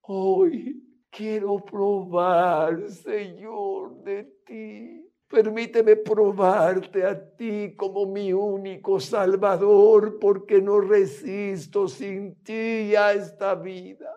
Hoy 0.00 0.82
quiero 1.10 1.64
probar, 1.64 2.90
Señor, 2.90 4.02
de 4.02 4.24
ti. 4.44 5.06
Permíteme 5.28 5.94
probarte 5.94 7.04
a 7.04 7.36
ti 7.36 7.76
como 7.76 8.04
mi 8.06 8.32
único 8.32 8.98
Salvador, 8.98 10.18
porque 10.18 10.60
no 10.60 10.80
resisto 10.80 11.86
sin 11.86 12.42
ti 12.42 12.96
a 12.96 13.12
esta 13.12 13.54
vida. 13.54 14.12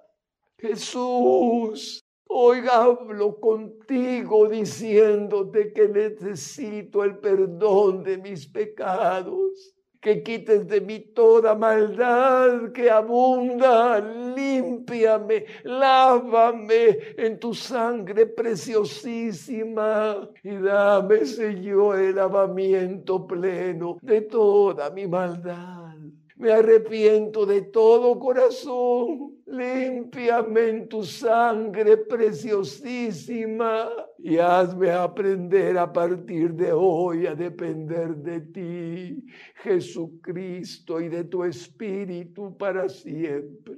Jesús, 0.58 2.04
hoy 2.28 2.62
hablo 2.68 3.39
contigo 3.39 4.50
diciéndote 4.50 5.72
que 5.72 5.88
necesito 5.88 7.04
el 7.04 7.20
perdón 7.20 8.02
de 8.02 8.18
mis 8.18 8.48
pecados 8.48 9.73
que 10.04 10.22
quites 10.22 10.68
de 10.68 10.82
mí 10.82 10.99
toda 10.99 11.56
maldad 11.56 12.74
que 12.74 12.91
abunda, 12.91 14.01
límpiame, 14.36 15.45
lávame 15.64 16.99
en 17.18 17.39
tu 17.39 17.54
sangre 17.54 18.26
preciosísima 18.26 20.30
y 20.43 20.58
dame, 20.58 21.26
Señor, 21.26 21.99
el 21.99 22.16
lavamiento 22.16 23.26
pleno 23.26 23.97
de 24.01 24.22
toda 24.22 24.89
mi 24.89 25.08
maldad. 25.08 25.95
Me 26.36 26.51
arrepiento 26.51 27.45
de 27.45 27.62
todo 27.62 28.20
corazón. 28.20 29.33
Límpiame 29.54 30.70
en 30.70 30.89
tu 30.89 31.04
sangre 31.04 31.97
preciosísima 31.97 33.88
y 34.18 34.39
hazme 34.39 34.89
aprender 34.89 35.78
a 35.78 35.93
partir 35.93 36.56
de 36.56 36.72
hoy 36.72 37.28
a 37.28 37.36
depender 37.36 38.16
de 38.16 38.41
ti, 38.41 39.24
Jesucristo, 39.58 40.99
y 40.99 41.08
de 41.08 41.26
tu 41.26 41.43
Espíritu 41.43 42.58
para 42.58 42.89
siempre. 42.89 43.76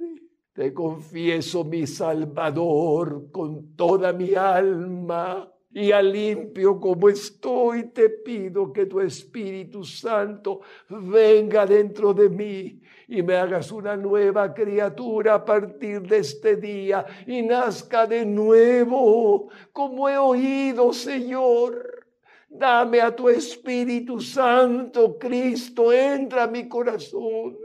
Te 0.54 0.72
confieso 0.72 1.62
mi 1.62 1.86
Salvador 1.86 3.30
con 3.30 3.76
toda 3.76 4.14
mi 4.14 4.34
alma 4.34 5.52
y 5.70 5.92
a 5.92 6.00
limpio 6.00 6.80
como 6.80 7.10
estoy, 7.10 7.90
te 7.90 8.08
pido 8.08 8.72
que 8.72 8.86
tu 8.86 8.98
Espíritu 8.98 9.84
Santo 9.84 10.62
venga 10.88 11.66
dentro 11.66 12.14
de 12.14 12.30
mí 12.30 12.80
y 13.08 13.22
me 13.22 13.36
hagas 13.36 13.70
una 13.70 13.96
nueva 13.96 14.52
criatura 14.52 15.34
a 15.34 15.44
partir 15.44 16.02
de 16.02 16.18
este 16.18 16.56
día 16.56 17.06
y 17.26 17.42
nazca 17.42 18.06
de 18.06 18.24
nuevo, 18.26 19.48
como 19.72 20.08
he 20.08 20.18
oído, 20.18 20.92
Señor. 20.92 22.06
Dame 22.48 23.00
a 23.00 23.14
tu 23.14 23.28
Espíritu 23.28 24.20
Santo, 24.20 25.18
Cristo, 25.18 25.92
entra 25.92 26.44
a 26.44 26.48
mi 26.48 26.68
corazón. 26.68 27.56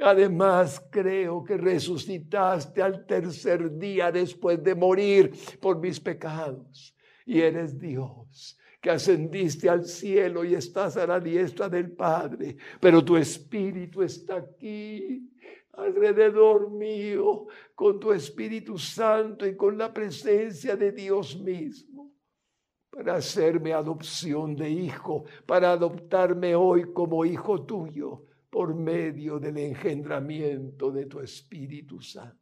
Además, 0.00 0.82
creo 0.90 1.44
que 1.44 1.56
resucitaste 1.56 2.82
al 2.82 3.04
tercer 3.04 3.76
día 3.78 4.10
después 4.10 4.62
de 4.62 4.74
morir 4.74 5.32
por 5.60 5.78
mis 5.78 5.98
pecados 6.00 6.96
y 7.26 7.40
eres 7.40 7.78
Dios 7.78 8.58
que 8.82 8.90
ascendiste 8.90 9.70
al 9.70 9.84
cielo 9.84 10.44
y 10.44 10.54
estás 10.54 10.96
a 10.96 11.06
la 11.06 11.20
diestra 11.20 11.68
del 11.68 11.92
Padre, 11.92 12.56
pero 12.80 13.04
tu 13.04 13.16
Espíritu 13.16 14.02
está 14.02 14.38
aquí 14.38 15.30
alrededor 15.74 16.68
mío 16.72 17.46
con 17.76 18.00
tu 18.00 18.12
Espíritu 18.12 18.76
Santo 18.76 19.46
y 19.46 19.56
con 19.56 19.78
la 19.78 19.94
presencia 19.94 20.74
de 20.74 20.90
Dios 20.90 21.38
mismo 21.38 22.12
para 22.90 23.14
hacerme 23.14 23.72
adopción 23.72 24.56
de 24.56 24.68
hijo, 24.68 25.24
para 25.46 25.70
adoptarme 25.70 26.56
hoy 26.56 26.92
como 26.92 27.24
hijo 27.24 27.64
tuyo 27.64 28.24
por 28.50 28.74
medio 28.74 29.38
del 29.38 29.58
engendramiento 29.58 30.90
de 30.90 31.06
tu 31.06 31.20
Espíritu 31.20 32.00
Santo. 32.02 32.36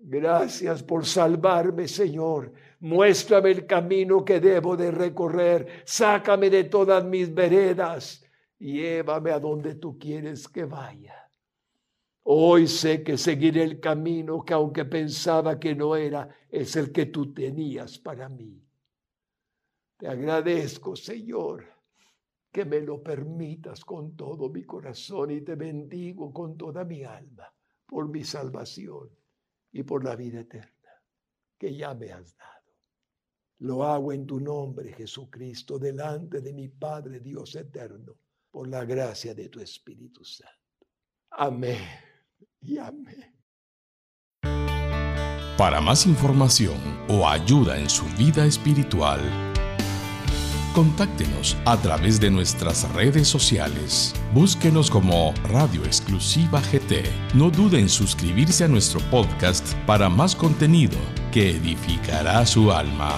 Gracias 0.00 0.82
por 0.82 1.06
salvarme, 1.06 1.88
Señor. 1.88 2.52
Muéstrame 2.80 3.50
el 3.50 3.66
camino 3.66 4.24
que 4.24 4.40
debo 4.40 4.76
de 4.76 4.90
recorrer. 4.90 5.82
Sácame 5.84 6.48
de 6.48 6.64
todas 6.64 7.04
mis 7.04 7.32
veredas. 7.34 8.24
Llévame 8.58 9.30
a 9.30 9.40
donde 9.40 9.74
tú 9.74 9.98
quieres 9.98 10.48
que 10.48 10.64
vaya. 10.64 11.30
Hoy 12.24 12.66
sé 12.66 13.02
que 13.02 13.16
seguiré 13.16 13.62
el 13.62 13.80
camino 13.80 14.44
que 14.44 14.52
aunque 14.52 14.84
pensaba 14.84 15.58
que 15.58 15.74
no 15.74 15.96
era, 15.96 16.28
es 16.50 16.76
el 16.76 16.92
que 16.92 17.06
tú 17.06 17.32
tenías 17.32 17.98
para 17.98 18.28
mí. 18.28 18.62
Te 19.96 20.06
agradezco, 20.06 20.94
Señor, 20.94 21.64
que 22.52 22.64
me 22.64 22.80
lo 22.80 23.02
permitas 23.02 23.84
con 23.84 24.14
todo 24.14 24.50
mi 24.50 24.64
corazón 24.64 25.30
y 25.30 25.40
te 25.40 25.54
bendigo 25.54 26.32
con 26.32 26.56
toda 26.56 26.84
mi 26.84 27.02
alma 27.02 27.52
por 27.86 28.08
mi 28.08 28.22
salvación 28.22 29.10
y 29.72 29.82
por 29.82 30.04
la 30.04 30.14
vida 30.14 30.40
eterna 30.40 30.72
que 31.58 31.74
ya 31.74 31.94
me 31.94 32.12
has 32.12 32.36
dado. 32.36 32.57
Lo 33.60 33.84
hago 33.84 34.12
en 34.12 34.26
tu 34.26 34.40
nombre, 34.40 34.92
Jesucristo, 34.92 35.78
delante 35.78 36.40
de 36.40 36.52
mi 36.52 36.68
Padre 36.68 37.20
Dios 37.20 37.54
eterno, 37.56 38.14
por 38.50 38.68
la 38.68 38.84
gracia 38.84 39.34
de 39.34 39.48
tu 39.48 39.60
Espíritu 39.60 40.24
Santo. 40.24 40.54
Amén 41.30 41.82
y 42.60 42.78
amén. 42.78 43.34
Para 45.56 45.80
más 45.80 46.06
información 46.06 46.78
o 47.08 47.26
ayuda 47.26 47.78
en 47.78 47.90
su 47.90 48.04
vida 48.16 48.46
espiritual, 48.46 49.20
Contáctenos 50.78 51.56
a 51.64 51.76
través 51.76 52.20
de 52.20 52.30
nuestras 52.30 52.88
redes 52.92 53.26
sociales. 53.26 54.14
Búsquenos 54.32 54.90
como 54.90 55.34
Radio 55.50 55.84
Exclusiva 55.84 56.60
GT. 56.60 57.02
No 57.34 57.50
duden 57.50 57.80
en 57.80 57.88
suscribirse 57.88 58.62
a 58.62 58.68
nuestro 58.68 59.00
podcast 59.10 59.74
para 59.86 60.08
más 60.08 60.36
contenido 60.36 60.96
que 61.32 61.50
edificará 61.50 62.46
su 62.46 62.70
alma. 62.70 63.10